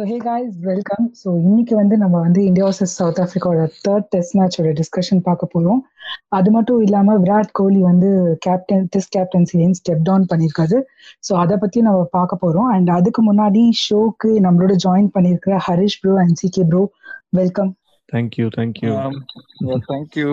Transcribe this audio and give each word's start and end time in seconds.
So 0.00 0.04
hey 0.04 0.16
guys 0.18 0.54
welcome 0.60 1.06
so 1.22 1.30
இன்னைக்கு 1.38 1.74
வந்து 1.76 1.94
நம்ம 1.96 2.20
வந்து 2.20 2.40
இந்தியா 2.44 2.66
வர்சஸ் 2.66 2.94
சவுத் 2.98 3.18
ஆஃப்ரிக்காவோட 3.20 3.64
தேர்ட் 3.86 4.06
டெஸ்ட் 4.08 4.34
மேட்சோட 4.38 4.70
டிஸ்கஷன் 4.78 5.20
பார்க்க 5.22 5.46
போகிறோம் 5.46 5.80
அது 6.28 6.50
மட்டும் 6.50 6.80
இல்லாமல் 6.80 7.18
விராட் 7.18 7.50
கோலி 7.52 7.80
வந்து 7.80 8.10
கேப்டன் 8.38 8.86
டெஸ்ட் 8.86 9.12
கேப்டன்சிலேயும் 9.16 9.74
ஸ்டெப் 9.80 10.02
டவுன் 10.02 10.24
பண்ணியிருக்காரு. 10.32 10.78
ஸோ 11.20 11.34
அதை 11.34 11.56
பற்றி 11.56 11.80
நம்ம 11.80 12.06
பார்க்க 12.10 12.36
போகிறோம் 12.36 12.70
அண்ட் 12.70 12.90
அதுக்கு 12.90 13.22
முன்னாடி 13.22 13.64
ஷோக்கு 13.82 14.32
நம்மளோட 14.40 14.76
ஜாயின் 14.86 15.12
பண்ணியிருக்கிற 15.14 15.58
Harish 15.68 15.98
bro 16.02 16.14
and 16.14 16.40
C 16.42 16.48
K 16.48 16.64
bro 16.64 16.82
welcome 17.30 17.70
thank you 18.12 18.48
thank you 18.58 18.94
thank you 19.90 20.28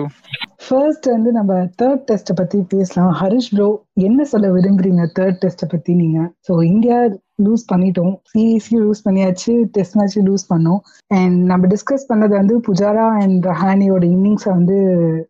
first 0.62 1.06
வந்து 1.06 1.32
நம்ம 1.32 1.52
தேர்ட் 1.82 2.04
டெஸ்ட்டை 2.10 2.34
பற்றி 2.34 2.58
பேசலாம். 2.74 3.12
ஹரிஷ் 3.12 3.52
ப்ரோ 3.54 3.68
என்ன 3.94 4.24
சொல்ல 4.24 4.48
விரும்புறீங்க 4.48 5.04
தேர்ட் 5.20 5.40
டெஸ்ட்டை 5.44 5.68
பற்றி 5.68 5.94
நீங்கள் 5.94 6.30
ஸோ 6.48 6.54
இந்தியா 6.64 6.98
லூஸ் 7.38 7.64
பண்ணிட்டோம். 7.72 8.14
சீரியஸ்லி 8.32 8.78
லூஸ் 8.84 9.04
பண்ணியாச்சு 9.04 9.52
டெஸ்ட் 9.76 9.96
மேட்ச் 9.96 10.16
லூஸ் 10.18 10.44
பண்ணோம். 10.52 10.80
அண்ட் 11.10 11.38
நம்ம 11.44 11.66
டிஸ்கஸ் 11.66 12.08
பண்ணது 12.08 12.34
வந்து 12.36 12.54
புஜாரா 12.68 13.06
அண்ட் 13.22 13.46
ரஹானியோட 13.46 14.04
இன்னிங்ஸை 14.16 14.50
வந்து 14.52 14.76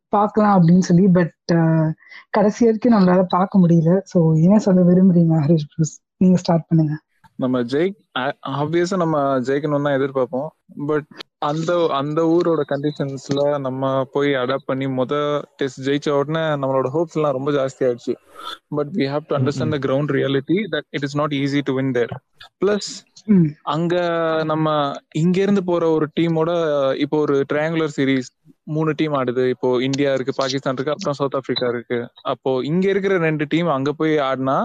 பார்க்கலாம் 0.08 0.54
அப்படின்னு 0.58 0.86
சொல்லி 0.90 1.06
பட் 1.18 1.34
கடைசி 2.30 2.60
வரைக்கும் 2.64 2.96
நம்மளால 2.96 3.24
பார்க்க 3.36 3.62
முடியல. 3.64 3.92
ஸோ 4.12 4.20
என்ன 4.46 4.58
சொல்ல 4.58 4.82
விரும்புறீங்க 4.82 5.36
ஹரிஷ் 5.46 5.68
ப்ரூஸ் 5.72 5.94
நீங்க 6.16 6.36
ஸ்டார்ட் 6.36 6.68
பண்ணுங்க. 6.68 6.94
நம்ம 7.38 7.56
ஜெய் 7.72 7.90
ஆப்வியஸா 8.60 8.96
நம்ம 9.02 9.16
ஜெயிக்கணும் 9.48 9.86
தான் 9.86 9.96
எதிர்பார்ப்போம். 9.98 10.48
பட் 10.88 11.08
அந்த 11.48 11.70
அந்த 11.98 12.20
ஊரோட 12.34 12.62
கண்டிஷன்ஸ்ல 12.70 13.42
நம்ம 13.66 13.90
போய் 14.14 14.30
அடாப்ட் 14.34 14.68
பண்ணி 14.70 14.86
முத 14.96 15.14
டெஸ்ட் 15.60 15.82
ஜெயிச்ச 15.86 16.08
உடனே 16.20 16.42
நம்மளோட 16.62 16.88
ஹோப்ஸ் 16.96 17.16
எல்லாம் 17.18 17.36
ரொம்ப 17.36 17.50
ஜாஸ்தி 17.52 17.82
ஆயிடுச்சு. 17.88 18.14
But 18.76 18.90
we 18.98 19.06
have 19.12 19.28
to 19.28 19.36
understand 19.38 19.74
the 19.76 19.80
ground 19.86 20.12
reality 20.18 20.58
that 20.74 20.88
it 20.90 21.06
is 21.08 21.16
not 21.16 21.36
easy 21.42 21.62
to 21.68 21.74
win 21.78 21.92
there 21.92 22.14
plus 22.62 22.90
அங்க 23.74 23.94
நம்ம 24.44 24.68
இங்க 25.14 25.36
இருந்து 25.42 25.62
போற 25.64 25.84
ஒரு 25.90 26.06
டீமோட 26.18 26.50
இப்போ 27.04 27.16
ஒரு 27.18 27.36
ட்ரையாங்குலர் 27.52 27.94
சீரீஸ் 27.98 28.30
மூணு 28.76 28.90
டீம் 28.98 29.14
ஆடுது. 29.20 29.44
இப்போ 29.54 29.68
இந்தியா 29.88 30.10
இருக்கு 30.16 30.32
பாகிஸ்தான் 30.40 30.76
இருக்கு 30.76 30.94
அப்புறம் 30.94 31.18
சவுத் 31.18 31.36
ஆப்பிரிக்கா 31.38 31.68
இருக்கு. 31.74 31.98
அப்போ 32.32 32.50
இங்க 32.70 32.84
இருக்கிற 32.92 33.16
ரெண்டு 33.28 33.46
டீம் 33.54 33.70
அங்க 33.76 33.92
போய் 34.00 34.14
ஆடினா 34.28 34.56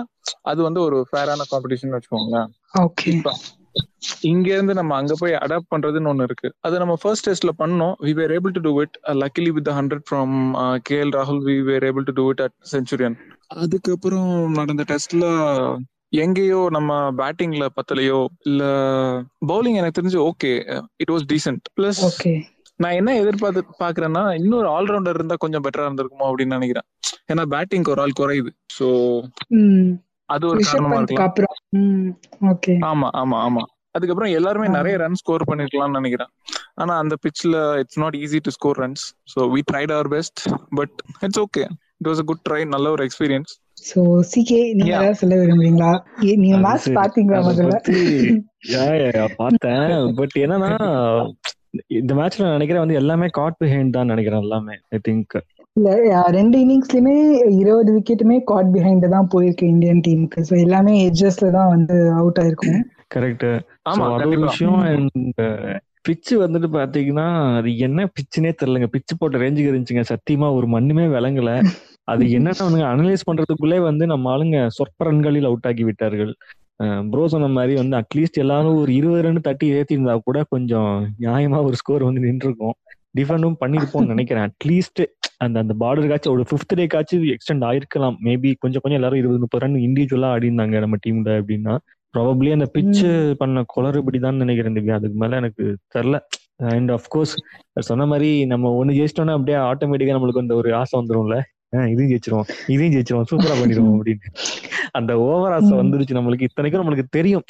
அது 0.51 0.59
வந்து 0.67 0.81
ஒரு 0.87 0.99
ஃபேரான 1.09 1.45
காம்படிஷன் 1.53 1.95
வச்சுக்கோங்களேன். 1.95 2.49
ஓகே 2.85 3.11
இங்க 4.31 4.47
இருந்து 4.55 4.73
நம்ம 4.77 4.95
அங்க 4.99 5.13
போய் 5.19 5.33
அடாப்ட் 5.43 5.71
பண்றதுன்னு 5.73 6.09
ஒண்ணு 6.11 6.25
இருக்கு. 6.29 6.49
அது 6.65 6.81
நம்ம 6.81 6.95
ஃபர்ஸ்ட் 7.01 7.27
டெஸ்ட்ல 7.27 7.51
பண்ணோம் 7.61 7.93
we 8.05 8.11
were 8.19 8.33
able 8.35 8.53
to 8.57 8.61
do 8.67 8.73
it 8.83 8.97
luckily 9.21 9.51
with 9.55 9.71
hundred 9.77 10.05
from 10.09 10.35
K 10.89 10.97
L 11.05 11.13
ராகுல் 11.17 11.41
we 11.47 11.55
were 11.69 11.85
able 11.89 12.05
to 12.09 12.13
do 12.19 12.25
it 12.33 12.43
at 12.45 12.55
Centurion 12.73 13.15
அதுக்கப்புறம் 13.63 14.31
நடந்த 14.59 14.85
டெஸ்ட்ல 14.91 15.25
எங்கேயோ 16.23 16.59
நம்ம 16.75 16.91
பேட்டிங்ல 17.19 17.67
பத்தலையோ 17.77 18.19
இல்ல 18.49 18.63
பவுலிங் 19.51 19.79
எனக்கு 19.81 19.97
தெரிஞ்சு 19.99 20.19
okay 20.29 20.51
it 21.03 21.13
was 21.13 21.25
decent 21.31 21.63
plus 21.77 22.01
okay 22.09 22.33
நான் 22.79 22.97
என்ன 22.99 23.11
எதிர்பார்த்து 23.15 23.61
பாக்குறேன்னா 23.79 24.23
இன்னொரு 24.37 24.67
ஆல்ரவுண்டர் 24.69 25.17
இருந்தா 25.17 25.35
கொஞ்சம் 25.35 25.63
பெட்டரா 25.65 25.87
இருந்திருக்குமோ 25.87 26.27
அப்படின்னு 26.29 26.57
நினைக்கிறேன். 26.57 26.87
ஏன்னா 27.31 27.43
பேட்டிங் 27.53 27.91
ஒரு 27.93 28.01
ஆள் 28.01 28.19
குறையுது. 28.19 28.51
சோ 28.77 28.87
அது 30.29 30.43
ஒரு 30.47 30.59
காரணமா 30.67 30.97
இருக்கலாம். 30.99 31.31
ஆமா 32.91 33.07
ஆமா 33.21 33.37
ஆமா. 33.47 33.63
அதுக்கப்புறம் 33.95 34.31
எல்லாருமே 34.31 34.67
நிறைய 34.69 34.95
ரன் 34.97 35.19
ஸ்கோர் 35.19 35.47
பண்ணிருக்கலாம்னு 35.49 35.99
நினைக்கிறேன். 35.99 36.31
ஆனா 36.75 36.93
அந்த 36.97 37.15
பிட்ச்ல 37.23 37.57
it's 37.81 37.99
not 37.99 38.15
easy 38.21 38.39
to 38.39 38.51
score 38.51 38.79
runs 38.79 39.03
so 39.33 39.41
we 39.53 39.61
tried 39.71 39.91
our 39.91 40.09
best 40.09 40.41
but 40.75 40.95
it's 41.21 41.41
okay 41.43 41.63
it 41.99 42.09
was 42.09 42.21
a 42.23 42.27
good 42.31 42.43
try 42.47 42.61
நல்ல 42.67 42.89
ஒரு 42.89 43.05
எக்ஸ்பீரியன்ஸ் 43.07 43.53
சோ 43.83 44.01
சிகே 44.31 44.59
நீங்க. 44.73 44.91
ஏதாவது 44.91 45.19
சொல்ல 45.21 45.35
விரும்புறீங்களா? 45.35 45.91
நீங்க 46.39 46.57
மேட்ச். 46.57 46.89
பாத்தீங்களா 46.97 47.39
முதல்ல? 47.47 47.77
பார்த்தேன். 49.39 49.89
பட் 50.19 50.35
என்னன்னா 50.43 50.71
இந்த 51.97 52.11
மேட்ச்ல 52.17 52.45
நான் 52.45 52.57
நினைக்கிறேன் 52.57 52.83
வந்து 52.83 52.99
எல்லாமே 53.01 53.27
காட் 53.37 53.59
பிஹைண்ட் 53.61 53.95
தான் 53.97 54.11
நினைக்கிறேன் 54.13 54.45
எல்லாமே 54.45 54.75
ஐ 54.91 54.99
திங்க் 55.07 55.35
ரெண்டு 56.35 56.55
இன்னிங்ஸ்லயுமே 56.63 57.13
இருபது 57.61 57.91
விக்கெட்டுமே 57.95 58.35
காட் 58.49 58.69
பிஹைண்ட் 58.73 59.05
தான் 59.13 59.29
போயிருக்கு 59.31 59.65
இந்தியன் 59.73 60.03
டீமுக்கு 60.05 60.41
ஸோ 60.49 60.53
எல்லாமே 60.65 60.93
எட்ஜஸ்ல 61.07 61.47
தான் 61.57 61.71
வந்து 61.75 61.95
அவுட் 62.19 62.39
ஆயிருக்கும். 62.41 62.81
கரெக்ட் 63.13 63.47
ஆமா 63.89 64.05
அது 64.09 64.27
ஒரு 64.29 64.41
விஷயம் 64.45 64.79
அண்ட் 64.89 65.41
பிச்சு 66.07 66.33
வந்துட்டு 66.43 66.69
பாத்தீங்கன்னா 66.71 67.25
அது 67.59 67.69
என்ன 67.87 68.05
பிச்சுனே 68.15 68.51
தெரியலங்க. 68.53 68.89
பிச்சு 68.95 69.13
போட்ட 69.19 69.41
ரேஞ்சுக்கு 69.43 69.71
இருந்துச்சுங்க. 69.71 70.03
சத்தியமா 70.13 70.47
ஒரு 70.57 70.67
மண்ணுமே 70.75 71.05
விளங்கல. 71.15 71.51
அது 72.07 72.23
என்னன்னு 72.37 72.79
அனலைஸ் 72.89 73.27
பண்றதுக்குள்ளே 73.27 73.77
வந்து 73.85 74.03
நம்ம 74.11 74.31
ஆளுங்க 74.31 74.57
சொற்ப 74.77 75.05
ரன்களில் 75.07 75.47
அவுட் 75.49 75.67
ஆக்கி 75.69 75.83
விட்டார்கள். 75.89 76.33
ப்ரோ 77.11 77.27
சொன்ன 77.27 77.47
மாதிரி 77.47 77.75
வந்து 77.75 77.97
அட்லீஸ்ட் 77.97 78.39
எல்லாரும் 78.39 78.75
ஒரு 78.75 78.93
இருபது 78.93 79.21
ரன் 79.21 79.41
தட்டி 79.41 79.67
ஏத்தி 79.67 79.93
இருந்தா 79.93 80.21
கூட 80.23 80.43
கொஞ்சம் 80.49 81.13
நியாயமா 81.19 81.63
ஒரு 81.63 81.75
ஸ்கோர் 81.75 82.03
வந்து 82.03 82.21
நின்றுருக்கும். 82.21 82.71
டிஃபெண்டும் 83.17 83.55
பண்ணிருப்போம்னு 83.65 84.05
நினைக்கிறேன். 84.05 84.49
அட்லீஸ்ட் 84.49 85.05
அந்த 85.37 85.59
அந்த 85.59 85.73
பார்டருக்காச்சும் 85.79 86.29
ஒரு 86.29 86.45
ஃபிஃப்த் 86.51 86.77
டேக்காச்சும் 86.77 87.33
எக்ஸ்டெண்ட் 87.33 87.63
ஆயிருக்கலாம். 87.63 88.15
மேபி 88.23 88.53
கொஞ்சம் 88.59 88.81
கொஞ்சம் 88.81 88.91
எல்லாரும் 88.91 89.17
இருபது 89.17 89.39
முப்பது 89.39 89.65
ரன் 89.65 89.79
இண்டிவிஜுவலா 89.79 90.25
ஆடி 90.25 90.49
இருந்தாங்க 90.49 90.79
நம்ம 90.79 90.95
டீம்ல 91.07 91.43
அப்படின்னா. 91.43 91.77
ப்ராபப்ளி 92.13 92.51
அந்த 92.51 92.65
பிச்சு 92.65 93.35
பண்ண 93.37 93.63
குளறுபடி 93.75 94.19
தான் 94.19 94.35
நினைக்கிறேன் 94.35 94.73
திவ்யா. 94.73 94.91
அதுக்கு 94.91 95.17
மேல 95.17 95.35
எனக்கு 95.35 95.77
தெரில. 95.95 96.19
அண்ட் 96.55 96.91
அஃப்கோர்ஸ் 96.91 97.35
சொன்ன 97.79 98.05
மாதிரி 98.05 98.45
நம்ம 98.45 98.85
ஒண்ணு 98.85 98.87
ஜெயிச்சிட்டோம்னா 98.87 99.31
அப்படியே 99.31 99.57
ஆட்டோமேட்டிக்கா 99.57 100.15
நம்மளுக்கு 100.15 100.37
அந்த 100.37 100.55
ஒரு 100.55 100.75
ஆசை 100.75 100.99
வந்துரும்ல. 100.99 101.35
ஆஹ் 101.35 101.52
இதையும் 101.73 102.11
ஜெயிச்சிருவோம் 102.11 102.47
இதையும் 102.67 102.93
ஜெயிச்சிருவோம் 102.93 103.29
சூப்பரா 103.31 103.61
பண்ணிடுவோம் 103.61 103.99
அப்படின்னு. 103.99 104.31
அந்த 104.91 105.19
ஓவர் 105.19 105.51
ஆசை. 105.51 105.71
வந்துருச்சு 105.71 106.13
நம்மளுக்கு 106.13 106.41
இத்தனைக்கும் 106.41 106.81
நம்மளுக்கு 106.81 107.05
தெரியும். 107.09 107.43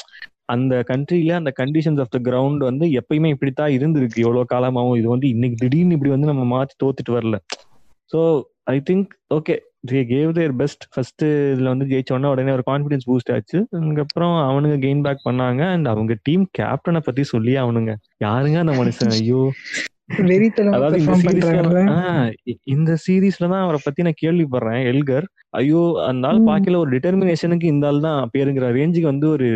அந்த 0.45 0.83
கண்ட்ரில 0.87 1.31
அந்த 1.31 1.53
கண்டிஷன்ஸ் 1.59 1.99
ஆஃப் 1.99 2.09
த 2.09 2.19
கிரவுண்ட் 2.19 2.57
வந்து 2.57 2.85
எப்பயுமே 2.85 3.29
இப்படித்தான் 3.29 3.69
இருந்திருக்கு. 3.69 4.17
எவ்வளவு 4.17 4.45
காலமாவும் 4.45 4.95
இது 4.95 5.09
வந்து 5.09 5.27
இன்னைக்கு 5.27 5.55
திடீர்னு 5.55 5.93
இப்படி 5.93 6.11
வந்து 6.11 6.27
நம்ம 6.27 6.57
மாத்தி 6.57 6.73
தோத்துட்டு 6.83 7.11
வரல. 7.11 7.37
So 8.11 8.43
I 8.65 8.81
think 8.89 9.07
okay 9.33 9.59
they 9.87 10.03
gave 10.05 10.31
their 10.31 10.55
best 10.55 10.83
first 10.93 11.23
இதுல 11.23 11.63
வந்து 11.63 11.85
ஜெயிச்ச 11.85 12.29
உடனே 12.29 12.51
ஒரு 12.51 12.63
கான்ஃபிடன்ஸ் 12.67 13.07
பூஸ்ட் 13.09 13.31
ஆச்சு. 13.33 13.67
அதுக்கப்புறம் 13.71 14.49
அவனுங்க 14.49 14.77
கெயின் 14.77 15.01
பேக் 15.01 15.27
பண்ணாங்க. 15.29 15.61
அண்ட் 15.61 15.87
அவங்க 15.87 16.17
டீம் 16.23 16.47
கேப்டனை 16.59 16.99
பத்தி 16.99 17.23
சொல்லி 17.23 17.57
அவனுங்க 17.57 17.95
யாருங்க 18.17 18.59
அந்த 18.59 18.71
மனுஷன்? 18.71 19.09
ஐயோ. 19.09 19.51
இந்த 22.73 22.91
சீரீஸ்ல 23.05 23.45
தான் 23.53 23.63
அவரை 23.65 23.79
பத்தி 23.83 24.01
நான் 24.03 24.21
கேள்விப்படுறேன். 24.23 24.81
எல்கர் 24.91 25.25
ஐயோ 25.51 25.81
அந்த 26.09 26.27
ஆள். 26.27 26.39
பாக்கல 26.49 26.77
ஒரு 26.83 26.89
டிட்டர்மினேஷனுக்கு 26.95 27.67
இந்த 27.73 27.87
ஆள் 27.87 28.05
தான் 28.07 28.29
பேருங்கிற 28.35 28.69
ரேஞ்சுக்கு 28.77 29.11
வந்து 29.11 29.27
ஒரு 29.29 29.47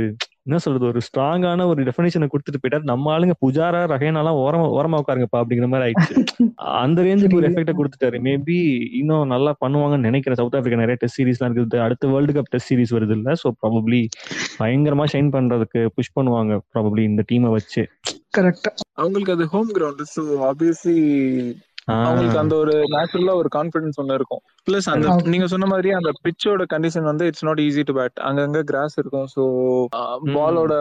என்ன 0.47 0.59
சொல்றது 0.63 0.85
ஒரு 0.85 1.00
ஸ்ட்ராங்கான 1.08 1.66
ஒரு 1.68 1.81
டெஃபினேஷனை 1.88 2.28
கொடுத்துட்டு 2.34 2.59
போயிட்டார். 2.62 2.84
நம்ம 2.84 3.12
ஆளுங்க 3.13 3.34
புஜாரா 3.44 3.81
ரஹேனாலாம் 3.94 4.38
ஓரமா 4.44 4.68
ஓரமா 4.78 5.00
உட்காருங்கப்பா 5.02 5.40
அப்படிங்கிற 5.41 5.68
மாதிரி 5.68 5.85
ஆயிடுச்சு. 5.88 6.13
அந்த 6.84 7.00
ரேஞ்சுக்கு 7.02 7.40
ஒரு. 7.40 7.47
எஃபெக்ட 7.50 7.74
கொடுத்துட்டாரு. 7.74 8.19
மேபி 8.19 8.58
இன்னும் 8.91 9.28
நல்லா 9.28 9.53
பண்ணுவாங்கன்னு 9.66 10.08
நினைக்கிறேன். 10.09 10.40
சவுத் 10.41 10.56
ஆப்பிரிக்கா 10.56 10.84
நிறைய 10.84 10.97
டெஸ்ட் 11.02 11.19
சீரீஸ்லாம் 11.22 11.50
இருக்குது. 11.50 11.84
அடுத்த 11.88 12.08
வேர்ல்டு 12.08 12.35
கப் 12.38 12.52
டெஸ்ட் 12.53 12.69
சீரிஸ் 12.72 12.96
வருது 12.97 13.16
இல்ல. 13.18 13.31
சோ 13.44 13.50
ப்ராபப்ளி 13.62 14.02
பயங்கரமா 14.59 15.08
ஷைன் 15.14 15.34
பண்றதுக்கு 15.38 15.81
புஷ் 15.97 16.16
பண்ணுவாங்க 16.16 16.53
ப்ராபப்ளி 16.74 17.03
இந்த 17.03 17.24
டீமை 17.31 17.50
வச்சு. 17.50 17.84
கரெக்ட் 18.33 18.67
அவங்களுக்கு 18.93 19.35
அது 19.35 19.45
ஹோம் 19.47 19.71
கிரவுண்ட் 19.77 20.03
ஸோ 20.15 20.23
ஆப்வியஸ்லி 20.49 20.99
அவங்களுக்கு 22.05 22.39
அந்த 22.39 22.53
ஒரு 22.55 22.73
நேச்சுரலா 22.93 23.33
ஒரு 23.33 23.49
கான்பிடன்ஸ் 23.55 23.99
ஒண்ணு 24.01 24.13
இருக்கும். 24.13 24.41
பிளஸ் 24.67 24.88
அந்த. 24.93 25.13
நீங்க 25.33 25.45
சொன்ன 25.47 25.65
மாதிரி 25.65 25.89
அந்த 25.91 26.09
பிச்சோட 26.23 26.63
கண்டிஷன் 26.73 27.03
வந்து 27.03 27.27
it's 27.29 27.45
not 27.45 27.61
easy 27.66 27.83
to 27.83 27.93
bat 27.93 28.19
அங்கங்க 28.19 28.61
கிராஸ் 28.63 28.97
இருக்கும் 28.97 29.27
ஸோ 29.35 29.43
பாலோட 30.35 30.73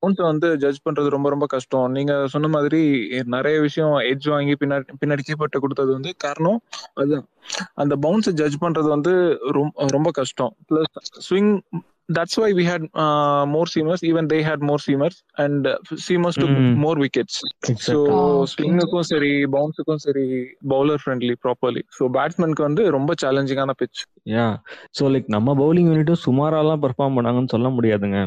பவுன்ஸ் 0.00 0.22
வந்து 0.28 0.50
ஜட்ஜ் 0.56 0.84
பண்றது 0.84 1.08
ரொம்ப 1.08 1.28
ரொம்ப 1.28 1.46
கஷ்டம். 1.46 1.88
நீங்க 1.90 2.12
சொன்ன 2.26 2.48
மாதிரி 2.48 2.82
நிறைய 3.26 3.56
விஷயம் 3.60 3.96
எட்ஜ் 4.12 4.28
வாங்கி 4.28 4.56
பின்னாடி 4.62 4.96
பின்னாடி 5.02 5.24
கீப்பர்ட்ட 5.26 5.58
கொடுத்தது 5.58 5.92
வந்து 5.92 6.12
காரணம் 6.16 6.60
அதுதான். 6.94 7.26
அந்த 7.74 7.96
பவுன்ஸ் 7.96 8.30
ஜட்ஜ் 8.32 8.62
பண்றது 8.64 8.88
வந்து 8.88 9.14
ரொம்ப 9.50 9.88
ரொம்ப 9.88 10.10
கஷ்டம். 10.10 10.54
Plus 10.70 10.96
swing 11.28 11.52
that's 12.08 12.38
why 12.38 12.48
we 12.52 12.64
had 12.64 12.84
more 13.48 13.70
seamers 13.72 14.02
even 14.04 14.26
they 14.32 14.38
had 14.42 14.62
more 14.62 14.82
seamers 14.84 15.18
and 15.36 15.66
seamers 16.04 16.38
to 16.40 16.46
Mm. 16.48 16.68
More 16.84 16.98
wickets 17.00 17.38
so 17.86 17.94
Ah, 18.08 18.20
okay. 18.34 18.46
ஸ்விங்குக்கும் 18.52 19.06
சரி 19.10 19.30
பவுன்ஸுக்கும் 19.54 20.02
சரி 20.04 20.24
பவுலர் 20.68 21.00
ஃப்ரெண்ட்லி 21.02 21.34
ப்ராப்பர்லி 21.44 21.82
ஸோ 21.98 22.10
பேட்ஸ்மேனுக்கு 22.16 22.62
வந்து 22.62 22.84
ரொம்ப 22.90 23.14
சேலஞ்சிங்கான 23.22 23.74
பிச் 23.80 24.02
யா 24.26 24.46
ஸோ 24.98 25.10
லைக் 25.12 25.28
நம்ம 25.28 25.54
பவுலிங் 25.54 25.88
யூனிட்டும் 25.90 26.22
சுமாராலாம் 26.24 26.84
பெர்ஃபார்ம் 26.84 27.16
பண்ணாங்கன்னு 27.18 27.54
சொல்ல 27.54 27.68
முடியாதுங்க. 27.70 28.20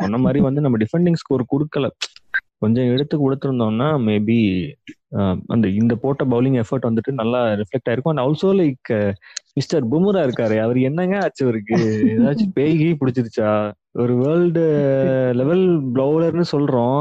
சொன்ன 0.00 0.18
மாதிரி 0.18 0.40
வந்து 0.40 0.60
நம்ம 0.60 0.78
டிஃபெண்டிங் 0.78 1.14
ஸ்கோர் 1.14 1.44
கொடுக்கல. 1.50 1.86
கொஞ்சம் 2.62 2.90
எடுத்து 2.94 3.16
கொடுத்துருந்தோம்னா 3.16 3.88
மேபி 4.08 4.38
அந்த 5.54 5.66
இந்த 5.80 5.94
போட்ட 6.02 6.22
பவுலிங் 6.32 6.56
எஃபர்ட் 6.62 6.88
வந்துட்டு 6.88 7.12
நல்லா 7.20 7.40
ரிஃப்ளெக்ட் 7.60 7.88
ஆயிருக்கும். 7.90 8.12
And 8.14 8.24
also 8.24 8.50
like 8.60 8.90
mister 9.58 9.84
Bumrah 9.92 10.22
இருக்காரு 10.26 10.56
அவர் 10.64 10.78
என்னங்க 10.88 11.14
ஆச்சு 11.24 11.44
அவருக்கு? 11.46 11.78
ஏதாச்சும் 12.14 12.54
பேய்கி 12.58 12.88
பிடிச்சிருச்சா? 13.00 13.50
ஒரு 13.98 14.14
வேர்ல்டு 14.20 14.62
லெவல் 15.38 15.62
பவுலர்னு 15.96 16.44
சொல்றோம். 16.52 17.00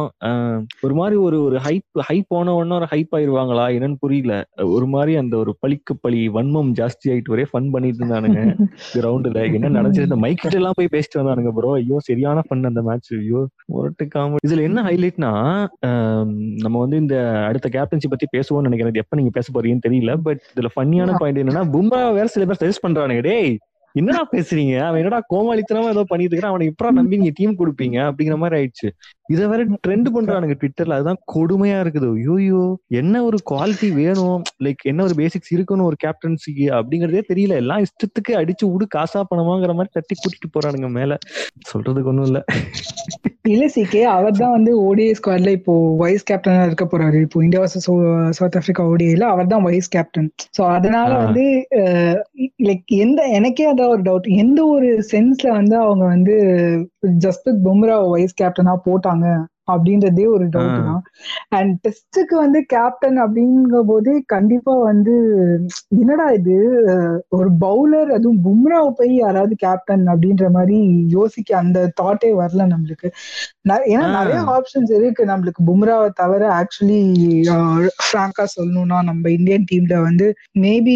ஒரு 0.85 0.93
மாதிரி 0.99 1.15
ஒரு 1.25 1.37
ஒரு 1.47 1.57
ஹைப் 1.65 1.99
ஹைப் 2.07 2.27
போன 2.33 2.53
உடனே 2.59 2.73
ஒரு 2.79 2.87
ஹைப் 2.93 3.13
ஆயிருவாங்களா 3.17 3.65
என்னன்னு 3.75 3.97
புரியல. 4.03 4.33
ஒரு 4.75 4.87
மாதிரி 4.93 5.13
அந்த 5.21 5.35
ஒரு 5.43 5.51
பழிக்கு 5.63 5.95
பழி 6.03 6.21
வன்மம் 6.37 6.71
ஜாஸ்தி 6.79 7.11
ஆயிட்டு 7.13 7.33
ஒரே 7.35 7.45
ஃபன் 7.51 7.69
பண்ணிட்டு 7.75 8.01
இருந்தானுங்க. 8.01 8.41
கிரவுண்டுல 8.95 9.43
என்ன 9.57 9.71
நடந்துச்சு? 9.77 10.07
இந்த 10.09 10.19
மைக் 10.25 10.47
எல்லாம் 10.61 10.77
போய் 10.79 10.93
பேசிட்டு 10.95 11.19
வந்தானுங்க 11.21 11.53
ப்ரோ 11.59 11.73
ஐயோ 11.79 11.99
சரியான 12.09 12.43
ஃபன் 12.47 12.69
அந்த 12.71 12.83
மேட்ச் 12.89 13.11
ஐயோ 13.19 13.43
ஒருட்டு 13.77 14.07
காமெடி. 14.15 14.43
இதுல 14.47 14.67
என்ன 14.69 14.87
ஹைலைட்னா 14.89 15.31
நம்ம 16.65 16.75
வந்து 16.85 16.99
இந்த 17.03 17.15
அடுத்த 17.49 17.67
கேப்டன்சி 17.77 18.09
பத்தி 18.13 18.27
பேசுவோம்னு 18.35 18.69
நினைக்கிறேன். 18.69 19.01
எப்ப 19.05 19.21
நீங்க 19.21 19.33
பேச 19.39 19.47
போறீங்கன்னு 19.55 19.87
தெரியல 19.87 20.15
பட் 20.27 20.43
இதுல 20.53 20.71
ஃபன்னியான 20.75 21.19
பாயிண்ட் 21.21 21.43
என்னன்னா 21.43 21.65
பும்ரா 21.77 22.03
வேற 22.19 22.27
சில 22.35 22.45
பேர் 22.49 22.61
சஜஸ்ட் 22.63 22.85
பண்றானுங்க. 22.87 23.23
டேய் 23.31 23.51
என்னடா 23.97 24.21
பேசுறீங்க? 24.31 24.73
அவன் 24.87 24.99
என்னடா 25.01 25.19
கோமாளித்தனமா 25.33 25.89
ஏதோ 25.89 26.03
பண்ணிட்டு 26.07 26.33
இருக்கான். 26.35 26.53
அவனுக்கு 26.53 26.73
எப்படா 26.73 26.91
நம்பி 26.91 27.17
நீங்க 27.17 27.33
டீம் 27.35 27.59
கொடுப்பீங்க 27.59 27.97
அப்படிங்கிற 28.09 28.37
மாதிரி 28.37 28.57
ஆயிடுச்சு. 28.59 28.89
இத 29.29 29.47
வேற 29.51 29.61
ட்ரெண்ட் 29.85 30.09
பண்றானுங்க 30.15 30.55
ட்விட்டர்ல 30.59 30.97
அதுதான் 30.97 31.21
கொடுமையா 31.33 31.77
இருக்குது. 31.83 32.07
ஐயோயோ 32.17 32.61
என்ன 33.01 33.23
ஒரு 33.27 33.37
குவாலிட்டி 33.51 33.89
வேணும்? 33.97 34.41
லைக் 34.65 34.83
என்ன 34.85 35.03
ஒரு 35.03 35.15
பேசிக்ஸ் 35.15 35.53
இருக்கணும் 35.55 35.87
ஒரு 35.89 35.97
கேப்டன்சிக்கு 36.03 36.65
அப்படிங்கறதே 36.77 37.23
தெரியல. 37.31 37.55
எல்லாம் 37.63 37.83
இஷ்டத்துக்கு 37.85 38.33
அடிச்சு 38.41 38.65
விடு 38.71 38.87
காசா 38.95 39.21
பணமாங்கிற 39.31 39.73
மாதிரி 39.79 39.91
தட்டி 39.97 40.15
கூட்டிட்டு 40.15 40.49
போறானுங்க 40.55 40.89
மேல. 40.97 41.13
சொல்றதுக்கு 41.71 42.11
ஒண்ணும் 42.13 42.29
இல்ல. 42.29 42.41
இல்ல 43.47 43.65
சிகே 43.75 44.01
அவர் 44.13 44.39
தான் 44.39 44.55
வந்து 44.55 44.71
ஓடிஐ 44.85 45.11
ஸ்குவாட்ல 45.17 45.51
இப்போ 45.57 45.73
வைஸ் 46.01 46.27
கேப்டனா 46.29 46.63
இருக்க 46.69 46.85
போறாரு. 46.85 47.17
இப்போ 47.25 47.43
இந்தியா 47.43 47.61
வர்சஸ் 47.63 47.87
சவுத் 48.37 48.57
ஆப்பிரிக்கா 48.59 48.85
ஓடிஐல 48.93 49.27
அவர் 49.33 49.51
தான் 49.53 49.65
வைஸ் 49.67 49.93
கேப்டன் 49.95 50.27
சோ 50.57 50.63
அதனால. 50.77 51.11
வந்து 51.25 51.45
லைக் 52.67 52.91
எந்த 53.05 53.21
எனக்கே 53.37 53.67
அதான் 53.71 53.93
ஒரு 53.95 54.03
டவுட் 54.09 54.27
எந்த 54.43 54.59
ஒரு 54.75 54.89
சென்ஸ்ல 55.11 55.47
வந்து 55.59 55.75
அவங்க 55.77 56.03
வந்து 56.15 56.35
ஜஸ்பிரித் 57.15 57.63
பும்ரா 57.63 58.09
வைஸ் 58.09 58.39
கேப்டனா 58.41 58.73
போட்டாங்க. 58.85 59.25
அப்படின்றதே 59.71 60.25
ஒரு 60.27 60.45
டவுட். 60.47 60.79
தான். 60.85 61.01
அண்ட் 61.49 61.73
டெஸ்டுக்கு 61.83 62.35
வந்து 62.35 62.59
கேப்டன் 62.65 63.17
அப்படிங்கிற 63.21 63.81
போது 63.87 64.11
கண்டிப்பா 64.25 64.73
வந்து 64.81 65.15
என்னடா 65.95 66.27
இது? 66.31 66.57
ஒரு 67.29 67.49
பவுலர் 67.61 68.11
அதுவும் 68.17 68.41
பும்ராவை 68.47 68.91
போய் 68.95 69.13
யாராவது 69.15 69.55
கேப்டன் 69.55 70.05
அப்படின்ற 70.07 70.49
மாதிரி 70.49 70.77
யோசிக்க 71.09 71.57
அந்த 71.57 71.79
தாட்டே 72.01 72.29
வரல 72.41 72.65
நம்மளுக்கு. 72.73 73.09
ஏன்னா. 73.91 74.05
நிறைய 74.17 74.39
ஆப்ஷன்ஸ் 74.55 74.91
இருக்கு. 74.97 75.23
நம்மளுக்கு 75.25 75.61
பும்ராவை 75.67 76.09
தவிர 76.13 76.43
ஆக்சுவலி 76.59 76.99
ஃப்ராங்கா 78.05 78.43
சொல்லணும்னா 78.55 78.99
நம்ம 79.03 79.29
இந்தியன் 79.29 79.65
டீம்ல 79.71 80.01
வந்து 80.01 80.27
மேபி 80.59 80.95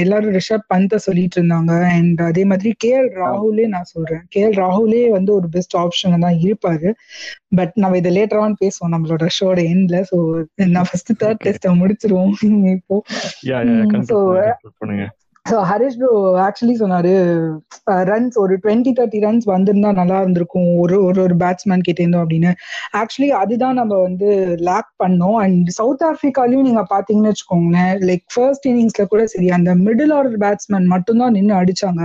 எல்லாரும் 0.00 0.34
ரிஷப் 0.34 0.68
பந்த 0.74 0.96
சொல்லிட்டு 1.06 1.40
இருந்தாங்க. 1.40 1.72
அண்ட் 1.96 2.20
அதே 2.22 2.44
மாதிரி 2.44 2.70
கே 2.78 2.92
எல் 3.00 3.12
ராகுலே 3.22 3.66
நான் 3.66 3.90
சொல்றேன். 3.92 4.22
கே 4.28 4.42
எல் 4.44 4.58
ராகுலே 4.62 5.02
வந்து 5.10 5.34
ஒரு 5.34 5.48
பெஸ்ட் 5.48 5.76
ஆப்ஷன் 5.76 6.18
தான் 6.18 6.38
இருப்பாரு. 6.46 6.90
பட் 7.56 7.72
நம்ம 7.88 7.96
இதை 7.96 8.16
லேட்டர் 8.16 8.40
ஆன் 8.40 8.56
பேசுவோம். 8.60 8.90
நம்மளோட 8.90 9.28
ஷோட 9.40 9.62
எண்ட்ல 9.62 10.04
சோ 10.12 10.44
நான் 10.54 10.84
ஃபர்ஸ்ட் 10.90 11.24
தேர்ட் 11.24 11.44
டெஸ்ட 11.44 11.66
முடிச்சிருவோம். 11.66 12.32
இப்போ. 12.70 13.02
ஸோ 15.48 15.56
ஹரிஷ் 15.68 15.96
ப்ரோ 15.98 16.08
ஆக்சுவலி 16.44 16.74
சொன்னாரு 16.80 17.12
ரன்ஸ் 18.08 18.36
ஒரு 18.36 18.54
டுவெண்ட்டி 18.62 18.92
தேர்ட்டி 18.96 19.18
ரன்ஸ் 19.24 19.46
வந்திருந்தா 19.46 19.90
நல்லா 19.98 20.16
இருந்திருக்கும். 20.22 20.68
ஒரு 20.82 20.96
ஒரு 21.04 21.18
ஒரு 21.22 21.34
பேட்ஸ்மேன் 21.42 21.84
கிட்ட 21.86 22.00
இருந்தோம் 22.02 22.24
அப்படின்னு. 22.24 22.50
ஆக்சுவலி 23.00 23.28
அதுதான் 23.40 23.78
நம்ம 23.80 23.94
வந்து 24.06 24.28
லேக் 24.68 24.90
பண்ணோம். 25.02 25.36
அண்ட் 25.42 25.70
சவுத் 25.78 26.04
ஆப்பிரிக்காலையும் 26.08 26.66
நீங்க 26.68 26.82
பாத்தீங்கன்னு 26.94 27.32
வச்சுக்கோங்களேன் 27.32 27.94
லைக் 28.08 28.24
ஃபர்ஸ்ட் 28.34 28.68
இன்னிங்ஸ்ல 28.70 29.06
கூட 29.06 29.24
சரி 29.26 29.48
அந்த 29.58 29.72
மிடில் 29.86 30.14
ஆர்டர் 30.18 30.38
பேட்ஸ்மேன் 30.44 30.90
மட்டும்தான் 30.94 31.36
நின்று 31.38 31.56
அடிச்சாங்க. 31.60 32.02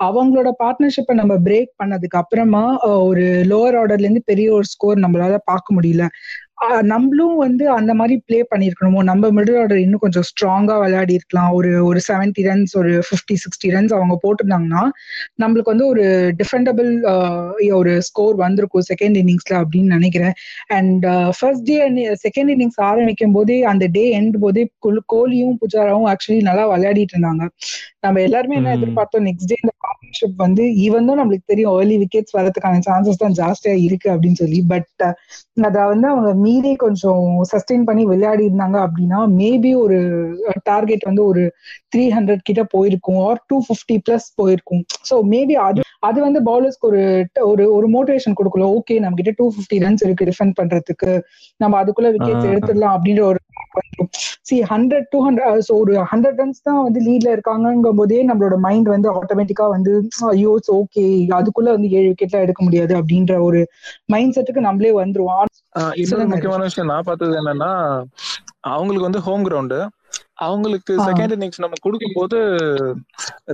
அவங்களோட 0.00 0.48
பார்ட்னர்ஷிப்பை 0.62 1.14
நம்ம 1.18 1.34
பிரேக் 1.44 1.72
பண்ணதுக்கு 1.80 2.20
அப்புறமா 2.22 2.62
ஒரு 3.08 3.24
லோவர் 3.50 3.78
ஆர்டர்ல 3.80 4.06
இருந்து 4.06 4.24
பெரிய 4.30 4.48
ஒரு 4.52 4.66
ஸ்கோர் 4.72 5.04
நம்மளால 5.04 5.36
பார்க்க 5.50 5.76
முடியல. 5.76 6.04
நம்மளும் 6.82 7.36
வந்து 7.36 7.70
அந்த 7.70 7.94
மாதிரி 7.94 8.22
ப்ளே 8.26 8.46
பண்ணிருக்கணுமோ 8.54 9.02
நம்ம 9.02 9.30
மிடில் 9.30 9.58
ஆர்டர் 9.58 9.78
இன்னும் 9.78 9.98
கொஞ்சம் 9.98 10.22
ஸ்ட்ராங்கா 10.30 10.78
விளையாடி 10.78 11.12
இருக்கலாம். 11.12 11.52
ஒரு 11.52 11.84
ஒரு 11.84 12.00
செவன்டி 12.08 12.40
ரன்ஸ் 12.40 12.76
ஒரு 12.76 12.90
ஃபிஃப்டி 12.98 13.34
சிக்ஸ்டி 13.34 13.70
ரன்ஸ் 13.70 13.94
அவங்க 13.94 14.18
போட்டிருந்தாங்கன்னா 14.22 14.88
நம்மளுக்கு 15.42 15.64
வந்து 15.64 15.86
ஒரு 15.86 16.34
டிஃபெண்டபிள் 16.38 17.72
ஒரு 17.72 18.02
ஸ்கோர் 18.02 18.34
வந்திருக்கும் 18.34 18.82
செகண்ட் 18.94 19.22
இன்னிங்ஸ்ல 19.22 19.64
அப்படின்னு 19.64 19.86
நினைக்கிறேன். 19.86 20.32
And 20.66 21.06
first 21.38 21.64
day 21.64 21.88
second 22.08 22.44
innings 22.44 22.80
ஆரம்பிக்கும் 22.80 23.32
போதே 23.32 23.62
அந்த 23.64 23.88
டே 23.92 24.20
எண்ட் 24.20 24.36
போதே 24.40 24.70
கோல்- 24.88 25.06
கோலியும் 25.12 25.56
புஜாராவும் 25.60 26.14
ஆக்சுவலி 26.14 26.40
நல்லா 26.40 26.76
விளையாடிட்டு 26.76 27.14
இருந்தாங்க. 27.16 27.48
நம்ம 28.00 28.20
எல்லாருமே 28.20 28.56
என்ன 28.56 28.76
ம். 28.76 28.82
எதிர்பார்த்தோம்? 28.82 29.20
நெக்ஸ்ட் 29.20 29.46
டே 29.46 29.56
இந்த 29.62 29.74
பார்ட்னர்ஷிப் 29.82 30.36
வந்து 30.36 30.62
ஈவன் 30.64 31.06
தான் 31.06 31.20
நம்மளுக்கு 31.20 31.46
தெரியும் 31.46 31.80
ஏர்லி 31.80 31.98
விக்கெட்ஸ் 31.98 32.36
வரதுக்கான 32.36 32.80
சான்சஸ் 32.90 33.28
தான் 33.28 33.34
ஜாஸ்தியா 33.36 33.82
இருக்கு 33.82 34.10
அப்படின்னு 34.10 34.32
சொல்லி 34.32 34.64
பட் 34.68 35.16
அத 35.62 35.86
வந்து 35.86 36.08
அவங்க 36.08 36.34
மீறி 36.52 36.72
கொஞ்சம் 36.76 37.22
சஸ்டெயின் 37.50 37.84
பண்ணி 37.84 38.04
விளையாடி 38.04 38.42
இருந்தாங்க 38.48 38.78
அப்படின்னா 38.86 39.18
மேபி 39.36 39.70
ஒரு 39.76 39.98
டார்கெட் 40.64 41.04
வந்து 41.04 41.22
ஒரு 41.24 41.42
த்ரீ 41.92 42.04
ஹண்ட்ரட் 42.12 42.42
கிட்ட 42.42 42.62
போயிருக்கும் 42.74 43.20
ஆர் 43.26 43.40
டூ 43.48 43.58
ஃபிஃப்டி 43.66 43.96
பிளஸ் 44.06 44.28
போயிருக்கும். 44.36 44.82
ஸோ 45.10 45.16
மேபி 45.32 45.56
அது 45.66 45.82
அது 46.02 46.18
வந்து 46.20 46.40
பவுலர்ஸ்க்கு 46.48 46.88
ஒரு 46.90 47.02
ஒரு 47.50 47.64
ஒரு 47.76 47.86
மோட்டிவேஷன் 47.88 48.36
கொடுக்கல. 48.38 48.66
ஓகே 48.76 48.94
நம்ம 49.00 49.16
கிட்ட 49.20 49.32
டூ 49.38 49.46
ஃபிஃப்டி 49.54 49.76
ரன்ஸ் 49.84 50.04
இருக்கு 50.06 50.28
டிஃபெண்ட் 50.30 50.54
பண்றதுக்கு. 50.60 51.12
நம்ம 51.60 51.80
அதுக்குள்ள 51.82 52.10
விக்கெட்ஸ். 52.14 52.48
எடுத்துடலாம் 52.52 52.94
அப்படின்ற 52.96 53.24
ஒரு 53.30 53.40
சி 54.48 54.56
ஹண்ட்ரட் 54.72 55.06
டூ 55.12 55.18
ஹண்ட்ரட் 55.26 55.62
ஸோ 55.68 55.74
ஒரு 55.82 55.94
ஹண்ட்ரட் 56.10 56.40
ரன்ஸ் 56.40 56.62
தான் 56.62 56.82
வந்து 56.82 57.00
லீட்ல 57.00 57.28
இருக்காங்கங்கும் 57.36 58.00
போதே 58.00 58.20
நம்மளோட 58.30 58.56
மைண்ட் 58.66 58.88
வந்து 58.88 59.08
ஆட்டோமேட்டிக்கா 59.12 59.66
வந்து 59.76 59.92
ஐயோ 60.30 60.52
ஓகே 60.78 61.04
அதுக்குள்ள 61.38 61.70
வந்து 61.76 61.90
ஏழு 61.98 62.08
விக்கெட்லாம் 62.08 62.46
எடுக்க 62.46 62.62
முடியாது 62.62 62.94
அப்படின்ற 63.00 63.34
ஒரு 63.48 63.62
மைண்ட் 64.06 64.36
செட்டுக்கு 64.36 64.68
நம்மளே 64.68 64.92
வந்துருவோம். 65.00 65.48
முக்கியமான 66.32 66.62
விஷயம் 66.62 66.92
நான் 66.92 67.08
பார்த்தது 67.08 67.34
என்னன்னா 67.40 67.72
அவங்களுக்கு 68.72 69.08
வந்து 69.08 69.24
ஹோம் 69.26 69.44
கிரவுண்டு 69.46 69.78
அவங்களுக்கு. 70.44 70.94
செகண்ட் 71.08 71.32
இன்னிங்ஸ் 71.32 71.58
நம்ம 71.58 71.78
கொடுக்கும்போது 71.82 72.38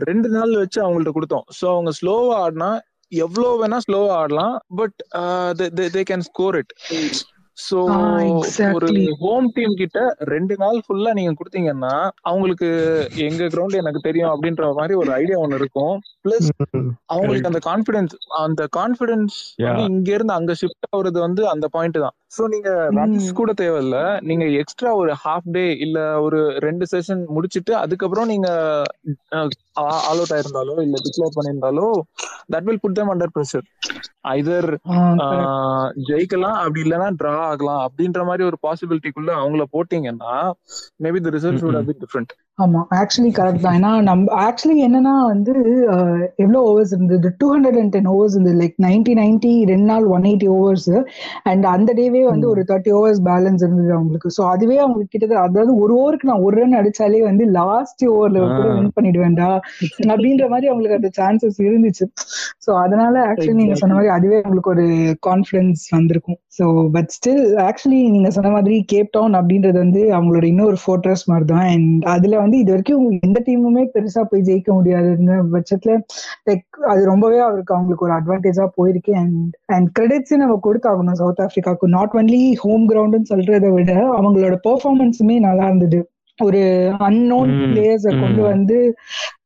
ரெண்டு 0.09 0.29
நாள் 0.29 0.53
வச்சு 0.57 0.79
அவங்கள்ட்ட 0.83 1.15
கொடுத்தோம் 1.15 1.47
சோ 1.59 1.67
அவங்க 1.69 1.93
ஸ்லோவா 2.01 2.37
ஆடினா 2.45 2.71
எவ்வளவு 3.13 3.61
வேணா 3.61 3.79
ஸ்லோவா 3.87 4.13
ஆடலாம் 4.15 4.57
but 4.77 4.97
they 5.93 6.05
can 6.05 6.27
score 6.29 6.57
it 6.57 6.73
so 7.67 7.79
ஒரு 7.85 8.19
exactly. 8.25 9.05
ஹோம் 9.23 9.47
டீம் 9.57 9.75
கிட்ட 9.81 10.01
ரெண்டு 10.33 10.55
நாள் 10.63 10.79
ஃபுல்லா 10.85 11.13
நீங்க 11.19 11.33
கொடுத்தீங்கன்னா 11.39 11.95
அவங்களுக்கு 12.29 12.69
எங்க 13.27 13.43
கிரவுண்ட் 13.55 13.81
எனக்கு 13.83 14.01
தெரியும் 14.09 14.33
அப்படின்ற 14.33 14.69
மாதிரி 14.79 14.95
ஒரு 15.03 15.11
ஐடியா 15.21 15.39
ஒன்னு 15.45 15.59
இருக்கும். 15.61 15.95
பிளஸ் 16.25 16.49
அவங்களுக்கு 17.13 17.51
அந்த 17.51 17.63
கான்பிடன்ஸ் 17.69 18.15
அந்த 18.45 18.63
கான்பிடன்ஸ். 18.79 19.39
இங்க 19.89 20.09
இருந்து 20.17 20.37
அங்க 20.39 20.55
ஷிஃப்ட் 20.61 20.89
ஆகுறது 20.93 21.19
வந்து 21.27 21.45
அந்த 21.55 21.69
பாயிண்ட் 21.77 21.99
தான். 22.05 22.17
சோ 22.37 22.43
நீங்க 22.55 22.71
ரன்ஸ். 22.99 23.29
கூட 23.41 23.51
தேவையில்ல. 23.63 23.99
நீங்க 24.29 24.45
எக்ஸ்ட்ரா 24.63 24.91
ஒரு 25.03 25.13
ஹாஃப் 25.25 25.51
டே 25.57 25.67
இல்ல 25.87 25.99
ஒரு 26.27 26.41
ரெண்டு 26.67 26.87
செஷன் 26.93 27.23
முடிச்சிட்டு 27.37 27.75
அதுக்கப்புறம் 27.83 28.31
நீங்க 28.33 28.49
ஆல் 29.35 30.21
அவுட் 30.21 30.35
ஆயிருந்தாலோ 30.37 30.77
இல்ல 30.87 30.97
declare 31.07 31.37
பண்ணியிருந்தாலோ 31.39 31.89
that 32.55 32.67
will 32.69 32.83
put 32.85 32.99
them 32.99 33.13
under 33.13 33.35
pressure 33.37 33.67
either 34.35 34.71
ஜெயிக்கலாம். 36.09 36.59
அப்படி 36.63 36.83
இல்லைன்னா 36.85 37.09
டிரா 37.21 37.35
ஆகலாம் 37.49 37.83
அப்படின்ற 37.85 38.21
மாதிரி 38.25 38.45
ஒரு 38.45 38.59
பாசிபிலிட்டிக்குள்ள 38.67 39.31
அவங்கள 39.39 39.65
போட்டீங்கன்னா 39.75 40.35
maybe 41.05 41.21
the 41.21 41.33
result 41.37 41.65
would 41.65 41.79
have 41.81 41.93
different 42.01 42.35
ஆமா 42.59 42.81
ஆக்சுவலி 42.97 43.31
கரெக்ட் 43.35 43.65
தான். 43.65 43.77
ஏன்னா 43.77 43.91
நம்ம 44.07 44.23
ஆக்சுவலி 44.45 44.77
என்னன்னா 44.85 45.13
வந்து 45.25 45.53
அஹ், 45.93 46.25
எவ்வளவு 46.43 46.63
ஓவர்ஸ் 46.69 46.93
இருந்தது? 46.95 47.29
Two 47.39 47.47
hundred 47.53 47.79
and 47.81 47.93
ten 47.95 48.09
overs 48.13 48.35
இருந்தது. 48.37 48.57
லைக் 48.63 48.77
நைன்டி 48.85 49.13
நைன்டி 49.15 49.53
ரெண்டு 49.71 49.87
நாள் 49.91 50.07
ஒன் 50.15 50.27
எயிட்டி 50.31 50.49
ஓவர்ஸ் 50.55 50.89
அண்ட் 51.51 51.67
அந்த 51.73 51.91
டேவே 51.99 52.23
வந்து 52.29 52.47
ஒரு 52.49 52.63
தேர்ட்டி 52.71 52.93
ஓவர்ஸ் 52.95 53.21
பேலன்ஸ் 53.29 53.63
இருந்தது 53.67 53.93
அவங்களுக்கு. 53.95 54.31
ஸோ 54.37 54.45
அதுவே 54.53 54.79
அவங்களுக்கு 54.79 55.13
கிட்டத்தட்ட 55.13 55.45
அதாவது 55.47 55.75
ஒரு 55.83 55.95
ஓவருக்கு 55.99 56.31
நான் 56.31 56.45
ஒரு 56.45 56.57
ரன் 56.59 56.79
அடிச்சாலே 56.81 57.21
வந்து 57.27 57.47
லாஸ்ட் 57.59 58.05
ஓவர்ல 58.11 58.43
கூட. 58.49 58.67
வின் 58.73 58.93
பண்ணிடுவேன்டா. 58.99 59.51
அப்படின்ற 60.09 60.49
மாதிரி 60.49 60.69
அவங்களுக்கு 60.69 60.99
அந்த 61.01 61.13
சான்சஸ் 61.19 61.61
இருந்துச்சு. 61.67 62.05
ஸோ 62.65 62.73
அதனால 62.83 63.15
ஆக்சுவலி 63.29 63.59
நீங்க 63.61 63.79
சொன்ன 63.81 63.97
மாதிரி 63.97 64.13
அதுவே 64.17 64.39
அவங்களுக்கு 64.41 64.75
ஒரு 64.75 64.87
கான்ஃபிடன்ஸ் 65.29 65.85
வந்திருக்கும். 65.95 66.41
ஸோ 66.59 66.65
பட் 66.95 67.11
ஸ்டில் 67.15 67.41
ஆக்சுவலி 67.67 68.03
நீங்க 68.11 68.31
சொன்ன 68.33 68.51
மாதிரி 68.51 68.77
கேப் 68.89 69.13
டவுன் 69.13 69.39
அப்படின்றது 69.39 69.79
வந்து 69.79 70.03
அவங்களோட 70.13 70.45
இன்னொரு 70.49 70.79
ஃபோர்ட்ரஸ் 70.83 71.27
மாதிரி 71.29 71.49
தான் 71.51 71.67
அண்ட் 71.71 71.87
அதுல 72.13 72.37
வந்து 72.49 72.59
இது 72.59 72.71
வரைக்கும் 72.71 73.07
எந்த 73.27 73.39
டீமுமே 73.47 73.85
பெருசா 73.95 74.23
போய் 74.31 74.47
ஜெயிக்க 74.49 74.69
முடியாதுங்க 74.79 75.35
பட்சத்துல 75.55 75.95
லைக் 76.49 76.67
அது 76.89 77.01
ரொம்பவே 77.05 77.39
அவருக்கு 77.39 77.75
அவங்களுக்கு 77.75 78.07
ஒரு 78.07 78.15
அட்வான்டேஜா 78.19 78.67
போயிருக்கு. 78.79 79.13
அண்ட் 79.23 79.57
அண்ட் 79.77 79.89
கிரெடிட்ஸ் 79.99 80.43
நம்ம 80.43 80.59
கொடுத்தாகணும் 80.67 81.21
சவுத் 81.23 81.43
ஆப்பிரிக்காவுக்கு 81.45 81.95
நாட் 81.97 82.15
ஒன்லி 82.21 82.43
ஹோம் 82.65 82.87
கிரவுண்டுன்னு 82.91 83.33
சொல்றதை 83.35 83.71
விட 83.73 83.93
அவங்களோட 84.19 84.57
பெர்ஃபார்மன்ஸுமே 84.69 85.39
நல்லா 85.49 85.67
இருந்தது. 85.67 86.01
ஒரு 86.39 86.61
அன்னோன் 87.07 87.53
பிளேயர்ஸை 87.71 88.13
கொண்டு. 88.21 88.43
வந்து 88.43 88.77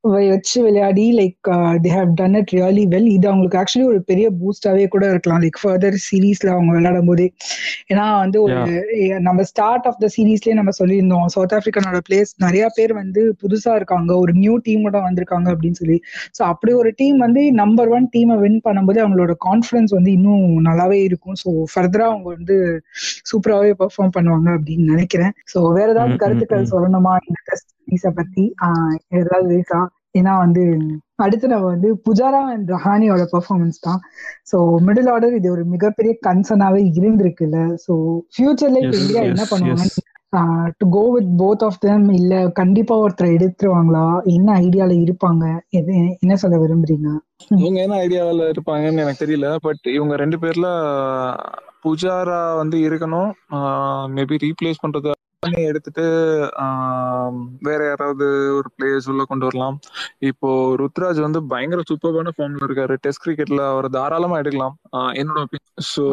வச்சு 0.04 0.56
விளையாடி 0.64 1.04
like 1.18 1.49
they 1.82 1.90
have 1.97 2.12
done 2.21 2.37
it 2.38 2.52
really 2.56 2.85
well 2.94 3.09
இது 3.16 3.26
அவங்களுக்கு 3.30 3.59
ஆக்சுவலி 3.61 3.87
ஒரு 3.90 4.00
பெரிய 4.09 4.26
பூஸ்டாவே 4.38 4.85
கூட 4.94 5.04
இருக்கலாம். 5.12 5.42
லைக் 5.44 5.59
ஃபர்தர் 5.62 5.97
சீரீஸ்ல 6.06 6.49
அவங்க 6.54 6.71
விளையாடும் 6.76 7.11
போதே. 7.11 7.26
ஏன்னா 7.92 8.06
வந்து 8.23 8.38
ஒரு 8.44 8.56
நம்ம 9.26 9.44
ஸ்டார்ட் 9.50 9.87
ஆஃப் 9.90 10.00
த 10.04 10.09
சீரீஸ்லயே 10.16 10.56
நம்ம 10.61 10.73
சொல்லியிருந்தோம். 10.80 11.26
சவுத் 11.35 11.54
ஆப்பிரிக்கானோட 11.59 12.00
பிளேஸ் 12.09 12.32
நிறைய 12.47 12.64
பேர் 12.78 12.94
வந்து 13.00 13.23
புதுசா 13.42 13.75
இருக்காங்க. 13.80 14.11
ஒரு 14.25 14.35
நியூ 14.42 14.56
டீமோட 14.68 14.97
வந்திருக்காங்க 15.06 15.49
அப்படின்னு 15.54 15.80
சொல்லி. 15.82 15.99
ஸோ 16.38 16.42
அப்படி 16.44 16.73
ஒரு 16.73 16.92
டீம் 17.00 17.18
வந்து 17.18 17.44
நம்பர் 17.62 17.92
ஒன் 17.99 18.09
டீமை 18.16 18.38
வின் 18.44 18.61
பண்ணும்போது 18.66 19.00
அவங்களோட 19.04 19.35
கான்ஃபிடன்ஸ் 19.49 19.94
வந்து 19.99 20.12
இன்னும் 20.18 20.47
நல்லாவே 20.68 21.00
இருக்கும். 21.11 21.38
ஸோ 21.44 21.50
ஃபர்தரா 21.75 22.09
அவங்க 22.12 22.28
வந்து 22.37 22.56
சூப்பராகவே 23.30 23.73
பெர்ஃபார்ம் 23.82 24.14
பண்ணுவாங்க 24.18 24.50
அப்படின்னு 24.59 24.87
நினைக்கிறேன். 24.94 25.32
ஸோ 25.54 25.61
வேற 25.78 25.88
ஏதாவது 25.97 26.16
கருத்துக்கள் 26.25 26.71
சொல்லணுமா? 26.75 27.14
இந்த 27.28 27.40
டெஸ்ட் 27.50 27.71
சீரீஸை 27.83 28.12
பத்தி 28.19 28.45
ஏதாவது 29.19 29.49
இருக்கா? 29.55 29.81
ஏன்னா 30.19 30.33
வந்து 30.39 30.62
அடுத்து 31.25 31.47
நம்ம 31.49 31.67
வந்து 31.67 31.89
புஜாரா 32.07 32.41
அண்ட் 32.53 32.71
ரஹானியோட 32.75 33.23
பெர்ஃபார்மன்ஸ் 33.33 33.79
தான். 33.81 34.01
ஸோ 34.51 34.57
மிடில் 34.87 35.11
ஆர்டர் 35.11 35.37
இது 35.39 35.49
ஒரு 35.53 35.65
மிகப்பெரிய 35.75 36.12
கன்சர்னாவே 36.27 36.83
இருந்திருக்குல்ல. 36.93 37.59
ஸோ 37.85 37.93
ஃபியூச்சர்ல 38.35 38.81
இந்தியா 38.95 39.23
என்ன 39.31 39.45
பண்ணுவாங்க? 39.51 39.85
To 40.79 40.85
go 40.91 41.03
with 41.15 41.33
both 41.39 41.65
of 41.67 41.81
them 41.81 42.07
இல்ல 42.12 42.35
கண்டிப்பா 42.59 42.95
ஒருத்தர் 43.03 43.35
எடுத்துருவாங்களா 43.35 44.05
என்ன 44.35 44.49
ஐடியால 44.62 44.93
இருப்பாங்க? 45.03 45.45
எது 45.73 45.93
என்ன 46.19 46.37
சொல்ல 46.37 46.59
விரும்புறீங்க? 46.59 47.09
இவங்க 47.57 47.79
என்ன 47.83 47.97
ஐடியாவில் 48.03 48.43
இருப்பாங்கன்னு 48.53 49.03
எனக்கு 49.05 49.23
தெரியல. 49.23 49.49
பட் 49.62 49.85
இவங்க 49.95 50.15
ரெண்டு 50.17 50.39
பேர்ல 50.43 50.69
புஜாரா 51.83 52.41
வந்து 52.61 52.77
இருக்கணும். 52.89 53.31
மேபி 54.15 54.37
ரீப்ளேஸ் 54.45 54.83
பண்றது 54.85 55.12
எடுத்துட்டு 55.43 56.05
வேற 57.69 57.81
யாராவது 57.87 58.27
ஒரு 58.57 58.69
பிளேயர்ஸ் 58.77 59.09
உள்ள 59.13 59.23
கொண்டு 59.25 59.45
வரலாம். 59.45 59.77
இப்போ 60.19 60.49
ருத்ராஜ் 60.81 61.21
வந்து 61.21 61.41
பயங்கர 61.43 61.83
சூப்பர்பான 61.91 62.33
ஃபார்ம்ல 62.37 62.67
இருக்காரு. 62.69 62.97
டெஸ்ட் 63.01 63.25
கிரிக்கெட்ல 63.25 63.63
அவர் 63.71 63.89
தாராளமா 63.91 64.39
எடுக்கலாம். 64.39 64.77
என்னோட 65.21 65.41
ஒப்பீனியன் 65.47 65.87
ஸோ 65.95 66.05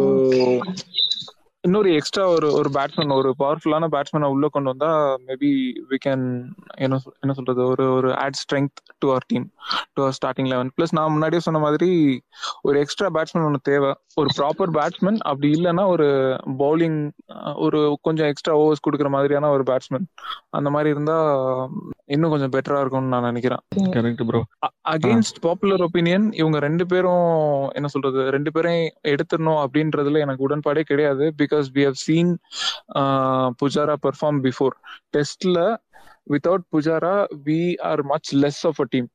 இன்னொரு 1.64 1.90
எக்ஸ்ட்ரா 1.94 2.24
ஒரு 2.28 2.48
ஒரு 2.54 2.70
பேட்ஸ்மேன் 2.70 3.12
ஒரு 3.12 3.30
பவர்ஃபுல்லான 3.40 3.88
பேட்ஸ்மேனை 3.88 4.28
உள்ள 4.28 4.48
கொண்டு 4.48 4.70
வந்தா 4.70 4.90
மேபி 5.26 5.50
வி 5.90 5.98
கேன் 6.06 6.24
என்ன 6.78 7.00
என்ன 7.20 7.34
சொல்றது 7.34 7.62
ஒரு 7.66 7.86
ஒரு 7.94 8.10
add 8.16 8.38
strength 8.42 8.80
to 9.00 9.08
our 9.10 9.26
team 9.28 9.48
to 9.94 10.02
our 10.02 10.16
starting 10.18 10.50
eleven 10.50 10.70
plus 10.76 10.96
நான் 10.98 11.12
முன்னாடியே 11.12 11.42
சொன்ன 11.42 11.60
மாதிரி 11.60 11.90
ஒரு 12.62 12.78
எக்ஸ்ட்ரா 12.80 13.10
பேட்ஸ்மேன் 13.10 13.48
ஒன்று 13.48 13.60
தேவை. 13.64 13.92
ஒரு 14.18 14.30
ப்ராப்பர் 14.38 14.72
பேட்ஸ்மேன் 14.72 15.20
அப்படி 15.24 15.50
இல்லைன்னா 15.52 15.86
ஒரு 15.88 16.08
பவுலிங் 16.60 17.00
ஒரு 17.58 17.80
கொஞ்சம் 18.02 18.28
எக்ஸ்ட்ரா 18.28 18.56
ஓவர்ஸ் 18.56 18.86
கொடுக்குற 18.88 19.10
மாதிரியான 19.10 19.50
ஒரு 19.50 19.64
பேட்ஸ்மேன் 19.64 20.08
அந்த 20.52 20.70
மாதிரி 20.70 20.90
இருந்தா 20.90 21.18
இன்னும் 22.08 22.32
கொஞ்சம் 22.32 22.54
பெட்டரா 22.54 22.80
இருக்கும்னு 22.80 23.14
நான் 23.14 23.28
நினைக்கிறேன். 23.28 23.62
Correct 23.96 24.24
bro 24.28 24.40
against 24.90 25.40
popular 25.42 25.84
opinion 25.88 26.26
இவங்க 26.34 26.58
ரெண்டு 26.60 26.86
பேரும் 26.88 27.28
என்ன 27.74 27.88
சொல்றது 27.88 28.22
ரெண்டு 28.30 28.52
பேரையும் 28.52 28.88
எடுத்துடணும் 29.08 29.62
அப்படின்றதுல 29.64 30.24
எனக்கு 30.26 30.46
உடன்பாடே 30.48 30.84
கிடையாது 30.84 31.26
because 31.42 31.59
we 31.76 31.84
have 31.86 32.00
seen 32.04 32.32
Pujara 33.62 33.96
perform 34.06 34.40
before 34.46 34.76
டெஸ்ட்ல 35.12 35.60
without 36.34 36.66
Pujara 36.74 37.16
we 37.46 37.60
are 37.90 38.02
much 38.06 38.30
less 38.38 38.62
of 38.66 38.82
a 38.82 38.88
team 38.90 39.08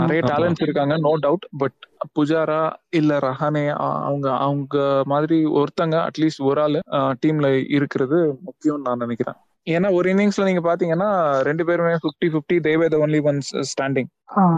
நிறைய 0.00 0.20
டேலண்ட்ஸ் 0.30 0.64
இருக்காங்க 0.64 0.94
நோ 1.00 1.12
டவுட் 1.24 1.46
பட் 1.60 1.78
புஜாரா 2.16 2.60
இல்ல 2.98 3.18
ரஹானே 3.26 3.64
அவங்க 4.00 4.28
அவங்க 4.40 4.76
மாதிரி 5.12 5.38
ஒருத்தங்க 5.60 5.96
அட்லீஸ்ட் 6.08 6.44
ஒரு 6.48 6.62
ஆள் 6.62 6.78
டீம்ல 7.22 7.48
இருக்கிறது 7.78 8.18
முக்கியம் 8.42 8.84
நான் 8.86 8.98
நினைக்கிறேன். 8.98 9.38
ஏன்னா 9.66 9.88
ஒரு 9.96 10.06
இன்னிங்ஸ்ல 10.12 10.46
நீங்க 10.46 10.62
பாத்தீங்கன்னா 10.62 11.08
ரெண்டு 11.48 11.62
பேருமே 11.68 11.92
fifty 12.04 12.28
fifty 12.34 12.56
they were 12.64 12.86
the 12.88 12.98
only 13.04 13.20
ones 13.28 13.50
standing 13.70 14.08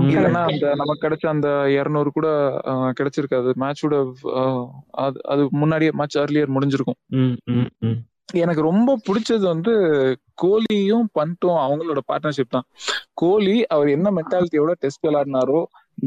இல்லைன்னா 0.09 0.43
அந்த 0.51 0.67
நமக்கு 0.81 1.05
கிடைச்ச 1.05 1.25
அந்த 1.33 1.49
இருநூறு 1.77 2.11
கூட 2.13 2.29
கிடைச்சிருக்காது. 2.99 3.51
மேட்சோட 3.63 3.95
அது 5.05 5.19
அது 5.33 5.43
முன்னாடியே 5.63 5.93
மேட்ச் 6.01 6.19
அர்லியர் 6.23 6.55
முடிஞ்சிருக்கும். 6.57 6.99
எனக்கு 8.43 8.63
ரொம்ப 8.63 8.91
பிடிச்சது 9.07 9.45
வந்து 9.53 9.73
கோலியும் 10.43 11.09
பண்ட்டும் 11.13 11.59
அவங்களோட 11.65 12.01
பார்ட்னர்ஷிப் 12.09 12.55
தான். 12.57 12.67
கோலி 13.15 13.57
அவர் 13.75 13.89
என்ன 13.97 14.09
மென்டாலிட்டியோட 14.19 14.73
test 14.83 15.05
விளையாடினாரோ 15.07 15.61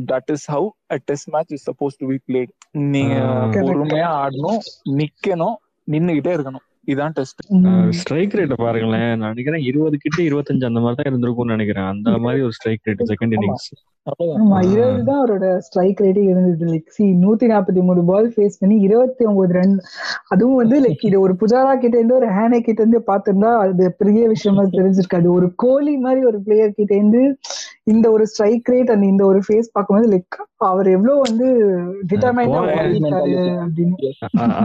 that 0.09 0.31
is 0.35 0.47
how 0.51 0.67
a 0.87 0.97
test 1.07 1.29
match 1.35 1.53
is 1.57 1.67
supposed 1.69 1.99
to 2.01 2.07
be 2.11 2.17
played 2.27 2.51
நீங்க 2.93 3.15
பொறுமையா 3.59 4.09
ஆடணும் 4.23 4.61
நிக்கணும் 4.99 5.57
நின்னுகிட்டே 5.87 6.31
இருக்கணும். 6.37 6.65
இதான் 6.91 7.13
டெஸ்ட் 7.13 7.41
ஸ்ட்ரைக் 7.99 8.35
ரேட் 8.39 8.53
பாருங்களேன். 8.65 9.09
நான் 9.19 9.33
நினைக்கிறேன் 9.33 9.63
இருபது 9.69 9.97
கிட்ட 9.97 10.19
இருபத்தஞ்சு 10.29 10.69
அந்த 10.69 10.81
மாதிரி 10.83 10.97
தான் 10.99 11.09
இருந்திருக்கும்னு 11.09 11.55
நினைக்கிறேன். 11.55 11.89
அந்த 11.93 12.11
மாதிரி 12.25 12.43
ஒரு 12.47 12.55
ஸ்ட்ரைக் 12.57 12.85
ரேட் 12.89 13.03
செகண்ட் 13.11 13.35
இன்னிங்ஸ் 13.37 13.67
ஆமா 14.37 14.57
இருபது 14.71 15.01
தான் 15.07 15.19
அவரோட 15.21 15.45
ஸ்ட்ரைக் 15.65 16.01
ரேட்டே 16.03 16.23
இருந்தது. 16.31 16.65
லைக் 16.71 16.93
சி 16.95 17.05
நூத்தி 17.23 17.45
நாற்பத்தி 17.51 17.81
மூணு 17.87 18.01
பால் 18.09 18.29
ஃபேஸ் 18.33 18.59
பண்ணி 18.61 18.75
இருபத்தி 18.87 19.23
ஒன்பது 19.29 19.55
ரன் 19.57 19.75
அதுவும் 20.33 20.59
வந்து 20.61 20.77
லைக் 20.85 21.03
இது 21.09 21.17
ஒரு 21.25 21.33
புஜாரா 21.41 21.73
கிட்ட 21.75 21.95
இருந்து 21.99 22.17
ஒரு 22.19 22.29
ஹேனே 22.37 22.59
கிட்ட 22.59 22.79
இருந்து 22.83 23.01
பாத்திருந்தா 23.09 23.51
அது 23.63 23.87
பெரிய 24.01 24.23
விஷயமா 24.33 24.65
தெரிஞ்சிருக்காது. 24.77 25.27
ஒரு 25.37 25.49
கோலி 25.63 25.95
மாதிரி 26.05 26.21
ஒரு 26.31 26.39
பிளேயர் 26.45 26.77
கிட்ட 26.79 26.93
இருந்து 26.99 27.23
இந்த 27.93 28.05
ஒரு 28.15 28.23
ஸ்ட்ரைக் 28.31 28.71
ரேட் 28.71 28.93
அந்த 28.93 29.05
இந்த 29.13 29.23
ஒரு 29.31 29.41
ஃபேஸ் 29.45 29.73
பார்க்கும்போது 29.75 30.09
லைக் 30.13 30.37
அவர் 30.69 30.87
எவ்வளவு 30.95 31.19
வந்து 31.27 31.47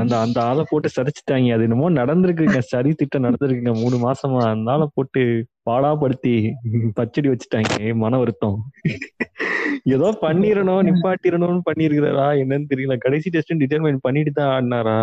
அந்த 0.00 0.14
அந்த 0.24 0.38
ஆளை 0.48 0.62
போட்டு 0.70 0.88
சரிச்சுட்டாங்க 0.96 1.54
அது 1.56 1.66
என்னமோ 1.68 1.90
நடந்திருக்குங்க. 2.00 2.60
சரி 2.72 2.92
திட்டம் 3.00 3.26
நடந்திருக்குங்க. 3.26 3.74
மூணு 3.82 3.96
மாசமா. 4.06 4.42
அந்த 4.54 4.70
ஆளை 4.74 4.86
போட்டு 4.96 5.22
பாடாப்படுத்தி 5.68 6.34
பச்சடி 6.98 7.28
வச்சுட்டாங்க. 7.32 7.74
மன 8.04 8.18
வருத்தம். 8.22 8.56
ஏதோ 9.96 10.08
பண்ணிடணும் 10.24 10.86
நிப்பாட்டிடணும்னு 10.88 11.62
பண்ணிருக்கிறாரா 11.68 12.26
என்னன்னு 12.42 12.70
தெரியல. 12.72 12.96
கடைசி 13.04 13.30
டெஸ்ட் 13.36 13.60
டிட்டர்மைன் 13.62 14.04
பண்ணிட்டு 14.06 14.32
தான் 14.38 14.52
ஆடினாரா? 14.56 14.98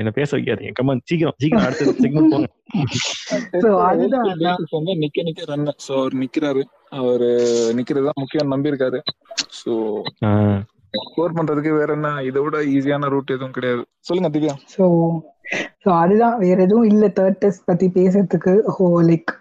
என்ன 0.00 0.10
பேச 0.18 0.30
வைக்காதீங்க. 0.36 0.72
கமான் 0.78 1.02
சீக்கிரம் 1.10 1.36
சீக்கிரம் 1.42 1.66
அடுத்த 1.66 1.94
செக்மெண்ட் 2.04 2.32
போங்க. 2.34 2.48
நிக்க 5.02 5.24
நிக்க 5.28 5.50
ரன் 5.50 5.66
சோ 5.86 5.92
அவர் 6.00 6.16
நிக்கிறாரு. 6.22 6.62
அவரு 7.00 7.28
நிக்கிறது 7.78 8.06
தான் 8.08 8.20
முக்கியம் 8.22 8.52
நம்பி 8.54 8.72
இருக்காரு 8.72 9.00
சோ 9.60 9.74
ஸ்கோர் 11.04 11.36
பண்றதுக்கு 11.36 11.72
வேற 11.78 11.92
என்ன? 11.92 12.08
இதை 12.22 12.40
விட 12.42 12.58
ஈஸியான 12.74 13.08
ரூட் 13.08 13.36
எதுவும் 13.36 13.52
கிடையாது. 13.52 13.82
சொல்லுங்க 14.00 14.30
திவ்யா. 14.30 14.56
சோ 14.74 14.86
ஸோ 15.82 15.88
அதுதான் 16.02 16.36
வேற 16.38 16.58
எதுவும் 16.62 16.88
இல்ல. 16.90 17.06
தேர்ட் 17.18 17.40
டெஸ்ட் 17.40 17.64
பத்தி 17.64 17.86
பேசுறதுக்கு 17.96 18.52
ஹோ 18.66 18.86
லைக் 19.02 19.32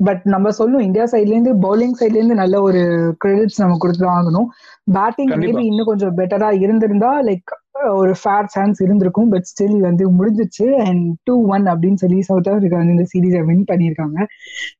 பட் 0.00 0.22
நம்ம 0.24 0.50
சொல்லும் 0.50 0.84
இந்தியா 0.86 1.04
சைட்ல 1.04 1.34
இருந்து 1.34 1.52
பவுலிங் 1.64 1.96
சைட்ல 2.00 2.18
இருந்து 2.20 2.40
நல்ல 2.42 2.56
ஒரு 2.60 2.80
கிரெடிட்ஸ் 3.24 3.60
நம்ம 3.62 3.76
கொடுத்துதான் 3.80 4.16
ஆகணும். 4.18 4.48
பேட்டிங் 4.92 5.32
மேபி 5.42 5.62
இன்னும் 5.70 5.86
கொஞ்சம் 5.86 6.16
பெட்டரா 6.18 6.50
இருந்திருந்தா 6.64 7.12
லைக் 7.28 7.52
ஒரு 7.94 8.12
ஃபேர் 8.20 8.46
சான்ஸ் 8.46 8.78
இருந்திருக்கும் 8.82 9.30
பட் 9.32 9.48
ஸ்டில் 9.52 9.78
வந்து 9.80 10.04
முடிஞ்சிச்சு. 10.18 10.66
அண்ட் 10.84 11.06
டூ 11.24 11.34
ஒன் 11.54 11.64
அப்படின்னு 11.72 12.02
சொல்லி 12.04 12.20
சவுத் 12.22 12.48
ஆப்பிரிக்கா 12.48 12.80
வந்து 12.82 12.96
இந்த 12.96 13.06
சீரீஸை 13.14 13.42
வின் 13.46 13.64
பண்ணியிருக்காங்க. 13.70 14.18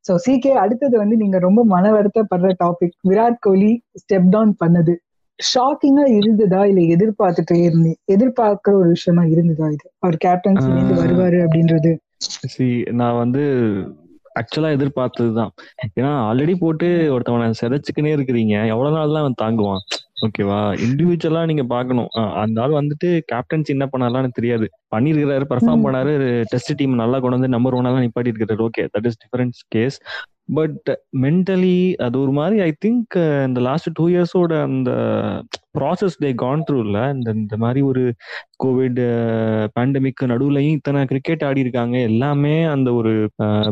ஸோ 0.09 0.15
சிகே 0.27 0.53
அடுத்தது 0.65 0.97
வந்து 0.99 1.17
நீங்க 1.17 1.39
ரொம்ப 1.39 1.65
மன 1.65 1.93
வருத்தப்படுற 1.93 2.53
topic 2.65 2.97
Virat 3.11 3.41
Kohli 3.41 3.73
step 4.03 4.31
down 4.37 4.55
பண்ணது. 4.65 4.95
ஷாக்கிங்கா 5.39 6.05
இருந்ததா 6.19 6.61
இல்ல 6.71 6.81
எதிர்பார்த்துட்டே 6.95 7.57
இருந்தேன் 7.69 7.99
எதிர்பார்க்கிற 8.15 8.75
ஒரு 8.81 8.89
விஷயமா 8.97 9.23
இருந்ததா 9.35 9.69
இது? 9.77 9.87
அவர் 10.05 10.17
கேப்டன்சிலேருந்து 10.25 11.01
வருவாரு 11.03 11.39
அப்படின்றது. 11.47 11.93
நான் 13.01 13.21
வந்து 13.23 13.43
ஆக்சுவலா 14.41 14.71
எதிர்பார்த்ததுதான். 14.77 15.51
ஏன்னா 15.99 16.13
ஆல்ரெடி 16.29 16.55
போட்டு 16.63 16.87
ஒருத்தவனை 17.15 17.47
செதைச்சுக்கினே 17.61 18.13
இருக்கிறீங்க. 18.17 18.55
எவ்வளவு 18.73 18.97
நாள் 18.97 19.15
தான் 19.15 19.25
அவன் 19.25 19.43
தாங்குவான்? 19.43 19.85
ஓகேவா 20.25 20.59
இண்டிவிஜுவலா 20.85 21.43
நீங்க 21.51 21.65
பாக்கணும் 21.73 22.11
அந்த 22.43 22.63
ஆள் 22.65 22.79
வந்துட்டு 22.79 23.09
கேப்டன்சி 23.33 23.71
என்ன 23.77 23.87
பண்ணாலும் 23.93 24.37
தெரியாது. 24.39 24.67
பண்ணிருக்கிறாரு 24.95 25.47
பர்ஃபார்ம் 25.53 25.85
பண்ணாரு 25.87 26.13
டெஸ்ட் 26.53 26.79
டீம் 26.81 27.01
நல்லா 27.03 27.19
கொண்டு 27.23 27.39
வந்து 27.39 27.55
நம்பர் 27.57 27.77
ஒன்னா 27.79 28.05
நிப்பாட்டி 28.07 28.33
இருக்கிறாரு 28.33 28.65
okay 28.69 28.85
that 28.95 29.09
is 29.11 29.21
difference 29.25 29.61
case 29.77 29.99
but 30.49 30.89
mentally 31.21 31.77
அது 31.99 32.17
ஒரு 32.21 32.33
மாதிரி 32.33 32.57
ஐ 32.61 32.71
திங்க் 32.85 33.15
இந்த 33.49 33.61
லாஸ்ட் 33.61 33.91
டூ 33.93 34.05
இயர்ஸோட 34.09 34.55
அந்த 34.63 34.91
ப்ராசஸ் 35.79 36.17
டே 36.19 36.31
கான் 36.35 36.65
த்ரூல 36.69 36.99
இந்த 37.15 37.31
இந்த 37.35 37.57
மாதிரி 37.57 37.81
ஒரு 37.83 38.03
கோவிட் 38.65 39.01
பேண்டமிக் 39.77 40.23
நடுவுலையும் 40.25 40.77
இத்தனை 40.79 41.01
கிரிக்கெட் 41.05 41.45
ஆடி 41.45 41.61
இருக்காங்க. 41.61 41.97
எல்லாமே 42.11 42.55
அந்த 42.75 42.93
ஒரு 42.93 43.13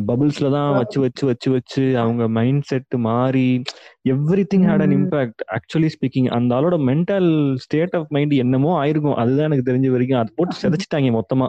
பபிள்ஸ்ல 0.09 0.51
தான் 0.51 0.71
வச்சு 0.79 0.99
வச்சு 1.01 1.27
வச்சு 1.27 1.51
வச்சு 1.51 1.85
அவங்க 1.99 2.29
மைண்ட் 2.39 2.67
செட் 2.71 2.97
மாறி 3.07 3.49
everything 4.55 4.67
had 4.69 4.85
an 4.87 4.97
impact 4.99 5.43
actually 5.57 5.91
speaking 5.97 6.29
அந்த 6.39 6.53
ஆளோட 6.55 6.79
மென்டல் 6.91 7.31
ஸ்டேட் 7.65 7.97
ஆஃப் 7.97 8.11
மைண்ட் 8.11 8.35
என்னமோ 8.45 8.73
ஆயிருக்கும். 8.83 9.19
அதுதான் 9.23 9.49
எனக்கு 9.51 9.69
தெரிஞ்ச 9.71 9.91
வரைக்கும். 9.91 10.21
அது 10.23 10.33
போட்டு 10.37 10.57
செதைச்சிட்டாங்க 10.63 11.11
மொத்தமா. 11.19 11.49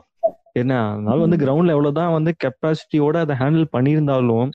என்ன 0.62 0.74
அதனால 0.90 1.18
வந்து 1.26 1.38
கிரவுண்ட்ல 1.44 1.76
எவ்வளவுதான் 1.76 2.14
வந்து 2.16 2.32
கெப்பாசிட்டியோட 2.44 3.16
அதை 3.26 3.36
ஹேண்டில் 3.42 3.68
பண்ணியிருந்தாலும் 3.76 4.50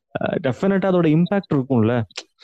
டெஃபினட்டா 0.46 0.90
அதோட 0.90 1.08
இம்பாக்ட் 1.16 1.54
இருக்கும்ல. 1.54 1.94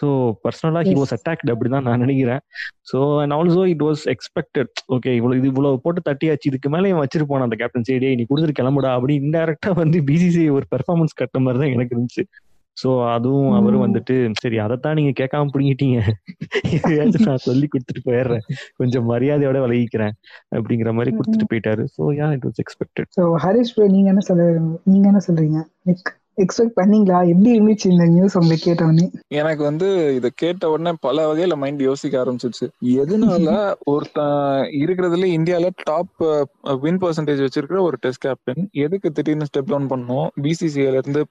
ஸோ 0.00 0.06
பர்சனலா 0.44 0.80
ஹி 0.88 0.94
வாஸ் 1.00 1.14
அட்டாக்ட் 1.16 1.50
அப்படிதான் 1.52 1.86
நான் 1.88 2.02
நினைக்கிறேன். 2.04 2.42
So 2.90 2.98
and 3.22 3.34
also 3.36 3.62
it 3.72 3.84
was 3.88 4.02
expected 4.14 4.72
okay 4.96 5.12
இவ்வளவு 5.18 5.38
இது 5.40 5.48
இவ்வளவு 5.52 5.82
போட்டு 5.84 6.02
தட்டியாச்சு 6.08 6.50
இதுக்கு 6.50 6.72
மேலே 6.74 6.94
வச்சிட்டு 7.02 7.28
போன 7.32 7.46
அந்த 7.48 7.58
கேப்டன் 7.62 7.86
சைடே 7.90 8.10
நீ 8.20 8.24
கொடுத்துட்டு 8.30 8.58
கிளம்புடா 8.60 8.92
அப்படி 8.98 9.14
இன்டெரக்டா 9.22 9.72
வந்து 9.82 10.00
பிசிசி 10.10 10.44
ஒரு 10.56 10.66
பெர்ஃபார்மன்ஸ் 10.74 11.20
கட்ட 11.22 11.44
மாதிரி 11.46 11.62
தான் 11.62 11.74
எனக்கு 11.76 11.94
இருந்துச்சு. 11.96 12.24
சோ 12.76 12.88
அதுவும் 13.14 13.50
அவரும். 13.58 13.84
வந்துட்டு 13.84 14.14
சரி 14.42 14.56
அதைத்தான் 14.64 14.98
நீங்க 14.98 15.12
கேட்காம 15.20 15.50
புடிங்கிட்டீங்க. 15.54 15.98
நான் 17.26 17.44
சொல்லி 17.48 17.66
கொடுத்துட்டு 17.72 18.02
போயிடுறேன். 18.08 18.44
கொஞ்சம் 18.80 19.06
மரியாதையோட 19.12 19.58
விலகிக்கிறேன். 19.64 20.14
அப்படிங்கிற 20.56 20.92
மாதிரி 20.98 21.12
கொடுத்துட்டு 21.18 21.50
போயிட்டாரு. 21.52 21.84
So 21.96 22.02
yeah 22.20 22.28
it 22.36 22.46
was 22.48 22.60
expected 22.64 23.10
so 23.18 23.24
Harish 23.44 23.74
நீங்க 23.96 24.08
என்ன 24.14 24.24
சொல்ல 24.30 24.50
நீங்க 24.92 25.06
என்ன 25.12 25.22
சொல்றீங்க? 25.28 25.60
லைக் 25.88 26.10
எக்ஸ்பெக்ட் 26.38 26.76
பண்ணீங்களா? 26.78 27.18
எப்படி 27.30 27.50
இருந்துச்சு 27.54 27.86
இந்த 27.86 28.04
நியூஸ் 28.12 28.36
உங்களுக்கு 28.38 28.66
கேட்டவொடனே? 28.66 29.04
எனக்கு 29.40 29.62
வந்து 29.62 29.88
இத 30.16 30.28
கேட்ட 30.42 30.70
உடனே 30.72 30.92
பல 31.00 31.26
வகையில 31.28 31.56
மைண்ட் 31.60 31.82
யோசிக்க 31.86 32.14
ஆரம்பிச்சிருச்சு. 32.22 32.66
எதனால 32.96 33.46
ஒருத்தன் 33.92 34.38
இருக்கிறதுல 34.80 35.28
இந்தியால 35.36 35.68
டாப் 35.82 36.22
வின் 36.84 37.00
பர்சன்டேஜ் 37.02 37.44
வச்சிருக்கிற 37.44 37.80
ஒரு 37.86 37.98
டெஸ்ட் 38.04 38.24
கேப்டன் 38.24 38.62
எதுக்கு 38.84 39.08
திடீர்னு 39.12 39.48
ஸ்டெப் 39.50 39.70
டவுன் 39.70 39.90
பண்ணும் 39.92 40.26
பிசிசிஐல 40.44 41.00
இருந்து 41.00 41.22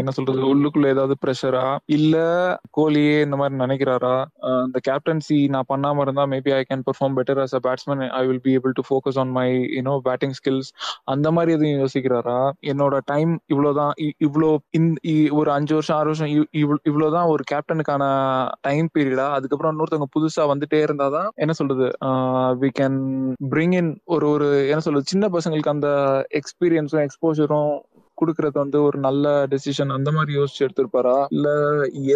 என்ன 0.00 0.12
சொல்றது 0.16 0.42
உள்ளுக்குள்ள 0.52 0.88
ஏதாவது 0.92 1.16
ப்ரெஷரா 1.22 1.64
இல்ல 1.96 2.16
கோலியே 2.76 3.16
இந்த 3.26 3.36
மாதிரி 3.36 3.56
நினைக்கிறாரா? 3.62 4.14
இந்த 4.66 4.78
கேப்டன்சி 4.88 5.38
நான் 5.52 5.70
பண்ணாம 5.70 6.02
இருந்தா 6.02 6.24
maybe 6.32 6.52
I 6.54 6.62
can 6.64 6.84
perform 6.86 7.16
better 7.18 7.42
as 7.44 7.54
a 7.54 7.62
batsman 7.64 8.04
I 8.14 8.22
will 8.26 8.42
be 8.42 8.54
able 8.58 8.74
to 8.74 8.84
focus 8.88 9.20
on 9.22 9.32
my 9.32 9.46
you know 9.76 9.94
batting 10.08 10.36
skills 10.38 10.70
அந்த 11.12 11.30
மாதிரி 11.32 11.50
எதுவும் 11.52 11.80
யோசிக்கிறாரா? 11.80 12.38
என்னோட 12.72 12.96
டைம் 13.06 13.32
இவ்வளவுதான் 13.48 13.92
இவ்வளோ 14.32 14.56
இந்த 14.70 14.98
இ- 15.08 15.32
ஒரு 15.32 15.52
அஞ்சு 15.52 15.72
வருஷம் 15.74 15.96
ஆறு 15.96 16.04
வருஷம் 16.04 16.26
இவ்- 16.26 16.48
இவ்வளவு- 16.52 16.82
இவ்வளவுதான் 16.82 17.26
ஒரு 17.26 17.44
கேப்டனுக்கான 17.50 18.04
டைம் 18.60 18.88
பீரியடா 18.98 19.30
அதுக்கப்புறம் 19.30 19.72
இன்னொருத்தவங்க 19.72 20.08
புதுசா 20.16 20.42
வந்துட்டே 20.42 20.84
இருந்தாதான் 20.84 21.28
என்ன 21.34 21.52
சொல்றது? 21.52 21.88
வி 22.60 22.70
கேன் 22.80 22.98
பிரிங் 23.50 23.74
இன் 23.74 24.00
ஒரு 24.04 24.28
ஒரு 24.28 24.68
என்ன 24.68 24.80
சொல்றது? 24.80 25.04
சின்ன 25.06 25.28
பசங்களுக்கு 25.28 25.68
அந்த 25.68 25.88
எக்ஸ்பீரியன்ஸும் 26.32 27.06
எக்ஸ்போஜரும் 27.06 27.72
குடுக்கறது 28.22 28.50
வந்து 28.52 28.82
ஒரு 28.82 28.98
நல்ல 28.98 29.46
டெசிஷன் 29.46 29.92
அந்த 29.92 30.10
மாதிரி 30.10 30.38
யோசிச்சு 30.38 30.62
எடுத்திருப்பாரா? 30.62 31.24
இல்ல 31.30 31.48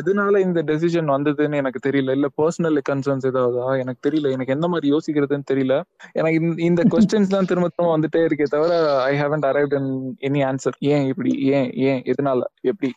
எதனால 0.01 0.39
இந்த 0.39 0.63
டெசிஷன் 0.63 1.11
வந்ததுன்னு 1.11 1.55
எனக்கு 1.55 1.91
தெரியல. 1.91 2.11
இல்ல 2.11 2.27
பர்சனல் 2.43 2.79
கன்சர்ன்ஸ் 2.89 3.27
ஏதாவதா? 3.27 3.79
எனக்கு 3.79 4.11
தெரியல. 4.11 4.31
எனக்கு 4.31 4.53
எந்த 4.53 4.69
மாதிரி 4.69 4.93
யோசிக்கிறதுன்னு 4.93 5.43
தெரியல. 5.53 5.83
எனக்கு 6.13 6.55
இந்த- 6.57 6.85
கொஸ்டின்ஸ் 6.91 7.33
தான் 7.35 7.45
திரும்ப 7.45 7.69
திரும்ப 7.75 7.99
வந்துட்டே 7.99 8.17
இருக்கே 8.17 8.43
தவிர 8.43 9.03
I 9.03 9.21
haven't 9.21 9.47
arrived 9.51 9.77
in 9.79 10.17
any 10.21 10.41
answer 10.47 10.77
ஏன் 10.79 11.07
இப்படி? 11.07 11.39
ஏன்? 11.49 11.73
ஏன்? 11.75 12.03
எதனால? 12.03 12.41
எப்படி? 12.61 12.93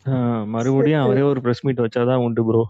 மறுபடியும் 0.46 1.00
அவரே 1.00 1.20
ஒரு 1.20 1.40
பிரஸ் 1.40 1.64
மீட் 1.66 1.80
வச்சாதான் 1.80 2.22
உண்டு 2.24 2.44
ப்ரோ 2.44 2.66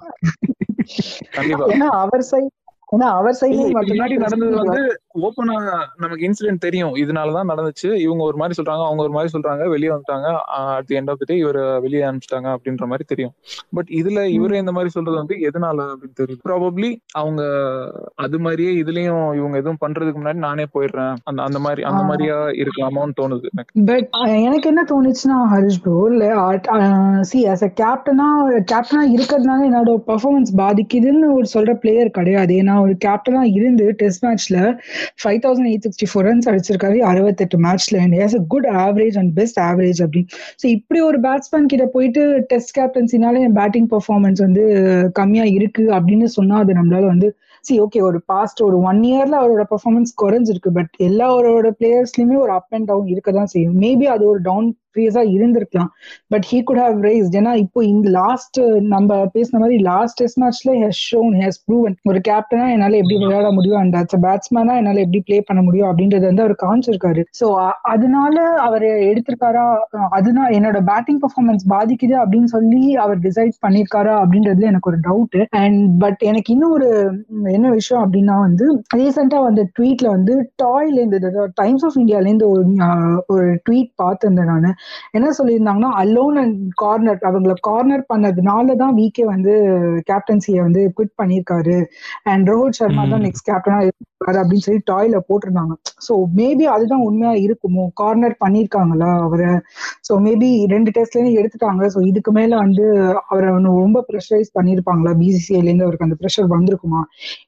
கண்டிப்பா. 1.30 1.88
அவர் 1.88 2.22
சைட் 2.22 2.50
ஏன்னா 2.92 3.08
அவர் 3.10 3.34
இப்ப 3.40 3.82
முன்னாடி 3.82 4.16
நடந்தது 4.16 4.56
வந்து 4.56 5.00
ஓப்பனா 5.14 5.54
நமக்கு 6.00 6.26
இன்சிடென்ட் 6.26 6.64
தெரியும். 6.64 6.92
இதனாலதான் 7.02 7.48
நடந்துச்சு. 7.50 7.88
இவங்க 8.04 8.22
ஒரு 8.24 8.36
மாதிரி 8.36 8.56
சொல்றாங்க 8.58 8.82
அவங்க 8.86 9.02
ஒரு 9.02 9.14
மாதிரி 9.14 9.32
சொல்றாங்க 9.32 9.62
வெளியே 9.72 9.90
வந்துட்டாங்க. 9.92 10.26
At 10.72 10.88
the 10.88 10.96
end 10.98 11.10
of 11.12 11.24
day 11.24 11.36
இவர் 11.36 11.58
வெளியே 11.84 12.02
அனுப்பிச்சிட்டாங்க 12.08 12.48
அப்படின்ற 12.54 12.86
மாதிரி 12.90 13.04
தெரியும். 13.04 13.34
பட் 13.76 13.90
இதுல 14.00 14.20
இவரே 14.36 14.60
இந்த 14.62 14.72
மாதிரி 14.72 14.92
சொல்றது 14.96 15.16
வந்து 15.16 15.36
எதனால 15.48 15.78
அப்படின்னு 15.92 16.18
தெரியும் 16.20 16.42
ப்ராபப்ளி 16.44 16.90
அவங்க 17.20 17.42
அது 18.22 18.38
மாதிரியே 18.38 18.72
இதுலயும் 18.82 19.08
இவங்க 19.40 19.56
எதுவும் 19.56 19.82
பண்றதுக்கு 19.82 20.20
முன்னாடி 20.20 20.40
நானே 20.44 20.66
போயிடுறேன். 20.74 21.14
அந்த 21.24 21.40
அந்த 21.42 21.60
மாதிரி 21.60 21.82
அந்த. 21.84 22.02
மாதிரியா 22.04 22.36
இருக்கலாமோன்னு 22.60 23.18
தோணுது 23.18 23.48
எனக்கு. 23.50 23.72
பட் 23.88 24.08
எனக்கு 24.40 24.66
என்ன 24.70 24.82
தோணுச்சுன்னா 24.88 25.36
ஹரிஷ் 25.50 25.80
ப்ரோ 25.82 25.96
இல்ல 26.10 26.24
சி 27.30 27.40
ஆஸ் 27.50 27.64
அ 27.64 27.70
கேப்டனா 27.80 28.28
கேப்டனா 28.70 29.02
இருக்கிறதுனால 29.14 29.66
என்னோட 29.68 29.94
பெர்ஃபார்மன்ஸ் 30.08 30.52
பாதிக்குதுன்னு 30.56 31.28
ஒரு 31.36 31.46
சொல்ற 31.54 31.72
பிளேயர் 31.82 32.10
கிடையாது. 32.12 32.54
ஏன்னா 32.60 32.76
ஒரு 32.84 32.94
கேப்டனா 33.06 33.42
இருந்து 33.56 33.86
டெஸ்ட் 34.00 34.24
மேட்ச்ல 34.26 34.58
five 35.22 35.40
thousand 35.44 35.70
eight 35.70 35.86
sixty 35.86 36.08
four 36.12 36.26
runs 36.28 36.48
அடிச்சிருக்காரு. 36.52 36.98
அறுபத்தெட்டு 37.10 37.58
மேட்ச்ல 37.66 37.98
and 38.04 38.16
has 38.20 38.36
a 38.40 38.42
good 38.48 38.68
average 38.86 39.18
and 39.18 39.32
best 39.34 39.60
average 39.60 40.00
அப்படி. 40.06 40.22
ஸோ 40.62 40.66
இப்படி 40.76 41.00
ஒரு 41.00 41.20
பேட்ஸ்மேன் 41.20 41.70
கிட்ட 41.74 41.86
போயிட்டு 41.86 42.24
டெஸ்ட் 42.52 42.74
கேப்டன்சினால 42.78 43.40
என் 43.40 43.58
பேட்டிங் 43.60 43.88
பர்ஃபார்மன்ஸ் 43.94 44.42
வந்து 44.46 44.64
கம்மியா 45.12 45.46
இருக்கு 45.58 45.86
அப்படின்னு 45.98 46.28
சொன்னா 46.38 46.58
அது 46.58 46.74
நம்மளால 46.74 47.06
வந்து 47.06 47.30
சி 47.64 47.74
ஓகே 47.80 48.00
ஒரு 48.02 48.18
பாஸ்ட் 48.26 48.60
ஒரு 48.62 48.76
ஒன் 48.80 49.00
இயர்ல 49.02 49.38
அவரோட 49.40 49.64
பர்ஃபார்மன்ஸ் 49.72 50.12
குறைஞ்சிருக்கு 50.22 50.70
பட் 50.72 50.92
எல்லா 51.08 51.26
அவரோட 51.34 51.70
பிளேயர்ஸ்லயுமே 51.80 52.36
ஒரு 52.36 52.52
அப் 52.52 52.70
அண்ட் 52.70 52.86
டவுன் 52.86 53.06
இருக்க 53.06 53.30
தான் 53.32 53.46
செய்யும். 53.46 53.74
மேபி 53.80 54.06
அது 54.14 54.24
ஒரு 54.26 54.40
டவுன் 54.40 54.68
ஃபேஸா 54.92 55.22
இருந்திருக்கலாம். 55.36 55.90
But 56.28 56.46
he 56.50 56.58
could 56.62 56.82
have 56.84 56.98
raised 57.04 57.36
ஏன்னா 57.40 57.52
இப்போ 57.64 57.80
இந்த 57.84 58.08
லாஸ்ட் 58.18 58.60
நம்ம 58.94 59.18
பேசின 59.34 59.60
மாதிரி 59.62 59.78
லாஸ்ட் 59.82 60.18
டெஸ்ட் 60.20 60.40
மேட்ச்ல 60.42 60.72
ஹெஸ் 60.82 61.02
ஷோன் 61.10 61.34
ஹேஸ் 61.42 61.60
ப்ரூவன் 61.66 61.96
ஒரு 62.10 62.20
கேப்டனா 62.28 62.66
என்னால 62.74 62.98
எப்படி 63.00 63.18
விளையாட 63.22 63.50
முடியும்? 63.50 63.80
அண்ட் 63.82 63.96
அட்ஸ் 63.96 64.20
பேட்ஸ்மேனா 64.26 64.76
என்னால 64.80 65.00
எப்படி 65.00 65.20
ப்ளே 65.20 65.38
பண்ண 65.40 65.62
முடியும்? 65.62 65.88
அப்படின்றது 65.90 66.24
வந்து 66.30 66.44
அவர் 66.44 66.56
காமிச்சிருக்காரு. 66.64 67.24
ஸோ 67.40 67.46
அதனால 67.94 68.36
அவர் 68.60 68.86
எடுத்திருக்காரா? 69.10 69.66
அதனால 70.10 70.48
என்னோட 70.58 70.78
பேட்டிங் 70.90 71.20
பெர்ஃபார்மன்ஸ் 71.24 71.64
பாதிக்குது 71.74 72.16
அப்படின்னு 72.22 72.50
சொல்லி 72.56 72.82
அவர் 72.96 73.18
டிசைட் 73.18 73.56
பண்ணிருக்காரா 73.66 74.14
அப்படின்றதுல 74.22 74.70
எனக்கு 74.72 74.90
ஒரு 74.90 75.00
டவுட் 75.08 75.38
அண்ட் 75.60 75.80
பட் 76.02 76.22
எனக்கு 76.22 76.52
இன்னும் 76.52 76.70
ஒரு 76.70 76.88
என்ன 77.50 77.70
விஷயம் 77.70 78.02
அப்படின்னா 78.04 78.36
வந்து 78.40 78.66
ரீசெண்டா 78.96 79.40
வந்த 79.42 79.62
ட்வீட்ல 79.78 80.08
வந்து 80.08 80.34
டாய்ல 80.62 80.98
இருந்து 81.00 81.18
டைம்ஸ் 81.54 81.84
ஆஃப் 81.84 81.98
இந்தியால 82.00 82.28
இருந்து 82.28 82.48
ஒரு 82.50 82.64
ஒரு 83.28 83.46
ட்வீட் 83.66 83.90
பார்த்திருந்தேன் 84.02 84.50
நான். 84.52 84.68
என்ன 85.12 85.28
சொல்லியிருந்தாங்கன்னா 85.38 85.90
அலோன் 86.02 86.36
அண்ட் 86.36 86.58
கார்னர் 86.76 87.20
அவங்கள 87.22 87.54
கார்னர் 87.62 88.04
பண்ணதுனால 88.08 88.76
தான் 88.76 88.96
விகே 88.98 89.24
வந்து 89.26 89.54
கேப்டன்சியை 90.10 90.60
வந்து 90.62 90.82
குவிட் 90.96 91.18
பண்ணியிருக்காரு 91.18 91.78
அண்ட் 92.24 92.50
ரோஹித் 92.50 92.80
சர்மா 92.80 93.04
தான். 93.06 93.24
நெக்ஸ்ட் 93.26 93.48
கேப்டனா 93.50 93.78
இருக்காரு 94.20 94.40
அப்படின்னு 94.40 94.64
சொல்லி 94.64 94.82
டாய்ல 94.90 95.16
போட்டிருந்தாங்க. 95.28 95.74
ஸோ 96.06 96.12
மேபி 96.38 96.64
அதுதான் 96.72 97.04
உண்மையா 97.06 97.32
இருக்குமோ? 97.44 97.84
கார்னர் 98.00 98.34
பண்ணியிருக்காங்களா 98.42 99.10
அவரை? 99.20 99.50
ஸோ 100.06 100.12
மேபி 100.24 100.50
ரெண்டு 100.72 100.90
டெஸ்ட்லேயும் 100.96 101.36
எடுத்துட்டாங்க. 101.40 101.82
ஸோ 101.94 102.00
இதுக்கு 102.10 102.32
மேல 102.32 102.52
வந்து 102.56 102.84
அவரை 103.30 103.48
வந்து 103.56 103.70
ரொம்ப 103.80 104.00
ப்ரெஷரைஸ் 104.08 104.50
பண்ணியிருப்பாங்களா? 104.58 105.12
பிசிசிஐல 105.22 105.68
இருந்து 105.68 105.86
அவருக்கு 105.86 106.08
அந்த 106.08 106.18
ப்ரெஷர் 106.20 106.48
வந்திருக்குமா? 106.54 107.00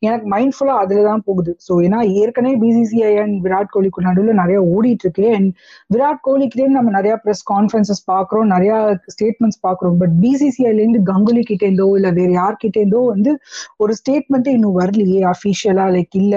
எனக்கு 0.02 0.26
மைண்ட்ஃபுல்லா 0.34 0.76
அதுல 0.82 1.02
தான் 1.02 1.24
போகுது. 1.28 1.54
ஸோ 1.66 1.74
ஏன்னா 1.84 2.00
ஏற்கனவே 2.20 2.54
பிசிசிஐ 2.64 3.12
அண்ட் 3.22 3.36
விராட் 3.44 3.72
கோலிக்கு 3.72 4.06
நடுவில் 4.08 4.40
நிறைய 4.42 4.58
ஓடிட்டு 4.72 5.06
இருக்கு 5.06 5.26
அண்ட் 5.36 5.50
விராட் 5.90 6.22
கோலிக்கிட்டே 6.22 6.68
நம்ம 6.72 6.90
நிறைய 6.90 7.14
ப்ரெஸ் 7.24 7.44
கான்ஃபரன்சஸ் 7.52 8.02
பாக்குறோம் 8.08 8.52
நிறைய 8.54 8.72
ஸ்டேட்மெண்ட்ஸ் 9.14 9.62
பாக்குறோம் 9.66 9.98
பட் 9.98 10.14
பிசிசிஐல 10.24 10.80
இருந்து 10.80 11.02
கங்குலி 11.10 11.44
கிட்ட 11.44 11.64
இருந்தோ 11.68 11.88
இல்ல 11.98 12.10
வேற 12.12 12.30
யார்கிட்ட 12.34 12.78
இருந்தோ 12.82 13.02
வந்து 13.12 13.32
ஒரு 13.80 13.94
ஸ்டேட்மெண்ட்டே 14.00 14.52
இன்னும் 14.52 14.78
வரலையே 14.80 15.20
அஃபிஷியலா 15.32 15.86
லைக் 15.92 16.16
இல்ல 16.16 16.36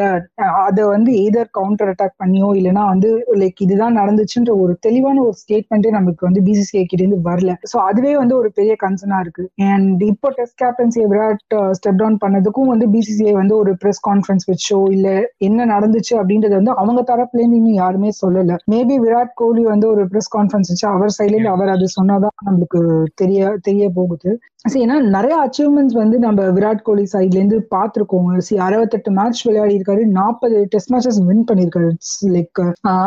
அதை 0.62 0.84
வந்து 0.86 1.12
எதர் 1.24 1.50
கவுண்டர் 1.52 1.92
அட்டாக் 1.92 2.18
பண்ணியோ 2.22 2.50
இல்லைன்னா 2.58 2.84
வந்து 2.86 3.10
லைக் 3.42 3.62
இதுதான் 3.66 3.98
நடந்துச்சுன்ற 4.00 4.52
ஒரு 4.64 4.74
தெளிவான 4.82 5.18
ஒரு 5.26 5.36
ஸ்டேட்மெண்ட்டே 5.42 5.92
நமக்கு 5.92 6.28
வந்து 6.28 6.42
பிசிசிஐ 6.48 6.84
கிட்ட 6.84 7.02
இருந்து 7.02 7.20
வரல. 7.28 7.52
ஸோ 7.72 7.78
அதுவே 7.90 8.14
வந்து 8.16 8.36
ஒரு 8.38 8.50
பெரிய 8.58 8.76
கன்சர்னா 8.84 9.20
இருக்கு. 9.26 9.44
அண்ட் 9.70 10.04
இப்போ 10.12 10.30
டெஸ்ட் 10.38 10.60
கேப்டன்சியை 10.64 11.08
விராட் 11.12 11.44
ஸ்டெப் 11.78 12.00
டவுன் 12.02 12.20
பண்ணதுக்கும் 12.24 12.72
வந்து 12.74 12.88
பிசிசிஐ 12.96 13.34
வந்து 13.34 13.56
ஒரு 13.62 13.74
ப்ரெஸ் 13.82 14.02
கான்ஃபரன்ஸ் 14.08 14.48
வச்சோ 14.52 14.80
இல்ல 14.96 15.08
என்ன 15.48 15.68
நடந்துச்சு 15.74 16.14
அப்படின்றது 16.20 16.56
வந்து 16.60 16.74
அவங்க 16.76 17.02
தரப்புல 17.10 17.42
இருந்து 17.42 17.60
இன்னும் 17.62 17.80
யாருமே 17.82 18.12
சொல்லல. 18.22 18.58
மேபி 18.68 18.98
விராட் 19.06 19.34
கோலி 19.36 19.64
வந்து 19.66 19.88
ஒரு 19.94 20.04
ப்ரெஸ் 20.12 20.34
கான்ஃபரன்ஸ் 20.36 20.72
வச்சு 20.72 20.88
அவர் 20.94 21.16
சைட்ல 21.18 21.36
இருந்து 21.36 21.54
அவர் 21.56 21.74
அது 21.76 21.88
சொன்னாதான் 21.98 22.36
நம்மளுக்கு 22.48 22.82
தெரிய 23.16 23.40
தெரிய 23.64 23.86
போகுது. 23.98 24.32
ஏன்னா 24.66 24.96
நிறைய 25.16 25.36
அச்சீவ்மெண்ட்ஸ் 25.44 25.98
வந்து 26.00 26.20
நம்ம 26.20 26.46
விராட் 26.56 26.82
கோலி 26.82 27.04
சைட்ல 27.12 27.38
இருந்து 27.40 27.58
பார்த்திருக்கோம். 27.74 28.30
சி 28.48 28.54
அறுபத்தெட்டு 28.58 29.12
மேட்ச் 29.12 29.42
விளையாடி 29.48 29.74
இருக்காரு 29.78 30.04
நாற்பது 30.18 30.58
டெஸ்ட் 30.74 30.92
மேட்சஸ் 30.94 31.20
வின் 31.28 31.46
பண்ணிருக்காரு 31.50 31.90
லைக் 32.36 32.62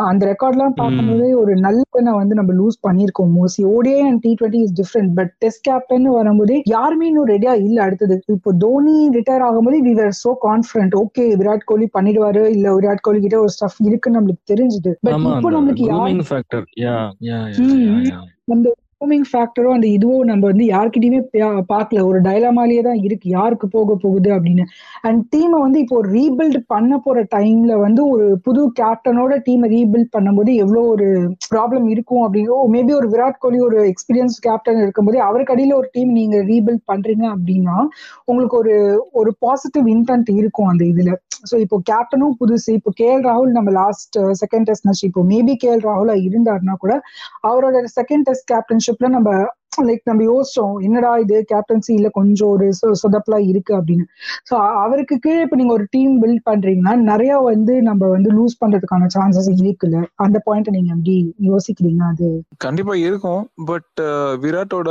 அந்த 0.09 0.21
ரெக்கார்ட்லாம் 0.31 0.77
பார்க்கும்போது 0.79 1.27
ஒரு 1.41 1.55
நல்ல 1.65 2.13
வந்து 2.21 2.37
நம்ம 2.39 2.53
லூஸ் 2.53 2.77
பண்ணிருக்கோம் 2.87 3.31
mostly 3.39 3.65
ODI 3.75 3.99
and 4.07 4.21
T 4.25 4.35
twenty 4.41 4.61
is 4.65 4.75
different 4.81 5.13
but 5.19 5.31
test 5.45 5.63
captain 5.69 6.07
வரும்போது 6.17 6.55
யாருமே 6.75 7.07
இன்னும் 7.11 7.29
ரெடியா 7.35 7.55
இல்ல 7.65 7.77
அடுத்தது. 7.87 8.17
இப்போ 8.35 8.53
தோனி 8.65 8.97
ரிட்டையர் 9.17 9.45
ஆகும்போது 9.49 9.79
we 9.87 9.93
are 10.07 10.17
so 10.23 10.33
confident 10.47 10.95
okay 11.03 11.25
Virat 11.41 11.69
Kohli 11.71 11.89
பண்ணிடுவாரு. 11.97 12.43
இல்ல 12.55 12.75
விராட் 12.79 13.05
கோலி 13.07 13.19
கிட்ட 13.25 13.39
ஒரு 13.45 13.53
ஸ்டஃப் 13.57 13.79
இருக்குன்னு 13.89 14.19
நம்மளுக்கு 14.19 14.51
தெரிஞ்சுது. 14.53 14.93
பட் 15.01 15.25
இப்போ 15.31 15.51
நம்மளுக்கு 15.57 15.85
யாரு 15.93 16.13
அந்த 18.55 18.69
ரோமிங் 19.01 19.27
ஃபேக்டரும் 19.27 19.75
அந்த 19.75 19.87
இதுவும் 19.87 20.25
நம்ம 20.29 20.43
வந்து 20.47 20.65
யார்கிட்டயுமே 20.65 21.19
பார்க்கல. 21.69 21.99
ஒரு 22.01 22.19
டைலாமாலேயே 22.21 22.81
தான் 22.81 22.99
இருக்கு. 23.07 23.27
யாருக்கு 23.29 23.67
போக 23.67 23.95
போகுது 23.95 24.29
அப்படின்னு. 24.35 24.63
அண்ட் 25.01 25.21
டீமை 25.33 25.59
வந்து 25.61 25.79
இப்போ 25.79 25.95
ஒரு 25.95 26.09
ரீபில்ட் 26.11 26.57
பண்ண 26.67 26.97
போற 26.97 27.21
டைம்ல 27.35 27.73
வந்து 27.79 28.01
ஒரு 28.07 28.25
புது 28.43 28.63
கேப்டனோட 28.81 29.35
டீமை 29.47 29.69
ரீபில்ட் 29.75 30.11
பண்ணும்போது 30.17 30.53
எவ்வளோ 30.55 30.81
ஒரு 30.87 31.07
ப்ராப்ளம் 31.53 31.87
இருக்கும் 31.89 32.23
அப்படின்னு 32.25 32.57
மேபி 32.75 32.93
ஒரு 32.93 33.09
விராட் 33.09 33.39
கோலி 33.39 33.59
ஒரு 33.59 33.79
எக்ஸ்பீரியன்ஸ் 33.93 34.37
கேப்டன் 34.39 34.81
இருக்கும்போது 34.81 35.19
அவருக்கு 35.21 35.55
அடியில் 35.55 35.79
ஒரு 35.79 35.89
டீம் 35.91 36.11
நீங்க 36.11 36.37
ரீபில்ட் 36.51 36.83
பண்றீங்க 36.91 37.25
அப்படின்னா 37.35 37.77
உங்களுக்கு 38.25 38.57
ஒரு 38.57 38.75
ஒரு 39.13 39.33
பாசிட்டிவ் 39.39 39.87
இன்டென்ட் 39.87 40.31
இருக்கும் 40.33 40.67
அந்த 40.67 40.85
இதுல. 40.85 41.11
ஸோ 41.43 41.55
இப்போ 41.55 41.77
கேப்டனும் 41.85 42.35
புதுசு. 42.39 42.69
இப்போ 42.71 42.91
கே 42.95 43.07
எல் 43.13 43.23
ராகுல் 43.23 43.51
நம்ம 43.51 43.69
லாஸ்ட் 43.71 44.17
செகண்ட் 44.33 44.67
டெஸ்ட் 44.69 44.85
மேட்ச் 44.85 45.03
இப்போ 45.03 45.23
மேபி 45.25 45.55
கே 45.57 45.69
எல் 45.69 45.85
ராகுலா 45.85 46.15
இருந்தாருன்னா 46.27 46.75
கூட 46.77 46.93
அவரோட 47.43 47.83
செகண்ட் 47.99 48.25
டெஸ்ட் 48.25 48.47
கேப்டன்ஷிப்ல 48.47 49.09
நம்ம 49.09 49.31
லைக் 49.71 50.01
நம்ம 50.05 50.21
யோசிச்சோம் 50.25 50.75
என்னடா 50.81 51.11
இது? 51.17 51.37
கேப்டன்சி 51.51 51.91
இல்ல 51.91 52.07
கொஞ்சம் 52.09 52.49
ஒரு 52.49 52.65
சொதப்பலா 53.01 53.39
இருக்கு 53.49 53.73
அப்படின்னு. 53.77 54.05
ஸோ 54.49 54.53
அவருக்கு 54.81 55.15
கீழே 55.19 55.41
இப்ப 55.41 55.57
நீங்க 55.57 55.73
ஒரு 55.73 55.85
டீம் 55.91 56.13
பில்ட் 56.23 56.43
பண்றீங்கன்னா 56.45 56.93
நிறைய 57.09 57.33
வந்து 57.47 57.73
நம்ம 57.81 58.09
வந்து 58.09 58.29
லூஸ் 58.31 58.59
பண்றதுக்கான 58.61 59.09
சான்சஸ் 59.15 59.49
இருக்குல்ல? 59.57 59.99
அந்த 60.19 60.37
பாயிண்ட் 60.45 60.69
நீங்க 60.69 60.91
எப்படி 60.95 61.15
யோசிக்கிறீங்க 61.49 62.03
அது? 62.11 62.29
கண்டிப்பா 62.65 62.95
இருக்கும். 63.01 63.41
பட் 63.69 64.01
விராட்டோட 64.43 64.89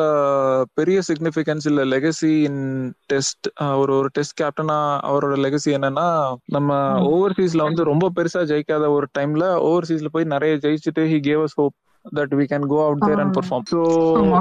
பெரிய 0.74 0.98
சிக்னிபிகன்ஸ் 1.08 1.66
இல்ல 1.66 1.82
லெகசி 1.94 2.32
இன் 2.48 2.62
டெஸ்ட் 3.10 3.48
ஒரு 3.80 3.92
ஒரு 3.98 4.10
டெஸ்ட் 4.12 4.38
கேப்டனா 4.40 4.78
அவரோட 5.08 5.36
லெகசி 5.46 5.72
என்னன்னா 5.78 6.08
நம்ம. 6.48 6.70
ஓவர்சீஸ்ல 7.10 7.66
வந்து 7.68 7.84
ரொம்ப 7.84 8.06
பெருசா 8.16 8.42
ஜெயிக்காத 8.50 8.86
ஒரு 8.90 9.08
டைம்ல 9.18 9.44
ஓவர்சீஸ்ல 9.66 10.10
போய் 10.10 10.32
நிறைய 10.34 10.54
ஜெயிச்சுட்டு 10.64 11.04
he 11.10 11.20
gave 11.28 11.42
us 11.42 11.58
hope 11.58 11.76
that 12.12 12.34
we 12.34 12.44
can 12.50 12.66
go 12.68 12.76
out 12.82 13.02
there 13.02 13.20
and. 13.22 13.32
Perform 13.36 13.64
so. 13.70 13.80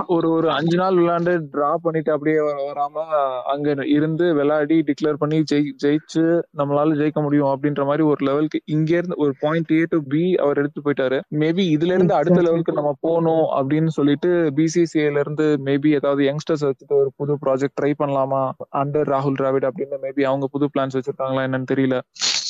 ஒரு 0.08 0.28
ஒரு 0.32 0.48
அஞ்சு 0.52 0.78
நாள் 0.78 0.98
விளையாண்டு 1.00 1.34
டிரா 1.48 1.70
பண்ணிட்டு 1.82 2.12
அப்படியே 2.12 2.38
வர- 2.42 2.66
வராம 2.68 3.04
அங்க 3.54 3.66
இருந்து 3.96 4.26
விளையாடி 4.34 4.78
டிக்ளேர் 4.88 5.20
பண்ணி 5.22 5.40
ஜெயி 5.52 5.72
ஜெயிச்சு 5.84 6.24
நம்மளால 6.60 6.98
ஜெயிக்க 7.00 7.22
முடியும் 7.22 7.52
அப்படின்ற 7.54 7.86
மாதிரி 7.86 8.06
ஒரு 8.08 8.22
லெவலுக்கு 8.26 8.62
இங்க 8.74 8.92
இருந்து 8.98 9.18
ஒரு 9.18 9.34
பாயிண்ட் 9.42 9.74
ஏ 9.74 9.84
டு 9.86 10.00
பி 10.08 10.24
அவர் 10.38 10.60
எடுத்து 10.60 10.82
போயிட்டாரு 10.82 11.20
மேபி 11.38 11.66
இதுல 11.76 11.94
இருந்து 11.94 12.16
அடுத்த. 12.16 12.40
லெவலுக்கு 12.42 12.74
நம்ம 12.74 12.94
போகணும் 13.02 13.46
அப்படின்னு 13.58 13.94
சொல்லிட்டு 13.98 14.32
பிசிசிஐல 14.58 15.20
இருந்து 15.20 15.48
மேபி 15.68 15.92
ஏதாவது 15.96 16.24
யங்ஸ்டர்ஸ் 16.24 16.66
வச்சுட்டு 16.66 16.98
ஒரு 16.98 17.12
புது 17.18 17.36
ப்ராஜெக்ட் 17.44 17.78
ட்ரை 17.78 17.94
பண்ணலாமா 18.00 18.44
அண்டர் 18.78 19.12
ராகுல் 19.12 19.40
டிராவிட் 19.40 19.70
அப்படின்னு 19.70 20.00
மேபி 20.04 20.24
அவங்க 20.26 20.48
புது 20.48 20.68
பிளான்ஸ் 20.74 20.98
வச்சிருக்காங்களா 20.98 21.46
என்னன்னு 21.48 21.72
தெரியல 21.72 21.98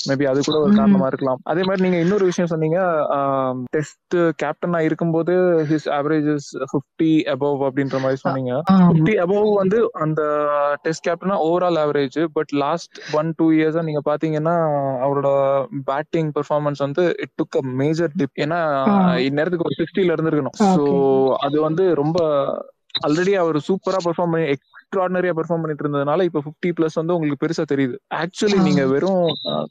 மேபி 0.04 0.26
அது 0.28 0.40
கூட 0.44 0.58
ஒரு. 0.60 0.74
காரணமா 0.78 1.08
இருக்கலாம் 1.08 1.40
அதே 1.46 1.64
மாதிரி 1.64 1.82
நீங்க 1.82 2.00
இன்னொரு 2.04 2.26
விஷயம் 2.30 2.52
சொன்னீங்க 2.52 2.80
டெஸ்ட் 3.76 4.16
கேப்டனா 4.42 4.80
இருக்கும்போது 4.88 5.34
ஹிஸ் 5.72 5.88
ஆவரேஜஸ் 5.98 6.48
50 6.68 7.12
அபவ் 7.34 7.62
அப்படின்ற 7.68 7.98
மாதிரி 8.00 8.20
சொன்னீங்க. 8.22 8.54
50 8.92 9.16
அபவ் 9.24 9.48
வந்து 9.62 9.78
அந்த 10.04 10.22
டெஸ்ட் 10.86 11.06
கேப்டனா 11.08 11.38
overall 11.48 11.80
average 11.84 12.20
but 12.36 12.54
last 12.64 12.98
one 13.14 13.32
two 13.38 13.48
இயர்ஸா 13.58 13.84
நீங்க 13.84 14.04
பாத்தீங்கன்னா 14.06 14.56
அவரோட 15.06 15.30
பேட்டிங் 15.90 16.32
பெர்ஃபார்மன்ஸ் 16.38 16.82
வந்து 16.86 17.06
it 17.26 17.36
took 17.36 17.58
a 17.58 17.66
major 17.82 18.14
dip 18.16 18.36
ஏன்னா. 18.38 18.60
இந்நேரத்துக்கு 19.28 19.68
ஒரு 19.70 19.80
சிக்ஸ்டில 19.82 20.16
இருந்திருக்கணும். 20.16 20.58
ஸோ 20.68 20.82
அது 21.46 21.58
வந்து 21.68 21.84
ரொம்ப 22.02 22.18
ஆல்ரெடி 23.06 23.34
அவர் 23.42 23.58
சூப்பரா 23.66 24.00
பெர்ஃபார்ம் 24.06 24.34
பண்ணி 24.34 24.46
எக்ஸ்ட்ராடனரியா 24.54 25.34
பெர்ஃபார்ம் 25.38 25.64
பண்ணிட்டு 25.64 25.84
இருந்ததுனால 25.84 26.26
இப்ப 26.28 26.40
50 26.44 26.70
பிளஸ் 26.78 26.98
வந்து 27.00 27.16
உங்களுக்கு 27.16 27.42
பெருசா 27.44 27.64
தெரியுது 27.72 27.96
ஆக்சுவலி. 28.20 28.58
நீங்க 28.68 28.84
வெறும் 28.92 29.24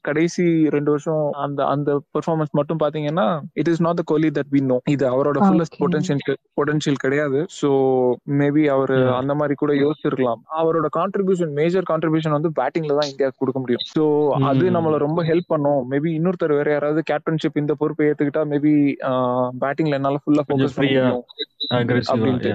கடைசி 0.09 0.45
ரெண்டு 0.75 0.91
வருஷம் 0.95 1.25
அந்த 1.45 1.61
அந்த 1.75 1.91
பெர்ஃபார்மன்ஸ் 2.15 2.53
மட்டும் 2.59 2.81
பாத்தீங்கன்னா 2.83 3.27
it 3.61 3.71
is 3.73 3.83
not 3.87 3.99
the 4.01 4.05
Kohli 4.13 4.31
that 4.39 4.51
we 4.55 4.61
know 4.67 4.77
இது 4.95 5.07
அவரோட 5.13 5.39
ஃபுல்லஸ்ட். 5.45 5.79
பொட்டன்ஷியல் 5.83 6.23
பொட்டன்ஷியல் 6.59 7.01
கிடையாது 7.05 7.41
ஸோ 7.59 7.71
மேபி 8.41 8.65
அவர். 8.77 8.95
அந்த 9.21 9.35
மாதிரி 9.41 9.57
கூட 9.57 9.73
யோசிச்சிருக்கலாம் 9.81 10.43
அவரோட 10.59 10.91
கான்ட்ரிபியூஷன் 10.99 11.55
மேஜர் 11.61 11.89
கான்ட்ரிபியூஷன் 11.91 12.37
வந்து 12.37 12.53
பேட்டிங்ல 12.61 12.99
தான் 13.01 13.11
இந்தியாவுக்கு 13.13 13.43
கொடுக்க 13.43 13.61
முடியும் 13.65 13.85
ஸோ 13.95 14.05
அது. 14.51 14.65
நம்மள 14.77 14.97
ரொம்ப 15.07 15.21
ஹெல்ப் 15.31 15.53
பண்ணும் 15.55 15.83
மேபி 15.93 16.13
இன்னொருத்தர் 16.19 16.59
வேற 16.61 16.71
யாராவது 16.73 17.03
கேப்டன்ஷிப் 17.11 17.61
இந்த 17.63 17.75
பொறுப்பை 17.83 18.07
ஏத்துக்கிட்டா 18.11 18.45
மேபி 18.53 18.75
பேட்டிங்ல 19.63 19.99
என்னால 20.01 20.23
ஃபுல்லா 20.25 20.45
ஃபோக்கஸ் 20.47 20.77
பண்ண 20.77 20.89
free-ஆ, 20.89 21.09
முடியும் 21.09 21.25
aggressive-ஆ, 21.77 22.15
அப்படின்ட்டு. 22.15 22.51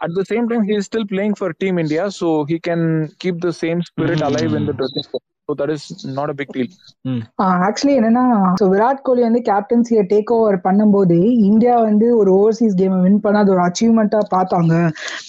At 0.00 0.14
the 0.14 0.24
same 0.24 0.48
time, 0.48 0.64
he 0.64 0.74
is 0.74 0.84
still 0.84 1.06
playing 1.06 1.34
for 1.34 1.52
Team 1.54 1.78
India, 1.78 2.10
so 2.10 2.44
he 2.44 2.58
can 2.60 2.82
keep 3.18 3.40
the 3.40 3.52
same 3.54 3.82
spirit 3.82 4.20
alive 4.22 4.54
in 4.54 4.66
the 4.66 4.72
Mm. 4.72 4.78
dressing 4.78 5.06
room. 5.06 5.22
So 5.48 5.54
that 5.54 5.70
is 5.70 5.82
not 6.10 6.30
a 6.30 6.34
big 6.34 6.50
deal. 6.52 6.68
Actually 7.66 7.94
என்னன்னா 8.00 8.24
so 8.60 8.66
Virat 8.72 9.02
Kohli 9.06 9.22
வந்து 9.22 9.40
கேப்டன்சியை 9.48 10.02
take 10.12 10.30
over 10.36 10.58
பண்ணும்போது 10.66 11.16
India 11.48 11.74
வந்து 11.88 12.06
ஒரு 12.20 12.30
Overseas 12.38 12.78
கேமை 12.80 12.98
win 13.06 13.20
பண்ண 13.20 13.42
அது 13.44 13.52
ஒரு 13.56 13.62
அச்சீவ்மெண்ட்டா 13.66 14.20
பார்த்தாங்க 14.34 14.74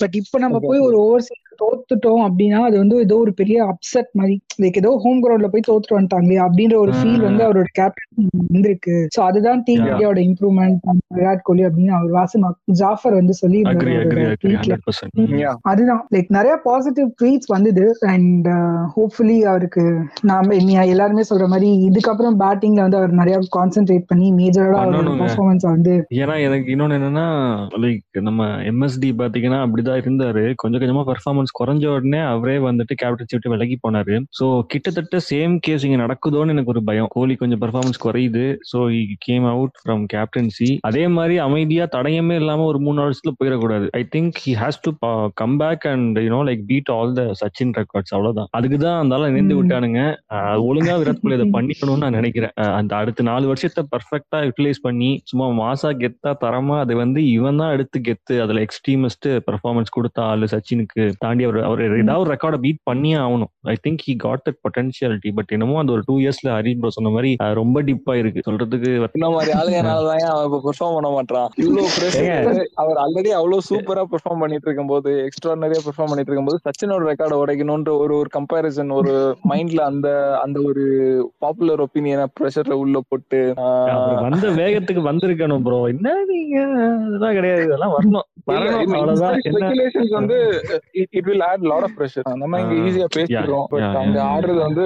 பட் 0.02 0.16
இப்போ 0.22 0.40
நம்ம 0.46 0.60
போய் 0.70 0.86
ஒரு 0.88 0.98
ஓவர்சீஸ் 1.06 1.42
தோத்துட்டோம் 1.62 2.24
அப்படின்னா 2.28 2.60
அது 2.68 2.78
வந்து 2.78 2.98
ஏதோ 2.98 3.16
ஒரு 3.18 3.34
பெரிய 3.34 3.58
அப்செட் 3.66 4.10
மாதிரி 4.12 4.36
லைக் 4.62 4.80
ஏதோ 4.82 4.92
ஹோம் 5.04 5.22
கிரவுண்ட்ல 5.24 5.48
போய் 5.48 5.68
தோத்துட்டு 5.70 5.96
வந்துட்டாங்களே 5.96 6.38
அப்படின்ற 6.46 6.76
ஒரு 6.76 6.92
ஃபீல் 6.92 7.22
வந்து 7.28 7.44
அவரோட 7.48 7.70
கேப்டன் 7.72 8.30
வந்திருக்கு. 8.48 8.96
சோ 9.16 9.22
அதுதான் 9.22 9.62
டீம். 9.66 9.84
இந்தியாவோட 9.86 10.20
இம்ப்ரூவ்மெண்ட் 10.28 10.78
விராட் 11.16 11.44
கோலி 11.44 11.64
அப்படின்னு 11.64 11.94
அவர் 11.98 12.12
வாசம் 12.12 12.46
ஜாஃபர் 12.82 13.14
வந்து 13.14 13.34
சொல்லி. 13.34 13.62
அதுதான். 15.62 16.04
லைக் 16.16 16.30
நிறைய 16.30 16.56
பாசிட்டிவ் 16.64 17.10
ட்வீட்ஸ் 17.22 17.52
வந்தது 17.56 17.86
அண்ட் 18.14 18.48
ஹோப்ஃபுல்லி 18.96 19.38
அவருக்கு 19.54 19.86
நாம 20.22 20.56
எல்லாருமே 20.86 21.24
சொல்ற 21.30 21.48
மாதிரி 21.48 21.70
இதுக்கப்புறம் 21.90 22.40
பேட்டிங்ல 22.44 22.86
வந்து 22.86 22.98
அவர் 22.98 23.14
நிறைய 23.22 23.40
கான்சென்ட்ரேட் 23.58 24.08
பண்ணி 24.08 24.28
மேஜரோட 24.32 24.76
அவரோட. 24.84 25.14
பெர்ஃபார்மன்ஸ் 25.22 25.66
வந்து 25.74 25.94
ஏன்னா 26.16 26.36
எனக்கு 26.48 26.70
இன்னொன்னு 26.76 26.98
என்னன்னா 27.00 27.28
லைக் 27.84 28.22
நம்ம 28.22 28.48
எம்எஸ்டி 28.72 29.10
பாத்தீங்கன்னா 29.20 29.60
அப்படிதான் 29.66 30.02
இருந்தாரு. 30.02 30.44
கொஞ்சம் 30.56 30.82
கொஞ்சமா 30.82 31.04
பெர்ஃபார்மன்ஸ் 31.10 31.45
குறைஞ்ச 31.60 31.86
உடனே 31.96 32.22
அவரே 32.34 32.56
வந்துட்டு 32.66 32.94
கேப்டன்சி 33.02 33.36
விட்டு 33.36 33.52
விலகி 33.54 33.78
போனாரு. 33.86 34.16
சோ 34.40 34.46
கிட்டத்தட்ட 34.74 35.20
சேம் 35.30 35.56
கேஸ் 35.68 35.86
இங்க 35.88 36.00
நடக்குதோன்னு 36.04 36.54
எனக்கு 36.56 36.74
ஒரு 36.74 36.84
பயம். 36.90 37.10
கோலி 37.16 37.36
கொஞ்சம் 37.42 37.62
பெர்ஃபார்மன்ஸ் 37.64 38.02
குறையுது. 38.06 38.46
So 38.72 38.80
came 39.28 39.48
out 39.54 39.76
from 39.82 40.04
captaincy 40.16 40.70
அதே 40.92 41.06
மாதிரி 41.18 41.38
அமைதியா 41.48 41.88
தடயமே 41.98 42.38
இல்லாம 42.42 42.66
ஒரு 42.72 42.82
மூணு 42.88 43.00
வருஷத்துல 43.06 43.34
போயிடக்கூடாது. 43.40 43.88
I 44.02 44.04
think 44.16 44.42
he 44.46 44.56
has 44.64 44.82
to 44.88 44.94
come 45.44 45.58
back 45.64 45.88
and 45.94 46.20
you know 46.28 46.42
like 46.52 46.64
beat 46.72 46.94
all 46.98 47.16
the 47.22 47.26
Sachin 47.44 47.76
records 47.82 48.16
அவ்வளவுதான். 48.16 48.50
அதுக்கு 48.60 48.80
தான் 48.86 49.00
அந்த 49.04 49.14
இணைந்து. 49.32 49.54
விட்டானுங்க. 49.58 50.02
ஒழுங்கா 50.70 50.96
விராட் 51.02 51.22
கோலி 51.22 51.36
அதை 51.38 51.46
பண்ணிக்கணும்னு 51.56 52.04
நான் 52.04 52.18
நினைக்கிறேன். 52.20 52.54
அந்த 52.80 52.92
அடுத்த 53.02 53.24
நாலு 53.30 53.46
வருஷத்தை 53.52 53.82
பர்ஃபெக்டா 53.94 54.40
யூட்டிலைஸ் 54.48 54.80
பண்ணி 54.88 55.10
சும்மா 55.30 55.46
மாசா 55.60 55.90
கெத்தா 56.02 56.32
தரமா 56.44 56.76
அது 56.84 56.94
வந்து 57.02 57.20
இவன் 57.36 57.60
தான் 57.62 57.74
எடுத்து 57.76 57.98
கெத்து. 58.08 58.36
அதுல 58.44 58.64
எக்ஸ்ட்ரீமிஸ்ட் 58.66 59.28
பெர்ஃபார்மன்ஸ் 59.48 59.94
கொடுத்த 59.98 60.20
ஆளு 60.32 60.48
சச்சினுக்கு. 60.54 61.04
தாண்டி 61.36 61.48
அவர் 61.48 61.60
அவர் 61.70 61.82
ஏதாவது 62.02 62.32
ரெக்கார்டை 62.34 62.60
பீட் 62.66 62.82
பண்ணியே 62.84 63.18
ஆகணும். 63.24 63.52
I 63.72 63.76
think 63.86 64.04
he 64.08 64.14
got 64.24 64.44
that 64.48 64.60
potentiality 64.66 65.30
but 65.36 65.52
என்னமோ 65.56 65.78
அந்த 65.82 65.92
ஒரு 65.96 66.04
டூ 66.06 66.16
இயர்ஸ்ல 66.20 66.50
ஹரிஷ் 66.56 66.80
ப்ரோ 66.82 66.92
சொன்ன 66.98 67.12
மாதிரி 67.16 67.32
ரொம்ப 67.60 67.82
டிப்பா 67.88 68.14
இருக்கு. 68.22 68.46
சொல்றதுக்கு 68.48 68.92
இந்த 69.18 69.30
மாதிரி 69.36 69.54
ஆளுங்கனாலதான் 69.60 70.26
அவன் 70.32 70.46
இப்ப 70.50 70.60
பெர்ஃபார்ம் 70.66 70.96
பண்ண 70.98 71.10
மாட்டான் 71.10 71.48
இவ்வளவு 71.64 72.66
அவர் 72.76 73.00
ஆல்ரெடி 73.04 73.32
அவ்வளவு 73.40 73.68
சூப்பரா 73.70 74.04
பெர்ஃபார்ம் 74.14 74.42
பண்ணிட்டு 74.44 74.68
இருக்கும்போது 74.70 75.12
எக்ஸ்ட்ரானரியா 75.28 75.82
பெர்ஃபார்ம் 75.88 76.12
பண்ணிட்டு 76.12 76.32
இருக்கும்போது 76.32 76.62
சச்சினோட 76.68 77.04
ரெக்கார்டை 77.12 77.40
உடைக்கணும்ன்ற 77.44 77.94
ஒரு 78.04 78.16
ஒரு 78.16 78.30
கம்பேரிசன் 78.38 78.96
ஒரு 79.00 79.14
மைண்ட்ல 79.50 79.82
அந்த 79.92 80.08
அந்த 80.44 80.58
ஒரு 80.66 80.86
பாப்புலர் 81.38 81.84
ஒப்பீனியனை 81.86 82.28
ப்ரெஷர்ல 82.40 82.78
உள்ள 82.84 83.00
போட்டு 83.10 83.42
வந்த 84.26 84.48
வேகத்துக்கு 84.62 85.04
வந்திருக்கணும் 85.10 85.66
ப்ரோ 85.66 85.82
என்ன 85.94 86.14
நீங்க? 86.30 86.58
அதெல்லாம் 87.06 87.36
கிடையாது. 87.38 87.64
இதெல்லாம் 87.66 87.94
வரணும். 87.96 88.28
வரணும். 88.50 88.96
அவ்வளவுதான். 88.96 89.38
வந்து 90.18 90.38
it 91.26 91.32
will 91.32 91.44
add 91.50 91.64
lot 91.72 91.86
of 91.88 91.96
pressure 92.00 92.26
நம்ம 92.42 92.60
இங்க 92.64 92.74
ஈஸியா 92.82 93.08
பேசிடுறோம். 93.16 93.66
But 93.74 93.82
yeah. 93.82 94.26
ஆடுறது 94.34 94.60
வந்து 94.68 94.86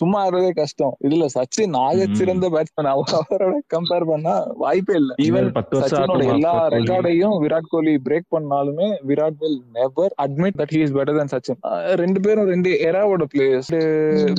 சும்மா 0.00 0.18
ஆடுறதே 0.24 0.50
கஷ்டம். 0.60 0.94
இதுல 1.08 1.26
சச்சின் 1.36 1.76
ஆக. 1.86 2.06
சிறந்த 2.20 2.46
பேட்ஸ்மேன் 2.54 2.90
அவரோட 3.18 3.54
கம்பேர் 3.74 4.06
பண்ணா 4.10 4.34
வாய்ப்பே 4.62 4.96
இல்ல. 5.00 5.12
ஈவன் 5.26 5.50
சச்சினோட 5.82 6.24
எல்லா. 6.34 6.52
ரெக்கார்டையும் 6.76 7.36
விராட் 7.44 7.70
கோலி 7.74 7.94
பிரேக் 8.08 8.28
பண்ணாலுமே 8.36 8.88
Virat 9.10 9.38
will 9.44 9.58
never 9.78 10.14
admit 10.24 10.58
that 10.62 10.74
he 10.76 10.80
is 10.86 10.94
better 10.98 11.18
than 11.20 11.30
Sachin. 11.34 11.60
ரெண்டு 12.02 12.20
பேரும் 12.26 12.50
ரெண்டு 12.52 12.72
எராவோட 12.90 13.26
பிளேயர்ஸ் 13.34 13.72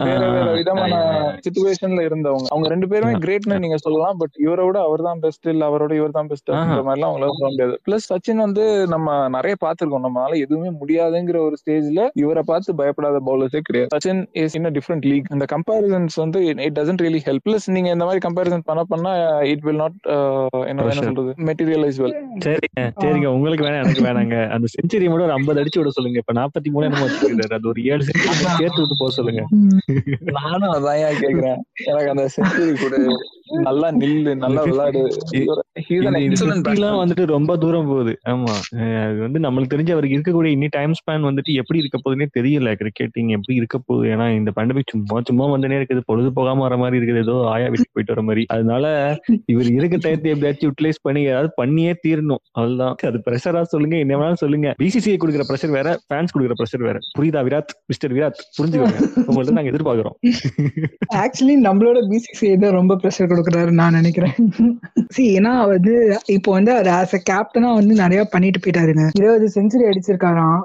வேற 0.10 0.22
வேற 0.36 0.48
விதமான. 0.60 1.02
சுச்சுவேஷன்ல 1.48 2.02
இருந்தவங்க. 2.10 2.50
அவங்க 2.54 2.70
ரெண்டு 2.76 2.90
பேருமே. 2.94 3.14
கிரேட்னு 3.26 3.64
நீங்க 3.66 3.78
சொல்லலாம். 3.86 4.18
பட் 4.24 4.36
இவரை 4.46 4.66
விட 4.66 4.80
அவர் 4.88 5.02
தான் 5.08 5.20
பெஸ்ட் 5.26 5.48
இல்ல 5.54 5.70
அவரோட 5.70 5.94
இவர் 6.00 6.18
தான் 6.18 6.28
பெஸ்ட் 6.28 6.50
அப்படின்ற 6.50 6.84
மாதிரி 6.88 6.98
எல்லாம் 6.98 7.12
அவங்களால 7.12 7.34
சொல்ல 7.38 7.52
முடியாது. 7.52 7.76
பிளஸ் 7.88 8.08
சச்சின் 8.12 8.44
வந்து 8.46 8.66
நம்ம 8.94 9.08
நிறைய 9.36 9.56
பார்த்திருக்கோம். 9.66 10.06
நம்மளால 10.08 10.38
எதுவுமே 10.46 10.70
முடியாதுங்கிற 11.30 11.40
ஒரு 11.48 11.56
ஸ்டேஜ்ல 11.62 12.02
இவரை 12.24 12.44
பார்த்து 12.50 12.76
பயப்படாத 12.82 13.18
பவுலர்ஸே 13.28 13.62
கிடையாது. 13.68 13.90
Sachin 13.96 14.22
is 14.44 14.56
in 14.58 14.68
different 14.78 15.06
league 15.12 15.28
இந்த 15.36 15.46
கம்பேரிசன்ஸ் 15.54 16.18
வந்து 16.24 16.40
it 16.68 16.76
doesn't 16.80 17.04
really 17.06 17.22
help 17.28 17.46
plus 17.48 17.68
நீங்க 17.76 17.90
இந்த 17.96 18.06
மாதிரி 18.08 18.24
கம்பேரிசன் 18.28 18.66
பண்ண 18.70 18.84
பண்ணா 18.92 19.14
இட் 19.54 19.64
வில் 19.68 19.82
நாட் 19.84 19.98
என்ன. 20.72 20.88
சொல்றது 21.02 21.34
மெட்டீரியலைஸ் 21.50 22.00
வெல் 22.04 22.16
சரிங்க 22.48 22.86
சரிங்க. 23.04 23.28
உங்களுக்கு 23.38 23.66
வேணாம் 23.68 23.84
எனக்கு 23.86 24.06
வேணாங்க. 24.10 24.36
அந்த 24.56 24.68
செஞ்சுரி 24.76 25.08
மட்டும் 25.10 25.28
ஒரு 25.30 25.38
ஐம்பது 25.38 25.62
அடிச்சு 25.64 25.82
விட 25.82 25.92
சொல்லுங்க. 25.98 26.24
இப்ப 26.24 26.36
நாற்பத்தி 26.42 26.72
மூணு 26.76 26.88
என்னமோ 26.90 27.08
வச்சிருக்காரு 27.08 27.58
அது 27.60 27.70
ஒரு 27.74 27.82
ஏழு 27.92 28.08
சேர்த்து 28.08 28.82
விட்டு 28.82 29.02
போக 29.02 29.12
சொல்லுங்க. 29.20 29.44
நானும் 30.40 30.74
அதான் 30.78 31.22
கேக்குறேன்? 31.24 31.60
எனக்கு 31.90 32.14
அந்த 32.16 32.26
செஞ்சுரி 32.38 32.74
கூட 32.84 32.96
நல்லா 33.50 33.92
நில்லு 33.92 34.36
நல்லா 34.36 34.62
விளையாடு 34.62 35.02
He's 35.88 36.02
an 36.02 36.16
இந்த 36.16 36.20
excellent 36.20 36.64
50 36.64 36.74
எல்லாம் 36.74 36.94
batsman. 36.94 37.00
வந்துட்டு 37.02 37.26
ரொம்ப 37.26 37.58
தூரம் 37.58 37.88
போகுது. 37.88 38.14
ஆமா. 38.28 38.54
அது 39.04 39.20
வந்து 39.20 39.40
நம்மளுக்கு 39.40 39.74
தெரிஞ்ச 39.74 39.92
அவருக்கு 39.92 40.16
இருக்கக்கூடிய 40.18 40.52
இன்னி 40.58 40.68
டைம் 40.70 40.92
ஸ்பேன் 40.92 41.28
வந்துட்டு 41.30 41.54
எப்படி 41.54 41.80
இருக்க 41.80 41.98
போகுதுன்னே 41.98 42.28
தெரியல. 42.38 42.72
கிரிக்கெட்டிங் 42.82 43.30
எப்படி 43.30 43.56
இருக்க 43.56 43.78
போகுது? 43.86 44.08
ஏன்னா 44.10 44.36
இந்த 44.36 44.52
பேண்டமிக் 44.56 44.92
சும்மா 44.92 45.22
சும்மா 45.22 45.46
வந்துனே 45.46 45.78
இருக்குது. 45.80 46.02
பொழுது 46.06 46.34
போகாம 46.34 46.62
வர 46.62 46.78
மாதிரி 46.78 46.98
இருக்குது. 46.98 47.18
ஏதோ 47.18 47.48
ஆயா 47.48 47.68
வீட்டுக்கு 47.68 47.94
போயிட்டு 47.94 48.14
வர 48.14 48.22
மாதிரி. 48.22 48.46
அதனால 48.48 48.86
இவர் 49.46 49.72
இருக்க 49.72 49.96
டயத்தை 49.98 50.30
எப்படியாச்சும் 50.34 50.68
யூட்டிலைஸ் 50.70 51.02
பண்ணி 51.02 51.24
ஏதாவது 51.24 51.52
பண்ணியே 51.56 51.96
தீரணும். 52.08 52.44
அதுதான் 52.52 52.96
அது 53.12 53.22
ப்ரெஷரா 53.28 53.62
சொல்லுங்க 53.74 53.98
என்ன 53.98 54.18
வேணாலும் 54.18 54.44
சொல்லுங்க. 54.44 54.76
பிசிசிஐ 54.84 55.18
கொடுக்குற 55.22 55.46
ப்ரெஷர் 55.50 55.76
வேற 55.78 55.98
ஃபேன்ஸ் 56.08 56.34
கொடுக்குற 56.36 56.58
ப்ரெஷர் 56.62 56.86
வேற. 56.90 56.98
புரியுதா 57.20 57.44
விராட்? 57.50 57.74
மிஸ்டர் 57.86 58.14
விராட் 58.14 58.40
புரிஞ்சுக்கோங்க. 58.60 58.98
உங்கள்ட்ட 59.30 59.52
நாங்க 59.52 59.72
எதிர்பார்க்கிறோம். 59.72 60.18
ஆக்சுவலி 61.24 61.58
நம்மளோட 61.68 62.00
பிசிசிஐ 62.12 62.58
தான் 62.58 62.72
ரொம்ப 62.72 62.96
ப்ரெஷர் 62.96 63.32
கொடுக்குறாரு 63.40 63.74
நான் 63.74 63.98
நினைக்கிறேன். 64.00 64.36
சி 65.12 65.24
ஏன்னா 65.38 65.52
வந்து 65.72 65.94
இப்போ 66.36 66.50
வந்து 66.52 66.72
அவர் 66.76 66.90
ஆஸ் 66.96 67.16
அ 67.16 67.22
கேப்டனா 67.30 67.70
வந்து 67.80 67.94
நிறைய 68.02 68.22
பண்ணிட்டு 68.34 68.60
போயிட்டாருங்க. 68.60 69.06
இருபது 69.20 69.48
செஞ்சுரி 69.56 69.86
அடிச்சிருக்காராம். 69.90 70.58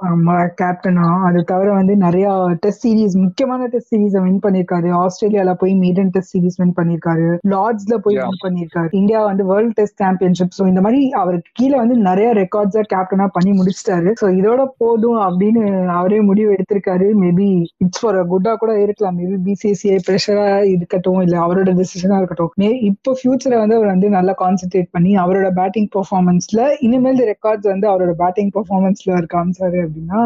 கேப்டனா 0.61 1.07
அது 1.29 1.41
தவிர 1.45 1.69
வந்து 1.73 1.95
நிறைய 2.05 2.27
டெஸ்ட் 2.65 2.85
சீரிஸ் 2.85 3.17
முக்கியமான 3.25 3.69
டெஸ்ட் 3.73 3.93
சீரீஸ் 3.93 4.17
வின் 4.19 4.43
பண்ணிருக்காரு. 4.45 4.89
ஆஸ்திரேலியால 5.01 5.53
போய் 5.63 5.75
மீடன் 5.83 6.13
டெஸ்ட் 6.15 6.33
சீரிஸ் 6.35 6.59
வின் 6.61 6.77
பண்ணிருக்காரு. 6.79 7.29
லார்ட்ஸ்ல 7.55 7.97
போய். 8.05 8.19
வின் 8.23 8.43
பண்ணிருக்காரு. 8.45 8.91
இந்தியா 9.01 9.21
வந்து 9.29 9.45
வேர்ல்ட் 9.45 9.77
டெஸ்ட் 9.79 9.99
சாம்பியன்ஷிப் 9.99 10.51
ஸோ 10.51 10.65
இந்த 10.67 10.81
மாதிரி 10.81 11.01
அவருக்கு 11.23 11.51
கீழே 11.53 11.77
வந்து 11.83 11.97
நிறைய 12.09 12.29
ரெக்கார்ட்ஸா 12.41 12.85
கேப்டனா 12.95 13.27
பண்ணி 13.37 13.53
முடிச்சிட்டாரு. 13.53 14.11
ஸோ 14.21 14.29
இதோட 14.41 14.63
போதும் 14.79 15.21
அப்படின்னு 15.27 15.63
அவரே 15.99 16.21
முடிவு 16.23 16.51
எடுத்திருக்காரு. 16.57 17.09
மேபி 17.23 17.49
இட்ஸ் 17.85 18.03
ஃபார் 18.03 18.19
குட்டா 18.33 18.55
கூட 18.55 18.73
இருக்கலாம். 18.85 19.19
மேபி 19.21 19.37
பிசிசிஐ 19.47 19.99
ப்ரெஷரா 20.09 20.47
இருக்கட்டும் 20.73 21.21
இல்ல 21.21 21.37
அவரோட 21.45 21.73
டெசிஷனா 21.81 22.19
இருக்கட்டும். 22.21 22.53
இப்போ 22.89 23.11
ஃபியூச்சர்ல 23.19 23.59
வந்து 23.61 23.77
அவர் 23.79 23.93
வந்து 23.93 24.09
நல்லா 24.17 24.33
கான்சென்ட்ரேட் 24.43 24.91
பண்ணி 24.95 25.13
அவரோட 25.23 25.49
பேட்டிங் 25.59 25.89
பெர்ஃபார்மன்ஸ்ல 25.95 26.63
இனிமேல் 26.87 27.21
ரெக்கார்ட்ஸ் 27.31 27.69
வந்து 27.73 27.87
அவரோட 27.93 28.13
பேட்டிங் 28.23 28.51
பெர்ஃபார்மன்ஸ்ல 28.57 29.13
அவர் 29.17 29.29
காமிச்சாரு 29.35 29.79
அப்படின்னா 29.87 30.21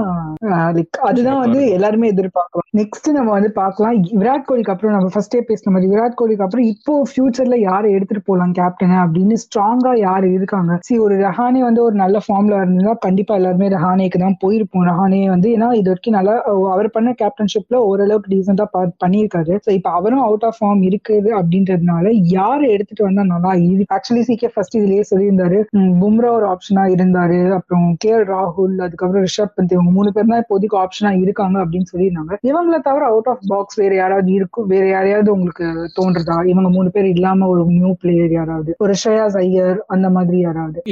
லைக் 0.76 0.98
அதுதான் 1.08 1.40
வந்து 1.44 1.60
எல்லாருமே 1.76 2.10
எதிர்பார்க்கலாம் 2.14 2.66
நெக்ஸ்ட் 2.80 3.08
நம்ம 3.16 3.30
வந்து 3.36 3.50
பார்க்கலாம். 3.60 3.94
விராட் 4.20 4.46
கோலிக்கு 4.48 4.72
அப்புறம் 4.72 4.94
நம்ம 4.96 5.10
ஃபர்ஸ்டே 5.14 5.40
பேசின 5.48 5.72
மாதிரி 5.74 5.90
விராட் 5.92 6.16
கோலிக்கு 6.20 6.44
அப்புறம் 6.46 6.66
இப்போ 6.72 6.94
ஃபியூச்சர்ல 7.10 7.56
யாரை 7.60 7.88
எடுத்துட்டு 7.96 8.22
போலாம் 8.28 8.52
கேப்டனை 8.58 8.96
அப்படின்னு 9.04 9.36
ஸ்ட்ராங்கா 9.44 9.92
யார் 10.06 10.26
இருக்காங்க? 10.36 10.72
சி 10.86 10.98
ஒரு 11.06 11.14
ரஹானே 11.26 11.62
வந்து 11.68 11.82
ஒரு 11.86 11.96
நல்ல 12.02 12.16
ஃபார்ம்ல 12.26 12.60
இருந்தா 12.62 12.94
கண்டிப்பா 13.06 13.34
எல்லாருமே 13.40 13.68
ரஹானேக்கு 13.76 14.20
தான் 14.24 14.38
போயிருப்போம். 14.44 14.86
ரஹானே 14.90 15.22
வந்து 15.34 15.48
ஏன்னா 15.56 15.70
இது 15.80 15.88
வரைக்கும் 15.92 16.18
நல்லா 16.18 16.34
அவர் 16.74 16.88
பண்ண 16.96 17.10
கேப்டன்ஷிப்ல 17.22 17.78
ஓரளவுக்கு 17.88 18.32
டீசெண்டா 18.34 18.66
பண்ணியிருக்காரு. 19.04 19.54
ஸோ 19.64 19.70
இப்போ 19.78 19.90
அவரும் 19.98 20.24
அவுட் 20.28 20.46
ஆஃப் 20.50 20.58
ஃபார்ம் 20.60 20.82
இருக்குது 20.90 21.30
அப்படின்றதுனால 21.40 22.06
யார் 22.28 22.62
எடுத்துட்டு 22.62 23.04
வந்தா 23.04 23.22
நல்லா? 23.24 23.52
ஆக்சுவலி 23.94 24.22
சிகே 24.28 24.46
ஃபர்ஸ்ட் 24.54 24.76
இதுலயே 24.76 25.02
சொல்லியிருந்தாரு. 25.10 25.64
பும்ரா 25.76 26.30
ஒரு 26.30 26.46
ஆப்ஷனா 26.46 26.78
இருந்தாரு. 26.78 27.50
அப்புறம் 27.50 27.94
கே 27.98 28.12
ராகுல் 28.12 28.80
அதுக்கப்புறம் 28.80 29.24
ரிஷப் 29.24 29.60
பந்த் 29.60 29.72
இவங்க 29.72 29.90
மூணு 29.90 30.12
பேர் 30.12 30.24
தான் 30.24 30.44
இப்போதைக்கு 30.48 30.86
ஆப்ஷனா 30.86 31.20
இருக்காங்க 31.20 31.66
அப்படின்னு 31.66 31.84
சொல்லியிருந்தாங்க. 31.92 32.36
இவங்களை 32.42 32.78
தவிர 32.82 33.04
அவுட் 33.04 33.26
ஆஃப் 33.26 33.40
பாக்ஸ் 33.46 33.74
வேற 33.74 33.94
யாராவது 33.94 34.32
இருக்கும்? 34.32 34.66
வேற 34.66 34.88
யாரையாவது 34.88 35.32
உங்களுக்கு 35.32 35.90
தோன்றதா? 36.00 36.46
இவங்க 36.46 36.70
மூணு 36.70 36.90
பேர் 36.90 37.04
இல்லாம 37.04 37.46
ஒரு 37.46 37.64
நியூ 37.64 37.94
பிளேயர் 38.00 38.30
யாராவது? 38.30 38.74
ஒரு 38.78 38.94
ஷ்ரேயாஸ் 39.04 39.36
ஐயர் 39.36 39.84
அந்த 39.86 40.10
மாதிரி 40.10 40.38
யாராவது? 40.38 40.82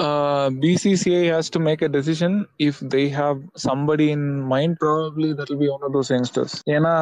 Uh, 0.00 0.48
BCCI 0.60 1.22
has 1.30 1.38
to 1.38 1.60
make 1.60 1.84
a 1.84 1.88
decision, 1.88 2.44
if 2.62 2.72
they 2.94 3.08
have 3.20 3.38
somebody 3.68 4.08
in 4.08 4.46
mind, 4.50 4.74
probably 4.84 5.34
that 5.34 5.44
will 5.52 5.58
be 5.58 5.68
one 5.68 5.82
of 5.82 5.94
those 5.94 6.12
youngsters. 6.12 6.52
ஏன்னா 6.70 6.94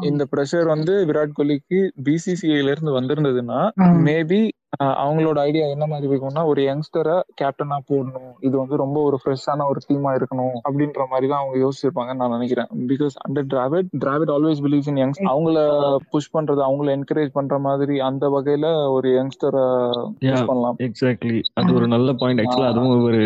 இந்த 0.00 0.26
ப்ரெஷர் 0.36 0.66
வந்து 0.66 1.06
விராட் 1.06 1.30
கோலிக்கு 1.38 1.90
பிசிசிஐல 2.04 2.70
இருந்து 2.70 3.00
வந்திருந்ததுன்னா 3.00 3.16
ஆஹ் 3.80 3.98
மேபி 4.00 4.40
அவங்களோட 5.02 5.38
ஐடியா 5.38 5.66
என்ன 5.66 5.84
மாதிரி 5.86 6.06
இருக்கும்னா 6.08 6.42
ஒரு 6.44 6.60
யங்ஸ்டரை 6.62 7.14
கேப்டனா 7.40 7.76
போடணும். 7.90 8.32
இது 8.40 8.54
வந்து 8.58 8.76
ரொம்ப 8.76 8.98
ஒரு 9.02 9.16
ஃப்ரெஷ்ஷான 9.22 9.64
ஒரு 9.68 9.80
டீமா 9.86 10.10
இருக்கணும் 10.18 10.56
அப்படின்ற 10.66 11.04
மாதிரி 11.12 11.26
தான் 11.28 11.40
அவங்க 11.42 11.56
யோசிச்சிருப்பாங்கன்னு 11.64 12.20
நான் 12.22 12.34
நினைக்கிறேன். 12.36 12.68
Because 12.90 13.14
under 13.24 13.48
Dravid 13.52 13.88
Dravid 14.04 14.32
always 14.34 14.60
believes 14.66 14.90
in 14.92 15.00
youngs 15.02 15.20
அவங்கள 15.32 15.58
புஷ் 16.10 16.30
பண்றது 16.36 16.62
அவங்கள 16.66 16.90
என்கரேஜ் 16.96 17.32
பண்ற 17.32 17.58
மாதிரி 17.58 17.96
அந்த 18.00 18.28
வகையில 18.28 18.66
ஒரு 18.88 19.10
யங்ஸ்டரை 19.18 19.64
பண்ணலாம். 20.50 20.76
எக்ஸாக்ட்லி 20.88 21.40
அது 21.54 21.74
ஒரு 21.74 21.88
நல்ல 21.88 22.12
பாயிண்ட் 22.12 22.42
ஆக்சுவலா 22.44 22.70
அதுவும் 22.72 23.02
ஒரு. 23.02 23.22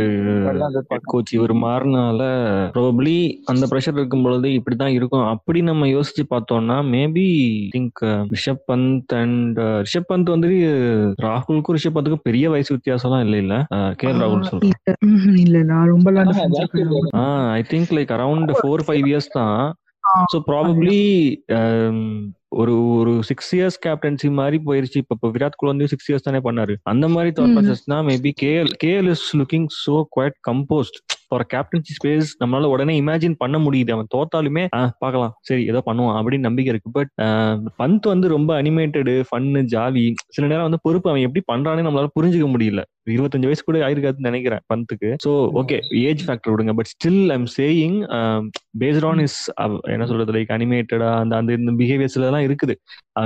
கோச் 1.05 1.35
இவர் 1.38 1.57
மாறினால 1.66 2.22
ப்ராபப்ளி 2.76 3.16
அந்த 3.44 3.64
ப்ரெஷர் 3.66 3.98
இருக்கும் 3.98 4.24
பொழுது 4.28 4.48
இப்படிதான் 4.61 4.96
இருக்கும். 4.98 5.26
அப்படி 5.35 5.61
நம்ம 5.62 5.87
யோசிச்சு 5.87 6.26
பார்த்தோம்னா 6.31 6.78
maybe 6.94 7.28
think 7.76 8.02
Rishabh 8.35 8.64
Pant 8.70 9.14
and 9.22 9.59
Rishabh 9.85 10.11
Pant 10.12 10.35
வந்து 10.37 10.50
ராகுலுக்கும் 11.33 11.77
ரிஷப் 11.77 11.97
பந்துக்கும் 11.97 12.27
பெரிய 12.29 12.47
வயசு 12.55 12.71
வித்தியாசம்லாம் 12.77 13.25
இல்ல 13.27 13.37
இல்ல. 13.45 13.55
கே 14.01 14.09
எல் 14.12 14.23
ராகுல் 14.25 14.49
சொல்றேன். 14.51 14.75
இல்ல 15.45 15.62
நான் 15.71 15.90
ரொம்ப. 15.95 16.11
I 17.59 17.62
think 17.73 17.95
like 17.99 18.12
around 18.18 18.53
four 18.61 18.85
five 18.88 19.07
years 19.12 19.31
தான். 19.38 19.62
ஸோ 20.33 20.38
ப்ராபப்ளி 20.49 21.01
ஒரு 22.61 22.73
ஒரு 22.97 23.12
சிக்ஸ் 23.29 23.51
இயர்ஸ் 23.57 23.79
கேப்டன்சி 23.85 24.29
மாதிரி 24.38 24.57
போயிருச்சு. 24.66 24.99
இப்ப 25.03 25.14
இப்போ 25.16 25.29
விராட் 25.37 25.57
கோலி 25.59 25.71
வந்து 25.73 25.87
சிக்ஸ் 25.92 26.09
இயர்ஸ் 26.11 26.27
தானே 26.27 26.40
பண்ணாரு. 26.47 26.75
அந்த 26.92 27.07
மாதிரி 27.14 27.31
thought. 27.37 27.55
ப்ராசஸ்னா 27.57 27.99
maybe 28.11 28.33
KL 28.42 28.73
KL 28.85 29.09
is 29.14 29.27
looking 29.40 29.68
so 29.85 29.95
quite 30.16 30.37
composed 30.49 30.99
for 31.33 31.45
captaincy 31.55 31.92
space 31.99 32.31
நம்மளால 32.42 32.71
உடனே 32.75 32.95
இமேஜின் 33.03 33.37
பண்ண 33.42 33.59
முடியுது. 33.66 33.90
அவன் 33.97 34.11
தோத்தாலுமே 34.14 34.64
பார்க்கலாம். 35.05 35.35
சரி 35.49 35.62
ஏதோ 35.73 35.83
பண்ணுவான் 35.88 36.18
அப்படின்னு 36.21 36.49
நம்பிக்கை 36.49 36.73
இருக்கு. 36.75 36.90
பட் 36.99 37.12
பந்த் 37.83 38.12
வந்து 38.12 38.29
ரொம்ப 38.37 38.51
அனிமேட்டடு 38.62 39.14
ஃபன்னு 39.29 39.62
ஜாலி 39.75 40.07
சில 40.37 40.47
நேரம் 40.53 40.68
வந்து 40.68 40.85
பொறுப்பு 40.88 41.11
அவன் 41.12 41.27
எப்படி 41.29 41.45
பண்றானே 41.53 41.85
நம்மளால 41.87 42.11
புரிஞ்சுக்க 42.18 42.49
முடியல. 42.55 42.83
இருபத்தஞ்சு 43.12 43.49
வயசு 43.49 43.62
கூட 43.68 43.79
ஆயிருக்காதுன்னு 43.87 44.29
நினைக்கிறேன் 44.31 44.62
பந்துக்கு. 44.73 45.09
ஸோ 45.25 45.31
ஓகே 45.61 45.77
ஏஜ் 46.09 46.21
ஃபேக்டர் 46.27 46.53
விடுங்க. 46.53 46.73
But 46.79 46.90
still 46.92 47.33
I'm 47.37 47.47
saying 47.57 47.97
based 48.83 49.07
on 49.09 49.23
is 49.25 49.38
என்ன 49.95 50.07
சொல்றது? 50.11 50.35
லைக் 50.37 50.53
அனிமேட்டடா 50.57 51.09
அந்த 51.23 51.37
அந்த 51.40 51.57
இந்த 51.61 51.73
பிஹேவியர்ஸ்ல 51.81 52.29
எல்லாம் 52.29 52.47
இருக்குது. 52.49 52.75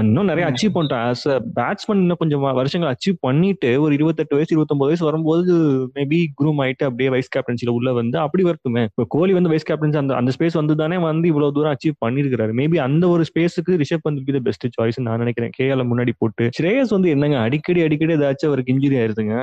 இன்னும் 0.04 0.30
நிறைய 0.30 0.44
அச்சீவ் 0.50 0.74
பண்ணிட்டான். 0.76 1.04
ஆஸ் 1.10 1.26
அ 1.34 1.36
பேட்ஸ்மேன் 1.58 2.00
இன்னும் 2.04 2.20
கொஞ்சம் 2.22 2.46
வருஷங்கள் 2.60 2.92
அச்சீவ் 2.92 3.18
பண்ணிட்டு 3.26 3.72
ஒரு 3.84 3.92
இருபத்தெட்டு 3.98 4.36
வயசு 4.38 4.54
இருபத்தொன்பது 4.54 4.90
வயசு 4.90 5.08
வரும்போது 5.08 5.52
மேபி 5.98 6.20
குரூம் 6.40 6.62
ஆயிட்டு 6.64 6.88
அப்படியே 6.88 7.10
வைஸ் 7.16 7.32
கேப்டன்சில 7.36 7.74
உள்ள 7.78 7.92
வந்து 8.00 8.16
அப்படி 8.24 8.42
வரட்டுமே 8.48 8.82
இப்போ 8.90 9.04
கோலி 9.14 9.32
வந்து 9.38 9.52
வைஸ் 9.52 9.68
கேப்டன்சி 9.70 10.00
அந்த 10.02 10.14
அந்த 10.20 10.32
ஸ்பேஸ் 10.36 10.58
வந்து 10.60 10.74
தானே 10.82 10.98
வந்து 11.06 11.26
இவ்வளவு 11.32 11.54
தூரம் 11.56 11.74
அச்சீவ் 11.74 11.96
பண்ணிருக்காரு 12.04 12.52
மேபி 12.60 12.78
அந்த 12.86 13.04
ஒரு 13.14 13.24
ஸ்பேஸுக்கு 13.30 13.78
ரிஷப் 13.82 14.06
வந்து 14.08 14.22
பி 14.26 14.34
த 14.36 14.40
பெஸ்ட் 14.46 14.66
சாய்ஸ் 14.76 14.98
நான் 15.06 15.22
நினைக்கிறேன். 15.22 15.52
கேஎல் 15.58 15.88
முன்னாடி 15.90 16.12
போட்டு. 16.22 16.44
ஸ்ரேயஸ் 16.58 16.94
வந்து 16.96 17.08
என்னங்க 17.14 17.38
அடிக்கடி 17.46 17.82
அடிக்கடி 17.86 18.14
ஏதாச்சும் 18.18 18.50
அவருக்கு 18.50 18.72
injury 18.74 18.98
ஆயிருதுங்க. 19.00 19.34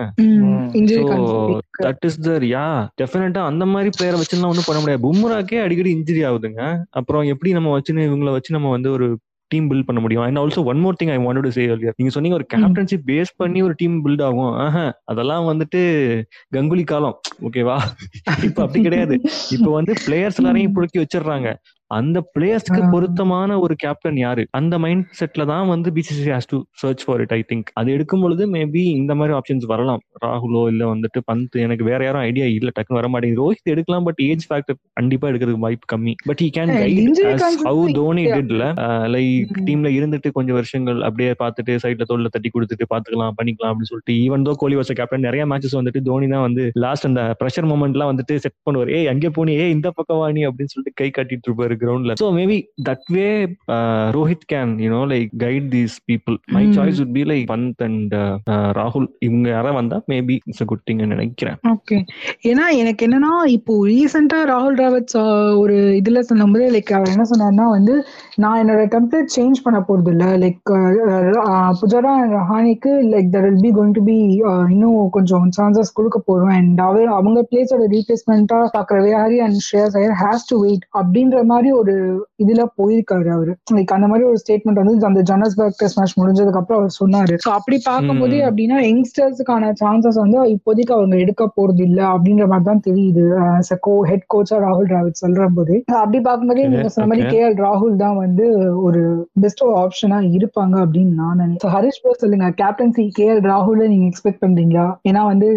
that 1.85 2.05
is 2.09 2.19
there 2.27 2.45
yeah 2.53 2.65
டெஃபினட்டா 3.01 3.43
அந்த 3.51 3.65
மாதிரி 3.73 3.91
பிளேயரை 3.97 4.19
வச்சுலாம் 4.21 4.51
ஒன்றும் 4.53 4.69
பண்ண 4.69 4.79
முடியாது. 4.81 5.03
பும்ராக்கே 5.07 5.59
அடிக்கடி 5.65 5.91
இன்ஜுரி 5.97 6.23
ஆகுதுங்க. 6.29 6.61
அப்புறம் 7.01 7.23
எப்படி 7.33 7.51
நம்ம 7.59 7.71
வச்சுன்னு 7.77 8.07
இவங்கள 8.09 8.31
வச்சு 8.37 8.57
நம்ம 8.57 8.71
வந்து 8.77 8.91
ஒரு 8.97 9.07
டீம் 9.53 9.69
பில்ட் 9.71 9.87
பண்ண 9.89 10.01
முடியும். 10.01 10.23
And 10.23 10.39
also 10.41 10.63
one 10.71 10.79
more 10.79 10.99
thing 11.03 11.11
I 11.15 11.17
want 11.25 11.43
to 11.45 11.51
say 11.57 11.63
earlier. 11.67 11.93
நீங்க 11.95 12.13
சொன்னீங்க 12.15 12.37
ஒரு 12.39 12.47
கேப்டன்ஷிப் 12.53 13.05
பேஸ் 13.07 13.33
பண்ணி 13.35 13.61
ஒரு 13.67 13.73
டீம் 13.77 13.97
பில்ட் 14.05 14.23
ஆகும். 14.29 14.53
அதெல்லாம் 15.05 15.45
வந்துட்டு 15.51 15.81
கங்குலி 16.55 16.83
காலம். 16.83 17.17
ஓகேவா 17.41 17.77
இப்ப 18.47 18.61
அப்படி 18.65 18.81
கிடையாது. 18.81 19.15
இப்ப 19.51 19.71
வந்து 19.77 19.93
பிளேயர்ஸ் 20.05 20.39
எல்லாரையும் 20.41 20.75
புடுக்கி 20.75 20.99
வச்சிடுறாங்க. 21.01 21.49
அந்த 21.99 22.17
பிளேயர்ஸ்க்கு. 22.35 22.81
பொருத்தமான 22.93 23.59
ஒரு 23.65 23.75
கேப்டன் 23.83 24.19
யாரு? 24.23 24.43
அந்த 24.59 24.73
மைண்ட் 24.83 25.05
செட்ல 25.19 25.45
தான் 25.51 25.67
வந்து 25.73 25.89
BCC 25.97 26.27
has 26.35 26.49
to 26.53 26.57
search 26.81 27.03
for 27.05 27.21
it 27.25 27.33
I 27.37 27.41
think 27.51 27.69
அது 27.79 27.91
எடுக்கும் 27.95 28.23
பொழுது 28.25 28.43
மேபி 28.55 28.83
இந்த 29.01 29.13
மாதிரி 29.19 29.35
ஆப்ஷன்ஸ் 29.39 29.67
வரலாம். 29.73 30.01
ராகுலோ 30.25 30.63
இல்ல 30.73 30.83
வந்துட்டு 30.93 31.21
பந்த் 31.29 31.57
எனக்கு 31.65 31.83
வேற 31.89 32.01
யாரும் 32.07 32.23
ஐடியா 32.29 32.45
இல்ல 32.57 32.71
டக்குன்னு 32.77 32.99
வர 33.01 33.09
மாட்டேங்குது. 33.13 33.41
ரோஹித் 33.43 33.71
எடுக்கலாம் 33.73 34.07
பட் 34.09 34.21
ஏஜ் 34.29 34.45
ஃபேக்டர் 34.49 34.77
கண்டிப்பா 34.99 35.27
எடுக்கிறதுக்கு 35.31 35.65
வாய்ப்பு 35.67 35.87
கம்மி. 35.93 36.13
பட் 36.29 36.43
ஹி 36.45 36.49
கேன் 36.57 36.73
ஹவு 37.67 37.83
தான். 37.99 38.21
டிட்ல 38.37 38.65
லைக். 39.15 39.53
டீம்ல 39.67 39.91
இருந்துட்டு 39.97 40.31
கொஞ்சம் 40.37 40.57
வருஷங்கள் 40.59 40.99
அப்படியே 41.09 41.31
பார்த்துட்டு 41.43 41.75
சைட்ல 41.83 42.07
தோல்ல 42.11 42.31
தட்டி 42.35 42.51
கொடுத்துட்டு 42.55 42.87
பாத்துக்கலாம் 42.93 43.37
பண்ணிக்கலாம் 43.39 43.71
அப்படின்னு 43.73 43.91
சொல்லிட்டு 43.91 44.15
ஈவன் 44.25 44.45
தோ 44.47 44.53
கோலி 44.63 44.77
வச்ச 44.79 44.93
கேப்டன் 45.01 45.25
நிறைய 45.27 45.45
மேட்சஸ் 45.51 45.77
வந்துட்டு 45.79 46.01
தோனி 46.09 46.27
தான் 46.33 46.45
வந்து 46.47 46.65
லாஸ்ட் 46.85 47.07
அந்த 47.09 47.21
ப்ரெஷர் 47.41 47.69
மூமெண்ட்லாம் 47.71 48.11
வந்துட்டு 48.11 48.35
செட் 48.45 48.57
பண்ணுவார். 48.67 48.91
ஏய் 48.97 49.09
அங்கே 49.13 49.31
போனி 49.37 49.53
ஏய் 49.63 49.73
இந்த 49.77 49.87
பக்கம் 49.99 50.21
வாணி 50.23 50.43
அப்படின்னு 50.49 50.73
சொல்லிட்டு 50.73 50.99
கை 51.01 51.09
காட்டிட்டு 51.17 51.49
இருப்பாரு. 51.49 51.75
கிரவுண்ட்ல 51.83 52.15
so 52.21 52.29
maybe 52.37 52.57
that 52.87 53.07
way 53.15 53.27
Rohit 54.15 54.47
can 54.51 54.73
you know 54.83 55.01
like 55.13 55.29
guide 55.43 55.69
these 55.73 55.95
people 56.09 56.37
my. 56.55 56.63
Choice 56.77 57.01
would 57.03 57.13
be 57.15 57.23
like 57.31 57.45
Pant 57.51 57.83
and 57.87 58.13
ராகுல் 58.79 59.07
இவங்க 59.27 59.47
யாராவது 59.49 59.79
வந்தா 59.79 59.99
maybe 60.11 60.37
it's 60.47 60.63
a 60.63 60.69
good 60.69 60.85
thing 60.87 61.01
நினைக்கிறேன். 61.13 61.57
ஓகே 61.73 61.97
ஏன்னா 62.49 62.65
எனக்கு 62.81 63.01
என்னன்னா 63.07 63.33
இப்போ 63.55 63.73
ரீசெண்டா 63.89 64.39
ராகுல் 64.51 64.79
ஆஹ், 65.15 65.53
ஒரு 65.61 65.75
இதுல 65.99 66.19
சொன்னபோது 66.27 66.65
லைக் 66.73 66.91
அவர் 66.97 67.11
என்ன 67.13 67.25
சொன்னார்னா 67.29 67.65
வந்து 67.73 67.93
நான் 68.37 68.59
என்னோட 68.61 68.83
டெம்ப்ளேட் 68.93 69.33
சேஞ்ச் 69.35 69.63
பண்ண 69.65 69.79
போறது 69.87 70.11
இல்ல 70.13 70.25
like 70.43 70.71
Pujara 71.79 72.13
ரஹானிக்கு 72.33 72.91
like 73.13 73.29
there 73.33 73.45
will 73.47 73.61
be 73.61 73.71
going 73.77 73.95
to 73.95 74.03
be 74.07 74.17
இன்னும் 74.71 74.97
கொஞ்சம் 75.15 75.47
சான்சஸ் 75.57 75.95
கொடுக்க 75.97 76.19
போறோம். 76.27 76.53
அண்ட் 76.57 76.81
அவர் 76.87 77.09
அவங்க 77.17 77.39
பிளேஸோட 77.49 77.85
ரீப்ளேஸ்மெண்டா 77.93 78.59
பாக்குற 78.75 78.99
Vihari 79.05 79.39
and 79.45 79.59
Shreyas 79.65 79.97
Iyer 79.99 80.15
has 80.21 80.47
to 80.49 80.57
wait 80.63 80.85
அப்படின்ற 80.99 81.21
மாதிரி 81.51 81.71
ஒரு 81.79 81.95
இதுல 82.43 82.61
போயிருக்காரு 82.79 83.29
அவரு. 83.35 83.53
லைக் 83.75 83.93
அந்த 83.97 84.07
மாதிரி 84.11 84.27
ஒரு 84.29 84.39
ஸ்டேட்மெண்ட் 84.43 84.81
வந்து 84.81 85.09
அந்த 85.09 85.21
ஜானஸ்பர்க் 85.29 85.77
டெஸ்ட் 85.81 85.99
மேட்ச் 85.99 86.17
முடிஞ்சதுக்கு 86.21 86.61
அப்புறம் 86.61 86.79
அவர் 86.81 86.95
சொன்னாரு. 87.01 87.35
ஸோ 87.45 87.51
அப்படி 87.57 87.77
பார்க்கும்போதே. 87.89 88.39
அப்படின்னா 88.49 88.79
யங்ஸ்டர்ஸுக்கான 88.89 89.71
சான்சஸ் 89.81 90.19
வந்து 90.23 90.39
இப்போதைக்கு 90.55 90.95
அவங்க 90.97 91.15
எடுக்க 91.25 91.43
போறது 91.57 91.83
இல்ல 91.89 92.01
அப்படின்ற 92.13 92.47
மாதிரி 92.53 92.67
தான் 92.71 92.85
தெரியுது. 92.89 93.25
கோ 93.85 93.93
ஹெட் 94.09 94.27
கோச்சா 94.33 94.57
ராகுல் 94.65 94.89
டிராவிட் 94.91 95.21
சொல்ற 95.23 95.47
போது 95.57 95.75
அப்படி 96.01 96.19
பார்க்கும்போதே 96.27 96.67
நீங்க 96.73 96.89
சொன்ன 96.95 97.07
மாதிரி. 97.11 97.29
கே 97.33 97.39
எல் 97.47 97.59
ராகுல் 97.65 97.95
தான் 98.03 98.17
வந்து 98.23 98.45
ஒரு 98.87 99.01
பெஸ்ட் 99.43 99.63
ஆப்ஷனா 99.83 100.19
இருப்பாங்க 100.37 100.75
அப்படின்னு 100.83 101.13
நான் 101.21 101.41
நினைக்கிறேன். 101.43 101.73
ஹரிஷ் 101.75 102.01
ப்ரோ 102.03 102.13
சொல்லுங்க 102.23 102.47
கேப்டன்சி 102.61 103.05
கே 103.17 103.25
எல் 103.33 103.43
ராகுல 103.51 103.87
நீங்க 103.93 104.05
எக்ஸ்பெக்ட் 104.11 104.43
பண்றீங்களா? 104.45 104.87
ஏன்னா 105.09 105.23
வந்து 105.31 105.49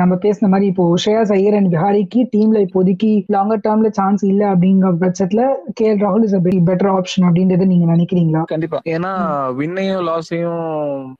நம்ம 0.00 0.14
பேசின 0.24 0.48
மாதிரி 0.52 0.66
இப்போ 0.70 0.84
ஸ்ரேயாஸ் 1.02 1.32
ஐயர் 1.36 1.56
அண்ட் 1.58 1.70
விஹாரிக்கு 1.74 2.20
டீம்ல 2.34 2.58
இப்போதைக்கு 2.66 3.10
லாங்கர் 3.34 3.62
டேர்ம்ல 3.64 3.88
சான்ஸ் 3.98 4.22
இல்ல 4.30 4.42
அப்படின்னு 4.52 4.71
அப்படிங்கிற 4.74 5.00
பட்சத்துல 5.02 5.42
கே 5.78 5.86
எல் 5.88 6.02
ராகுல் 6.02 6.24
இஸ் 6.26 6.36
பெட்டர் 6.68 6.90
ஆப்ஷன் 6.94 7.26
அப்படின்றத 7.28 7.66
நீங்க 7.72 7.86
நினைக்கிறீங்களா? 7.92 8.42
கண்டிப்பா. 8.52 8.78
ஏன்னா 8.92 9.12
வின்னையும் 9.58 10.04
லாஸையும் 10.08 10.66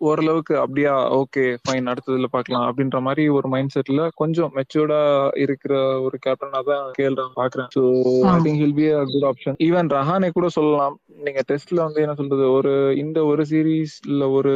ஓரளவுக்கு 0.09 0.55
அப்படியா 0.65 0.93
ஓகே 1.21 1.45
ஃபைன் 1.63 1.91
அடுத்ததுல 1.93 2.29
பார்க்கலாம் 2.33 2.67
அப்படின்ற 2.69 3.01
மாதிரி 3.07 3.25
ஒரு 3.37 3.49
மைண்ட் 3.55 3.75
செட்ல 3.75 3.91
கொஞ்சம் 4.23 4.53
மெச்சூர்டா 4.59 5.01
இருக்கிற 5.45 5.73
ஒரு 6.07 6.19
கேப்டனா 6.27 6.63
தான் 6.71 6.87
கேஎல் 6.99 7.19
ராகுல் 7.21 7.41
பாக்குறேன். 7.43 7.71
So 7.77 7.83
I 8.29 8.39
think 8.47 8.63
he'll 8.63 8.79
be 8.81 8.89
a 8.93 9.03
good 9.13 9.29
option 9.31 9.59
even 9.69 9.91
Rahane 9.97 10.31
கூட 10.33 10.49
சொல்லலாம். 10.59 10.97
நீங்க 11.21 11.41
டெஸ்ட்ல 11.49 11.81
வந்து 11.87 12.03
என்ன 12.05 12.15
சொல்றது? 12.15 12.45
ஒரு 12.59 12.73
இந்த 13.03 13.19
ஒரு 13.31 13.43
சீரீஸ்ல 13.51 14.23
ஒரு 14.39 14.55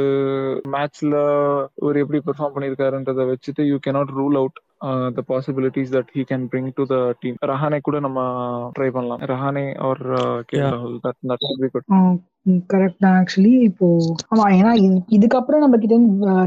மேட்ச்ல 0.75 1.15
ஒரு 1.87 1.97
எப்படி 2.03 2.21
பெர்ஃபார்ம் 2.27 2.55
பண்ணிருக்காருன்றத 2.57 3.27
வச்சுட்டு 3.31 3.65
you 3.71 3.79
cannot 3.83 4.17
rule 4.17 4.39
out 4.41 4.59
the 5.15 5.23
possibilities 5.29 5.93
that 5.93 6.11
he 6.15 6.23
can 6.31 6.47
bring 6.53 6.71
to 6.75 6.85
the 6.85 6.97
team 7.21 7.37
Rahane 7.45 7.79
கூட 7.81 8.01
நம்ம 8.01 8.21
ட்ரை 8.79 8.89
பண்ணலாம். 8.91 9.21
Rahane 9.33 9.67
or 9.89 10.03
K 10.45 10.57
Yeah. 10.57 10.71
ராகுல் 10.71 10.99
that 11.05 11.21
that 11.29 11.47
be 11.61 11.69
good 11.69 11.89
correct 12.71 13.01
தான் 13.01 13.17
ஆக்சுவலி 13.21 13.53
இப்போ 13.69 13.87
ஆமா 14.33 14.45
ஏன்னா 14.57 14.73
இதுக்கப்புறம் 15.17 15.63
நம்ம 15.65 15.79
கிட்ட 15.83 15.97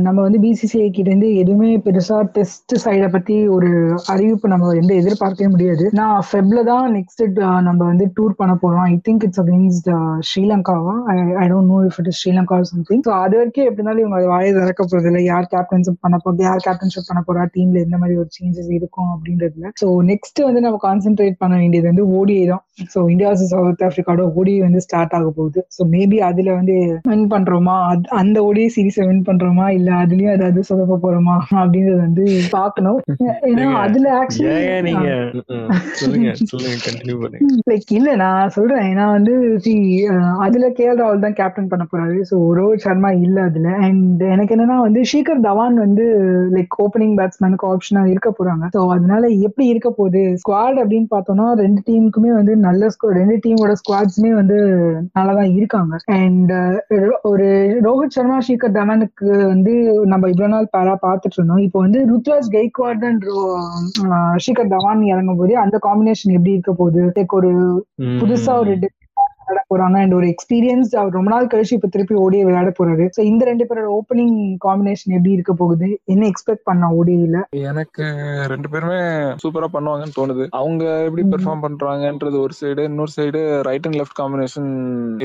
நம்ம 0.08 0.18
வந்து 0.22 0.40
பிசிசிஐ 0.46 0.88
கிட்ட 0.90 1.10
இருந்து 1.12 1.30
எதுவுமே 1.42 1.70
பெருசா 1.86 2.18
டெஸ்ட் 2.36 2.74
சைட 2.84 3.08
பத்தி 3.16 3.36
ஒரு 3.56 3.70
அறிவிப்பு 4.14 4.52
நம்ம 4.54 4.74
எந்த 4.82 4.94
எதிர்பார்க்கவே 5.02 5.50
முடியாது. 5.56 5.86
நான் 6.00 6.24
ஃபெப்ல 6.30 6.64
தான் 6.72 6.88
நெக்ஸ்ட் 6.98 7.24
நம்ம 7.68 7.80
வந்து 7.92 8.08
டூர் 8.18 8.40
பண்ண 8.42 8.54
போறோம். 8.64 8.86
ஐ 8.92 8.96
திங்க் 9.08 9.26
இட்ஸ் 9.28 9.42
அகேன்ஸ்ட் 9.44 9.90
ஸ்ரீலங்காவா 10.30 10.96
I 11.44 11.48
don't 11.52 11.72
know 11.74 11.80
if 11.90 12.00
it 12.02 12.10
is 12.14 12.20
Sri Lanka 12.22 12.60
something 12.72 13.04
so 13.08 13.14
அது 13.24 13.36
வரைக்கும் 13.40 13.68
எப்படி 13.68 13.80
இருந்தாலும் 13.80 14.04
இவங்க 14.06 14.32
வாயை 14.34 14.50
திறக்க 14.60 14.82
போறது 14.86 15.10
இல்லை. 15.12 15.24
யார் 15.32 15.52
கேப்டன்ஷிப் 15.56 16.02
பண்ண 16.06 16.18
போறது 16.26 16.48
யார் 16.50 16.66
கேப்டன்ஷிப் 16.68 17.10
பண்ண 17.10 17.24
போறா? 17.28 17.44
டீம்ல 17.56 17.80
எந்த 17.88 17.98
மாதிரி 18.02 18.18
ஒரு 18.24 18.30
சேஞ்சஸ் 18.38 18.72
இருக்கும் 18.78 19.12
அப்படின்றதுல 19.16 19.72
ஸோ 19.82 19.90
நெக்ஸ்ட் 20.12 20.42
வந்து 20.48 20.64
நம்ம 20.66 20.80
கான்சென்ட்ரேட் 20.88 21.40
பண்ண 21.44 21.56
வேண்டியது 21.64 21.88
வந்து 21.92 22.06
ஓடிஐ 22.20 22.46
தான். 22.54 22.64
ஸோ 22.94 23.00
இந்தியா 23.14 23.30
சவுத் 23.44 23.86
ஆஃப்ரிக்காவோட 23.88 24.26
ஓடிஐ 24.38 24.60
வந்து 24.66 24.82
ஸ்டார்ட் 24.86 25.16
ஆக 25.18 25.30
போகுது. 25.38 25.60
ஸோ 25.76 25.82
மேபி 25.94 26.18
அதுல 26.30 26.50
வந்து 26.60 26.76
வின் 27.10 27.26
பண்றோமா? 27.34 27.76
அந்த 28.22 28.38
ஓடிஐ 28.48 28.70
சீரீஸை 28.76 29.06
வின் 29.10 29.26
பண்றோமா? 29.30 29.66
இல்ல 29.78 29.90
அதுலயும் 30.04 30.36
ஏதாவது 30.38 30.62
சொதப்ப 30.70 31.00
போறோமா? 31.06 31.36
அப்படின்றது 31.62 32.00
வந்து 32.06 32.26
பார்க்கணும். 32.58 33.00
ஏன்னா 33.50 33.68
அதுல 33.84 34.08
ஆக்சுவலி 34.20 34.66
லைக் 37.72 37.92
இல்ல 38.00 38.10
நான் 38.24 38.54
சொல்றேன். 38.58 38.86
ஏன்னா 38.92 39.06
வந்து 39.18 39.34
அதுல 40.46 40.66
கேஎல் 40.78 41.02
ராகுல் 41.02 41.26
தான் 41.26 41.38
கேப்டன் 41.40 41.70
பண்ண 41.72 41.84
போறாரு. 41.92 42.18
ஸோ 42.30 42.36
ரோஹித் 42.60 42.86
சர்மா 42.88 43.12
இல்ல 43.26 43.38
அதுல. 43.50 43.68
அண்ட் 43.88 44.24
எனக்கு 44.34 44.56
என்னன்னா 44.56 44.78
வந்து 44.88 45.02
ஷீகர் 45.12 45.46
தவான் 45.48 45.78
வந்து 45.86 46.06
லைக் 46.56 46.78
ஓப்பனிங் 46.86 47.16
பேட்ஸ்மேனுக்கு 47.20 47.70
ஆப்ஷனா 47.72 48.04
இருக்க 48.14 48.30
போறாங்க. 48.40 48.66
ஸோ 48.76 48.82
அதனால 48.96 49.24
எப்படி 49.48 49.68
இருக்க 49.74 49.90
போகுது? 50.00 50.24
ஸ்குவாட் 50.42 50.80
அப்படின்னு 50.84 51.10
பார்த்தோம்னா 51.16 51.48
ரெண்டு 51.64 51.82
டீமுக்குமே 51.88 52.32
வந்து 52.40 52.56
நல்ல 52.68 52.90
ஸ்கோ 52.96 53.14
ரெண்டு 53.20 53.36
டீமோட 53.46 53.74
ஸ்குவாட்ஸுமே 53.82 54.32
வந்து 54.40 54.58
நல்லா 55.18 55.34
தான் 55.40 55.52
இருக்காங்க. 55.58 55.79
அண்ட் 56.06 56.52
ஒரு 57.22 57.48
ரோஹித் 57.88 58.16
சர்மா 58.16 58.38
ஷீகர் 58.48 58.76
தவானுக்கு 58.78 59.30
வந்து 59.48 59.74
நம்ம 60.06 60.30
இவ்வளவு 60.30 60.54
நாள் 60.54 60.70
பேரா 60.78 60.96
பார்த்துட்டு 61.06 61.38
இருந்தோம். 61.38 61.64
இப்போ 61.68 61.80
வந்து 61.80 62.00
ருத்ராஜ் 62.12 62.50
கெய்க்வாட் 62.52 63.06
அண்ட் 63.10 63.26
ஷீகர் 64.46 64.72
தவான் 64.76 65.04
இறங்கும் 65.14 65.38
போது 65.38 65.56
அந்த 65.58 65.80
காம்பினேஷன் 65.88 66.36
எப்படி 66.38 66.56
இருக்க 66.58 66.74
போகுது? 66.74 67.04
லைக் 67.18 67.38
ஒரு 67.42 67.52
புதுசா 68.22 68.56
ஒரு 68.60 68.74
விளையாட 69.50 69.64
போறாங்க. 69.74 69.98
அண்ட் 70.04 70.16
ஒரு 70.18 70.28
எக்ஸ்பீரியன்ஸ் 70.34 70.92
அவர் 71.00 71.16
ரொம்ப 71.18 71.30
நாள் 71.34 71.50
கழிச்சு 71.52 71.78
இப்ப 71.78 71.90
திருப்பி 71.96 72.16
ஓடிய 72.24 72.42
விளையாட 72.48 72.72
போறாரு. 72.80 73.06
சோ 73.16 73.22
இந்த 73.32 73.44
ரெண்டு 73.50 73.66
பேரோட 73.70 73.88
ஓப்பனிங் 73.98 74.36
காம்பினேஷன் 74.66 75.16
எப்படி 75.18 75.36
இருக்க 75.38 75.54
போகுது? 75.62 75.88
என்ன 76.14 76.24
எக்ஸ்பெக்ட் 76.32 76.66
பண்ணலாம் 76.70 76.96
ஓடியில? 77.00 77.40
எனக்கு 77.72 78.06
ரெண்டு 78.54 78.70
பேருமே 78.74 79.00
சூப்பரா 79.44 79.70
பண்ணுவாங்கன்னு 79.76 80.18
தோணுது. 80.20 80.46
அவங்க 80.62 80.84
எப்படி. 81.08 81.26
பெர்ஃபார்ம் 81.34 81.64
பண்றாங்கன்றது 81.66 82.38
ஒரு 82.46 82.54
சைடு 82.60 82.84
இன்னொரு 82.90 83.12
side 83.18 83.40
right 83.68 83.88
and 83.88 84.00
left 84.00 84.20
combination 84.22 84.70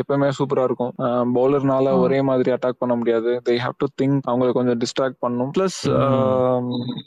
எப்பவுமே 0.01 0.29
சூப்பரா 0.39 0.65
இருக்கும். 0.69 0.93
பவுலர்னால. 1.37 1.93
ஒரே 2.05 2.19
மாதிரி 2.31 2.51
அட்டாக் 2.57 2.81
பண்ண 2.83 2.95
முடியாது. 3.01 3.31
தே 3.49 3.55
ஹாவ் 3.65 3.77
டு 3.83 3.87
திங்க் 4.01 4.19
அவங்களை 4.31 4.53
கொஞ்சம் 4.59 4.81
டிஸ்ட்ராக்ட் 4.83 5.19
பண்ணும். 5.25 5.51
பிளஸ் 5.57 5.79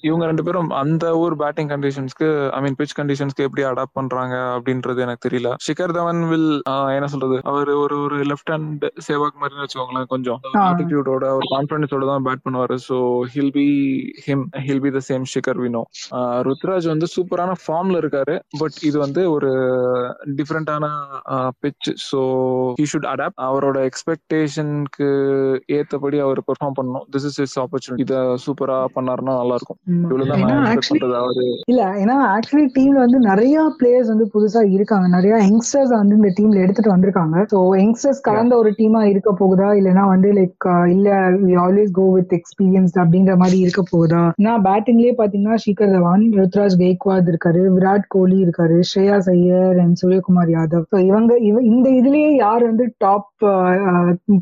இவங்க 0.08 0.24
ரெண்டு 0.32 0.46
பேரும் 0.48 0.72
அந்த 0.82 1.06
ஊர் 1.24 1.36
பேட்டிங் 1.44 1.72
கண்டிஷன்ஸ்க்கு 1.74 2.30
ஐ 2.58 2.62
மீன் 2.66 2.78
பிச் 2.82 2.96
கண்டிஷன்ஸ்க்கு 3.00 3.46
எப்படி 3.48 3.66
அடாப்ட் 3.72 3.98
பண்றாங்க 4.00 4.36
அப்படின்றது 4.56 5.04
எனக்கு 5.06 5.26
தெரியல. 5.28 5.52
ஷிகர் 5.68 5.96
தவன் 6.00 6.22
வில் 6.32 6.52
என்ன 6.98 7.07
சொல்றது? 7.14 7.38
அவர் 7.52 7.70
ஒரு 7.84 7.96
ஒரு 8.06 8.18
லெஃப்ட் 8.32 8.52
ஹேண்ட் 8.54 8.86
சேவாக் 9.08 9.40
மாதிரி 9.42 9.62
வச்சுக்கோங்களேன் 9.62 10.10
கொஞ்சம். 10.14 10.40
ஆட்டிடியூடோட 10.68 11.26
ஒரு 11.38 11.48
கான்பிடன்ஸோட 11.54 12.06
தான் 12.12 12.26
பேட் 12.28 12.44
பண்ணுவாரு. 12.46 12.76
So 12.88 12.98
he'll 13.34 13.54
be 13.58 13.68
him 14.26 14.46
he'll 14.68 14.84
be 14.86 14.92
the 14.98 15.02
same 15.10 15.26
Shikhar 15.34 15.62
Vino 15.64 15.84
Ruturaj 16.48 16.88
வந்து 16.94 17.10
சூப்பரான 17.16 17.56
ஃபார்ம்ல 17.64 18.02
இருக்காரு. 18.04 18.36
பட் 18.62 18.78
இது 18.90 18.98
வந்து 19.06 19.24
ஒரு 19.36 19.52
டிஃப்ரெண்டான 20.40 20.86
pitch 21.64 21.90
so 22.10 22.22
he 22.82 22.88
should 22.94 23.10
adapt 23.14 23.44
அவரோட 23.48 23.78
எக்ஸ்பெக்டேஷனுக்கு 23.92 25.10
ஏத்தபடி 25.80 26.20
அவர் 26.26 26.42
பெர்ஃபார்ம் 26.50 26.78
பண்ணணும். 26.80 27.06
திஸ் 27.16 27.28
இஸ் 27.32 27.40
இஸ் 27.46 27.58
ஆப்பர்ச்சுனிட்டி 27.64 28.06
இதை 28.08 28.22
சூப்பரா 28.46 28.80
பண்ணாருன்னா 28.98 29.36
நல்லா 29.42 29.58
இருக்கும் 29.60 29.80
இவ்வளவுதான் 30.04 30.46
இல்ல 31.72 31.82
ஏன்னா 32.04 32.16
ஆக்சுவலி 32.36 32.66
டீம்ல 32.76 33.00
வந்து 33.06 33.20
நிறைய 33.30 33.56
பிளேயர்ஸ் 33.80 34.12
வந்து 34.14 34.26
புதுசா 34.34 34.62
இருக்காங்க. 34.76 35.08
நிறைய 35.16 35.34
யங்ஸ்டர்ஸ் 35.46 35.94
வந்து 36.00 36.18
இந்த 36.20 36.30
டீம்ல 36.38 36.64
எடுத்துட்டு 36.66 36.94
வந்திருக்காங்க. 36.98 37.46
ஸோ 37.54 37.60
யங்ஸ்டர்ஸ் 37.82 38.22
கலந்த 38.28 38.54
ஒரு 38.62 38.72
டீமா 38.80 39.04
இருக்க 39.12 39.32
போகுதா? 39.42 39.70
இல்லைன்னா 39.80 40.06
வந்து 40.14 40.30
லைக் 40.40 40.68
இல்ல 40.96 41.10
we 41.46 41.56
always 41.66 41.92
go 42.00 42.06
with 42.18 42.36
experience 42.40 42.94
அப்படின்ற 43.04 43.36
மாதிரி 43.44 43.58
இருக்க 43.66 43.84
போகுதா? 43.92 44.24
நான் 44.46 44.66
பேட்டிங்லயே 44.68 45.14
பாத்தீங்கன்னா 45.22 45.58
ஷிகர் 45.66 45.94
தவான் 45.96 46.26
ருத்ராஜ் 46.40 46.78
கெய்க்வாத் 46.84 47.32
இருக்காரு 47.34 47.62
விராட் 47.76 48.08
கோலி 48.16 48.38
இருக்காரு 48.46 48.78
ஸ்ரேயா 48.90 49.18
ஐயர் 49.36 49.78
அண்ட் 49.84 49.98
சூரியகுமார் 50.02 50.52
யாதவ். 50.56 50.86
ஸோ 50.94 50.98
இவங்க 51.10 51.34
இவ 51.50 51.62
இந்த 51.72 51.88
இதுலயே 52.00 52.30
யார் 52.46 52.64
வந்து 52.70 52.86
டாப் 53.06 53.26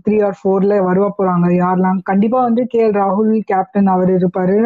த்ரீ 0.06 0.18
ஆர் 0.28 0.38
ஃபோர்ல 0.40 0.74
வருவா 0.88 1.10
போறாங்க? 1.20 1.48
யாரெல்லாம்? 1.62 2.00
கண்டிப்பா 2.10 2.40
வந்து 2.48 2.64
கே 2.74 2.82
எல் 2.86 2.98
ராகுல் 3.00 3.32
கேப்டன் 3.52 3.90
அவர் 3.96 4.12
இருப்பாரு. 4.18 4.58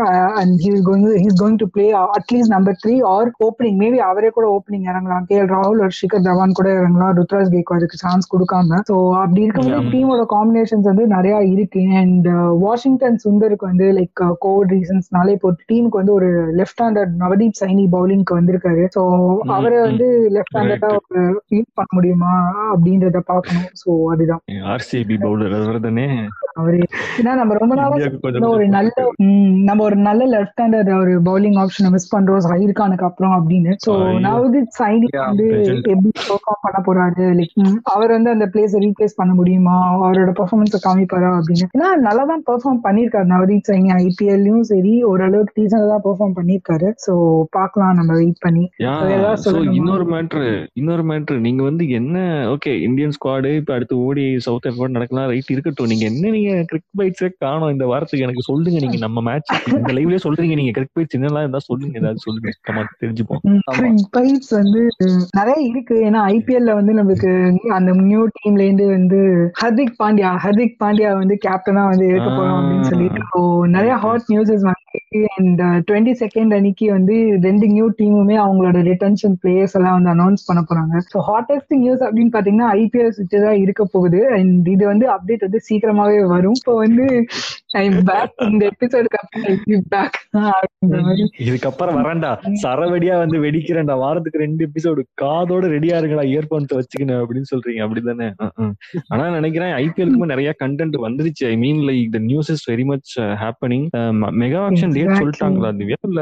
And 0.41 0.55
he's 0.65 0.83
going 0.87 1.07
he's 1.23 1.39
going 1.41 1.59
to 1.63 1.67
play 1.75 1.85
at least 2.17 2.53
number 2.55 2.79
three 2.83 2.95
or 3.13 3.29
opening 3.47 3.79
maybe 3.83 3.99
அவரே 4.09 4.29
கூட 4.37 4.47
ஓப்பனிங் 4.55 4.87
இறங்கலாம். 4.91 5.25
கே 5.29 5.37
எல் 5.43 5.51
ராகுல் 5.55 5.83
ஒரு 5.85 5.95
ஷிகர் 5.99 6.25
தவான் 6.27 6.57
கூட 6.59 6.69
இறங்கலாம். 6.79 7.13
ருத்ராஜ் 7.19 7.53
கேக்வாதுக்கு 7.69 8.01
சான்ஸ் 8.03 8.31
கொடுக்காம. 8.33 8.79
ஸோ 8.89 8.95
அப்படி 9.21 9.41
இருக்கும்போது. 9.45 9.91
டீமோட 9.93 10.21
காம்பினேஷன்ஸ் 10.33 10.87
வந்து 10.91 11.05
நிறைய 11.07 11.35
இருக்கு. 11.53 11.83
அண்ட் 12.01 12.27
வாஷிங்டன் 12.63 13.19
சுந்தருக்கு 13.25 13.65
வந்து 13.71 13.87
லைக் 13.97 14.23
கோவிட் 14.45 14.73
ரீசன்ஸ்னால 14.75 15.33
இப்போ 15.37 15.49
டீமுக்கு 15.69 15.99
வந்து 16.01 16.13
ஒரு 16.13 16.29
லெஃப்ட் 16.59 16.83
ஹேண்டர் 16.83 17.09
நவதீப் 17.23 17.59
சைனி 17.61 17.85
பவுலிங்க்கு 17.95 18.37
வந்திருக்காரு. 18.39 18.85
ஸோ 18.95 19.03
ம், 19.39 19.53
அவரை. 19.57 19.77
வந்து 19.79 20.07
லெஃப்ட் 20.37 20.57
ஹேண்டடா 20.59 20.91
யூஸ் 21.55 21.69
பண்ண 21.73 21.89
முடியுமா 21.91 22.33
அப்படின்றத 22.73 23.21
பார்க்கணும். 23.31 23.69
ஸோ 23.81 23.89
அதுதான். 24.13 24.43
ஆர்சிபி 24.73 25.17
பவுலர் 25.25 25.57
அவர் 25.59 25.85
தானே? 25.87 26.07
அவரு 26.59 26.77
ஏன்னா 27.19 27.33
நம்ம 27.39 27.57
ரொம்ப 27.59 27.73
நாளா 27.75 27.97
ஒரு 28.53 28.65
நல்ல 28.69 28.87
நம்ம 29.67 29.79
ஒரு 29.83 29.97
நல்ல 30.07 30.23
லெஃப்ட் 30.35 30.61
ஹேண்டர் 30.61 30.89
ஒரு 31.01 31.13
பவுலிங் 31.21 31.57
ஆப்ஷனை 31.63 31.91
மிஸ் 31.91 32.11
பண்றோம். 32.15 32.43
சஹீர் 32.47 32.79
கானுக்கு 32.79 33.07
அப்புறம் 33.09 33.35
அப்படின்னு. 33.37 33.73
சோ 33.85 33.91
ஐயோ. 33.99 34.17
நவதீப் 34.27 34.75
சைனி 34.79 35.07
வந்து. 35.21 35.47
எப்படி 35.93 36.09
பெர்ஃபார்ம் 36.19 36.63
பண்ண 36.65 36.79
போறாரு? 36.87 37.25
லைக் 37.39 37.55
அவர் 37.93 38.11
வந்து 38.15 38.29
அந்த 38.29 38.45
பிளேஸை 38.53 38.79
ரீப்ளேஸ் 38.85 39.17
பண்ண 39.19 39.31
முடியுமா? 39.33 39.75
அவரோட 40.05 40.31
பெர்ஃபார்மன்ஸை 40.39 40.79
காமிப்பாரா 40.85 41.29
அப்படின்னு. 41.37 41.67
ஏன்னா 41.75 41.89
நல்லா 42.07 42.23
தான் 42.31 42.43
பெர்ஃபார்ம் 42.49 42.81
பண்ணிருக்காரு 42.85 43.27
நவதீப் 43.33 43.67
சைனி 43.69 43.89
ஐபிஎல்லையும் 43.99 44.65
சரி 44.71 44.93
ஓரளவுக்கு 45.11 45.55
டீசன்டா 45.57 45.87
தான் 45.93 46.05
பெர்ஃபார்ம் 46.07 46.35
பண்ணிருக்காரு 46.39 46.89
சோ 47.05 47.13
பார்க்கலாம். 47.57 47.97
நம்ம 47.99 48.11
வெயிட் 48.21 48.43
பண்ணி? 48.45 48.65
இன்னொரு 49.79 50.05
மேட்ரு 50.13 50.45
இன்னொரு 50.79 51.03
மேட்ரு 51.09 51.37
நீங்க 51.47 51.61
வந்து 51.69 51.83
என்ன 51.99 52.17
ஓகே 52.53 52.73
இந்தியன் 52.87 53.15
ஸ்குவாடு 53.17 53.51
இப்ப 53.61 53.73
அடுத்து 53.77 53.95
ஓடி 54.07 54.25
சவுத் 54.47 54.57
ஆப்பிரிக்கா 54.61 54.95
நடக்கலாம். 54.97 55.29
ரைட் 55.31 55.51
இருக்கட்டும். 55.55 55.89
நீங்க 55.91 56.05
என்ன 56.11 56.31
நீங்க 56.37 56.53
கிரிக் 56.71 56.89
பைட்ஸே 56.99 57.29
காணும் 57.45 57.73
இந்த 57.75 57.85
வாரத்துக்கு? 57.91 58.25
எனக்கு 58.27 58.47
சொல்லுங்க. 58.49 58.79
நீங்க 58.85 58.99
நம்ம 59.05 59.21
மேட்ச் 59.29 59.51
இந்த 59.79 59.93
லைவ்லயே 59.97 60.21
சொல்றீங்க. 60.25 60.55
நீங்க 60.61 60.73
கிரிக் 60.77 60.93
பைட்ஸ் 60.97 61.17
என்னலாம் 61.19 61.45
இருந்தா 61.45 61.61
சொல்லுங்க. 61.69 61.95
ஏதாவது 62.01 62.25
சொல்லுங்க. 62.27 62.51
தெரிஞ்சுப்போம். 63.03 63.41
பைட்ஸ் 64.15 64.53
வந்து 64.59 64.81
நிறைய 65.39 65.59
இருக்கு. 65.71 65.95
ஏன்னா 66.09 66.21
ஐபிஎல்ல 66.35 66.73
வந்து 66.79 66.93
நம்மளுக்கு 66.99 67.31
அந்த 67.69 67.91
நியூ 68.01 68.21
டீம்ல 68.35 68.61
இருந்து 68.61 68.85
வந்து 68.87 69.19
ஹர்திக் 69.61 69.95
பாண்டியா 69.99 70.31
ஹர்திக் 70.37 70.77
பாண்டியா 70.79 71.11
வந்து 71.13 71.35
கேப்டனா 71.47 71.83
வந்து 71.87 72.05
இருக்க 72.05 72.29
போறோம் 72.29 72.57
அப்படின்னு 72.59 72.89
சொல்லிட்டு 72.89 73.41
நிறைய 73.67 73.93
ஹாட் 73.95 74.29
நியூஸஸ் 74.29 74.65
வந்து 74.65 74.88
டுவெண்ட்டி 75.89 76.13
செகண்ட் 76.21 76.51
அன்னைக்கு 76.57 76.85
வந்து 76.95 77.15
ரெண்டு 77.47 77.65
நியூ 77.75 77.85
டீமுமே 77.99 78.35
அவங்களோட 78.45 78.77
ரிட்டன்ஷன் 78.89 79.35
பிளேயர்ஸ் 79.43 79.75
எல்லாம் 79.79 79.95
வந்து 79.97 80.11
அனௌன்ஸ் 80.15 80.47
பண்ண 80.47 80.61
போறாங்க. 80.69 80.95
ஸோ 81.13 81.17
ஹாட்டஸ்ட் 81.29 81.73
நியூஸ் 81.83 82.03
அப்படின்னு 82.07 82.33
பாத்தீங்கன்னா 82.35 82.69
ஐபிஎல் 82.81 83.15
சுற்றி 83.19 83.39
தான் 83.45 83.59
இருக்க 83.63 83.83
போகுது. 83.95 84.21
அண்ட் 84.37 84.67
இது 84.75 84.83
வந்து 84.91 85.07
அப்டேட் 85.15 85.45
வந்து 85.47 85.61
சீக்கிரமாவே 85.69 86.19
வரும். 86.33 86.57
இப்போ 86.61 86.75
வந்து 86.83 87.05
ஐ 87.79 87.83
இந்த 87.87 88.63
எபிசோடுக்கு 88.71 89.77
பேக் 89.93 90.17
இதுக்கப்புறம் 91.47 91.97
வரேன்டா. 91.99 92.31
சரவெடியா 92.63 93.15
வந்து 93.23 93.37
வெடிக்கிறேன்டா. 93.45 93.95
வாரத்துக்கு 94.03 94.43
ரெண்டு 94.43 94.61
எபிசோடு 94.67 95.01
காதோட 95.21 95.63
ரெடியா 95.75 95.95
இருங்கடா 95.99 96.25
இயர்போன்ஸ் 96.31 96.75
வச்சுக்கணும் 96.79 97.21
அப்படின்னு 97.23 97.51
சொல்றீங்க. 97.53 97.81
அப்படிதானே? 97.85 98.29
ஆனா 99.11 99.25
நினைக்கிறேன் 99.37 99.73
ஐபிஎலுக்குமே 99.83 100.31
நிறைய 100.33 100.49
கண்டென்ட் 100.63 100.97
வந்துருச்சு. 101.07 101.45
I 101.53 101.55
mean 101.65 101.81
like 101.89 102.09
the 102.17 102.21
news 102.29 102.51
is 102.55 102.65
very 102.71 102.87
much 102.91 103.13
happening 103.43 103.87
mega 104.43 104.63
auction 104.79 104.93
date 104.95 105.19
சொல்லிட்டாங்களா 105.19 105.69
திவ்யா? 105.79 105.97
இல்ல? 106.07 106.21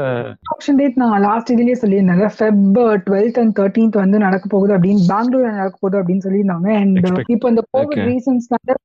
ஆப்ஷன் 0.52 0.78
டேட் 0.80 0.96
நான் 0.96 1.20
லாஸ்ட் 1.20 1.52
இதுலயே 1.52 1.76
சொல்லியிருந்தேன் 1.82 2.34
ஃபெப் 2.38 2.78
டுவெல்த் 3.06 3.38
அண்ட் 3.38 3.54
தேர்ட்டீன்த் 3.58 3.96
வந்து 3.96 4.18
நடக்க 4.18 4.44
போகுது 4.48 4.72
அப்படின்னு 4.76 5.04
பெங்களூர்ல 5.12 5.52
நடக்க 5.52 5.76
போகுது 5.80 5.98
அப்படின்னு 6.00 6.24
சொல்லியிருந்தாங்க. 6.26 6.68
அண்ட் 6.80 7.28
இப்போ 7.28 7.48
இந்த 7.48 7.64
கோவிட். 7.76 8.02
ரீசன்ஸ்னால 8.10 8.76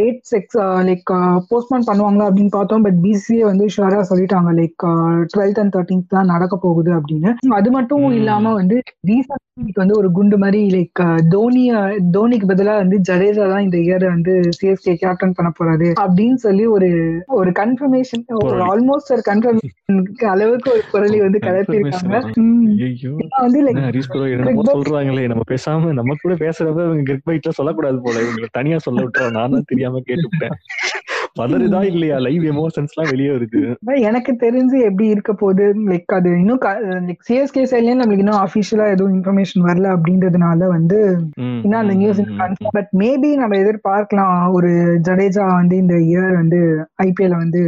டேட் 0.00 0.20
செக்ஸ் 0.32 0.58
லைக் 0.88 1.12
போஸ்ட்போன் 1.50 1.88
பண்ணுவாங்களா 1.90 2.28
அப்படின்னு 2.28 2.54
பார்த்தோம். 2.58 2.82
பட் 2.82 2.98
பிசிஏ 3.02 3.42
வந்து 3.42 3.66
ஷுவரா 3.76 4.00
சொல்லிட்டாங்க 4.10 4.52
லைக் 4.60 4.86
டுவெல்த் 5.34 5.60
அண்ட் 5.62 5.74
தேர்ட்டீன்த் 5.76 6.08
தான் 6.08 6.32
நடக்க 6.34 6.56
போகுது 6.56 6.92
அப்படின்னு. 7.00 7.32
அது 7.60 7.70
மட்டும். 7.70 8.10
இல்லாம 8.10 8.52
வந்து 8.52 8.76
ரீசன்ட் 9.08 9.46
வந்து 9.74 9.94
ஒரு 9.96 10.08
குண்டு 10.10 10.36
மாதிரி 10.38 10.60
லைக் 10.70 11.00
தோனி 11.28 11.62
தோனிக்கு 12.12 12.46
பதிலா 12.46 12.74
வந்து 12.76 12.96
ஜடேஜா 13.08 13.44
தான் 13.48 13.62
இந்த 13.62 13.76
இயர் 13.80 14.06
வந்து 14.06 14.32
சிஎஸ்கே 14.56 14.94
கேப்டன் 14.96 15.34
பண்ண 15.34 15.50
போறாரு 15.58 15.88
அப்படின்னு 16.02 16.38
சொல்லி 16.38 16.64
ஒரு 16.68 16.88
ஒரு 17.38 17.50
கன்ஃபர்மேஷன் 17.52 18.24
ஒரு. 18.40 18.58
ஆல்மோஸ்ட் 18.70 19.12
ஒரு 19.12 19.24
கன்ஃபர்மேஷனுக்கு 19.26 20.26
அளவுக்கு 20.26 20.70
ஒரு 20.70 20.84
குரலி 20.92 21.20
வந்து 21.20 21.40
கலப்பிருக்காங்க 21.40 22.16
வந்து 23.40 23.60
லைக் 23.66 23.82
சொல்றாங்களே 24.70 25.26
நம்ம 25.26 25.44
பேசாம 25.50 25.92
நம்ம 25.92 26.16
கூட 26.22 26.34
பேசுறப்ப 26.40 26.86
இவங்க 26.86 27.04
கிரிக் 27.08 27.26
பைட்ல 27.28 27.52
சொல்லக்கூடாது 27.58 28.00
போல 28.00 28.16
இவங்களை 28.24 28.50
தனியா 28.52 28.78
சொல்ல 28.78 28.98
விட்டுறோம். 29.02 29.34
நான் 29.38 29.54
தான் 29.54 29.68
தெரியாம 29.68 30.02
கேட்டுவிட்டேன் 30.06 30.56
பதறுதா 31.38 31.80
இல்லையா? 31.84 32.16
லைவ் 32.18 32.44
எமோஷன்ஸ் 32.44 32.92
எல்லாம் 32.94 33.10
வெளியே 33.10 33.30
வருது. 33.30 33.60
எனக்கு 34.08 34.32
தெரிஞ்சு 34.40 34.78
எப்படி 34.88 35.08
இருக்க 35.08 35.32
போகுது 35.32 35.66
லைக் 35.90 36.16
அது 36.18 36.30
இன்னும் 36.40 36.60
லைக் 37.08 37.22
சிஎஸ்கே 37.28 37.64
சைட்லயே 37.70 37.98
நம்மளுக்கு 38.00 38.24
இன்னும் 38.24 38.42
அபிஷியலா 38.46 38.86
எதுவும் 38.94 39.14
இன்ஃபர்மேஷன் 39.16 39.66
வரல 39.68 39.92
அப்படின்றதுனால 39.94 40.68
வந்து 40.76 40.98
இன்னும் 41.62 41.80
அந்த 41.82 41.94
நியூஸ். 41.94 42.20
பட் 42.78 42.90
மேபி 42.98 43.30
நம்ம 43.42 43.58
எதிர்பார்க்கலாம். 43.62 44.40
ஒரு 44.52 44.72
ஜடேஜா 45.08 45.46
வந்து 45.54 45.76
இந்த 45.76 45.96
இயர் 46.10 46.34
வந்து 46.34 46.60
ஐபிஎல் 47.02 47.36
வந்து 47.36 47.62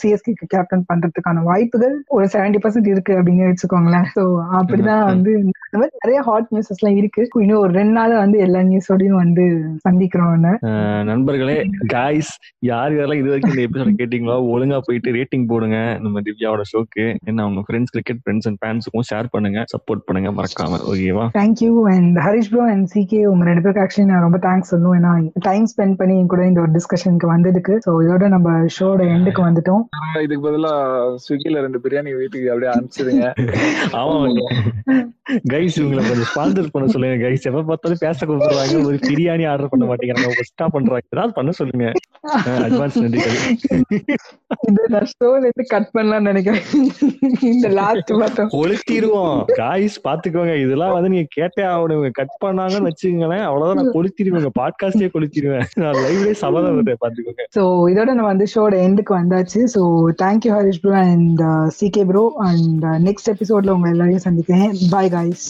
சிஎஸ்கேக்கு 0.00 0.46
கேப்டன் 0.48 0.84
பண்றதுக்கான 0.92 1.42
வாய்ப்புகள் 1.42 1.94
ஒரு 2.16 2.26
செவன்டி 2.32 2.60
பர்சன்ட் 2.62 2.88
இருக்கு 2.88 3.12
அப்படின்னு 3.18 3.48
வச்சுக்கோங்களேன். 3.50 4.08
சோ 4.16 4.24
அப்படிதான் 4.58 5.02
ம். 5.04 5.10
வந்து 5.12 5.32
இந்த 5.38 5.76
மாதிரி 5.80 5.92
நிறைய 6.04 6.20
ஹாட் 6.28 6.50
நியூஸஸ் 6.54 6.80
எல்லாம் 6.80 6.98
இருக்கு. 7.00 7.22
இன்னும் 7.44 7.62
ஒரு 7.64 7.72
ரெண்டு 7.72 7.92
நாள் 7.92 8.14
வந்து 8.14 8.38
எல்லா 8.38 8.62
நியூஸோடையும் 8.70 9.20
வந்து 9.24 9.44
சந்திக்கிறோம் 9.88 10.28
நண்பர்களே 11.10 11.56
காய்ஸ் 11.94 12.32
யார் 12.70 12.94
யாரெல்லாம் 12.94 13.20
இது 13.20 13.30
வரைக்கும் 13.30 13.54
இந்த 13.54 13.64
எபிசோட 13.66 13.92
கேட்டீங்களோ 14.00 14.36
ஒழுங்கா 14.54 14.78
போயிட்டு 14.86 15.14
ரேட்டிங் 15.18 15.46
போடுங்க. 15.52 15.78
நம்ம 16.04 16.20
திவ்யாவோட 16.26 16.64
ஷோக்கு 16.72 17.04
என்ன 17.24 17.42
அவங்க 17.42 17.60
ஃப்ரெண்ட்ஸ் 17.68 17.94
கிரிக்கெட் 17.94 18.20
ஃப்ரெண்ட்ஸ் 18.22 18.48
அண்ட் 18.50 18.60
ஃபேன்ஸுக்கும் 18.62 19.06
ஷேர் 19.10 19.32
பண்ணுங்க 19.34 19.64
சப்போர்ட் 19.74 20.04
பண்ணுங்க 20.06 20.30
மறக்காம. 20.38 20.78
ஓகேவா 20.92 21.26
thank you 21.38 21.72
and 21.94 22.18
Harish 22.26 22.50
bro 22.50 22.64
and 22.74 22.88
CK 22.94 23.22
உங்க 23.32 23.44
ரெண்டு 23.44 23.62
பேருக்கு 23.62 23.84
ஆக்சுவலி 23.84 24.08
நான் 24.10 24.24
ரொம்ப 24.26 24.40
தேங்க்ஸ் 24.46 24.72
சொல்லுவேன் 24.74 24.98
ஏன்னா 25.00 25.12
டைம் 25.48 25.66
ஸ்பெண்ட் 25.72 25.98
பண்ணி 26.00 26.16
என் 26.20 26.30
கூட 26.34 26.44
இந்த 26.46 26.60
ஒரு 26.60 26.72
டிஸ்கஷனுக்கு 26.76 27.28
வந்ததுக்கு. 27.34 27.74
ஸோ 27.86 27.90
இதோட 28.04 28.28
நம்ம 28.28 28.48
ஷோட 28.78 29.00
எண்டுக்கு 29.16 29.42
வந்துட்டோம் 29.70 30.24
இதுக்கு 30.24 30.44
பதிலா 30.48 30.72
ஸ்விக்கில 31.24 31.60
ரெண்டு 31.60 31.80
பிரியாணி 31.84 32.10
வீட்டுக்கு 32.16 32.50
அப்படியே 32.52 32.70
அனுப்பிச்சிடுங்க. 32.72 33.26
ஆமா 34.00 34.14
கைஸ் 35.52 35.76
இவங்களை 35.80 36.02
கொஞ்சம் 36.08 36.28
ஸ்பான்சர் 36.30 36.72
பண்ண 36.72 36.86
சொல்லுங்க 36.88 37.16
கைஸ் 37.24 37.48
எப்ப 37.50 37.62
பார்த்தாலும் 37.62 38.00
பேச 38.00 38.26
கூப்பிடுறாங்க 38.26 38.84
ஒரு 38.86 38.96
பிரியாணி 39.08 39.44
ஆர்டர் 39.50 39.68
பண்ண 39.68 39.84
மாட்டேங்கிறாங்க. 39.90 40.32
ஃபர்ஸ்டா 40.38 40.66
பண்றாங்க. 40.76 41.06
ஏதாவது 41.14 41.34
பண்ண 41.38 41.50
சொல்லுங்க. 41.50 41.86
அட்வான்ஸ் 42.66 42.98
நன்றிகள். 43.02 43.36
இந்த 44.68 45.02
ஷோல 45.12 45.42
இருந்து 45.42 45.66
கட் 45.74 45.90
பண்ணலாம்னு 45.98 46.30
நினைக்கிறேன். 46.30 46.64
இந்த 47.52 47.68
லாஸ்ட் 47.80 48.12
மட்டும் 48.22 48.50
கொளுத்திடுவோம். 48.56 49.38
காய்ஸ் 49.60 49.98
பாத்துக்கோங்க 50.08 50.54
இதெல்லாம் 50.64 50.94
வந்து 50.96 51.08
நீங்க 51.08 51.28
கேட்டே 51.38 51.64
ஆகணும். 51.74 52.06
கட் 52.20 52.36
பண்ணாங்கன்னு 52.44 52.90
வச்சுக்கோங்களேன். 52.90 53.44
அவ்வளவுதான். 53.48 53.80
நான் 53.80 53.94
கொளுத்திடுவேன். 53.96 54.48
பாட்காஸ்டே 54.60 55.10
கொளுத்திடுவேன். 55.14 55.66
நான் 55.82 55.98
லைவ்லயே 56.04 56.34
சபதம் 56.44 56.76
விடுறேன் 56.78 57.02
பாத்துக்கோங்க 57.04 57.46
ஸோ 57.56 57.62
இதோட 57.92 58.10
நம்ம 58.12 58.30
வந்து 58.34 58.48
ஷோட 58.54 58.74
எண்டுக்கு 58.86 59.12
வந்தாச்சு. 59.20 59.59
So 59.66 59.82
thank you 60.22 60.52
Harish 60.56 60.80
bro 60.80 60.92
and 60.96 61.40
CK 61.80 62.04
bro 62.04 62.32
and 62.38 62.84
next 62.84 63.30
எபிசோட்ல 63.34 63.70
உங்க 63.70 63.88
எல்லாரையும் 63.88 64.26
சந்திக்கிறேன். 64.26 64.76
Bye 64.90 65.10
guys 65.10 65.46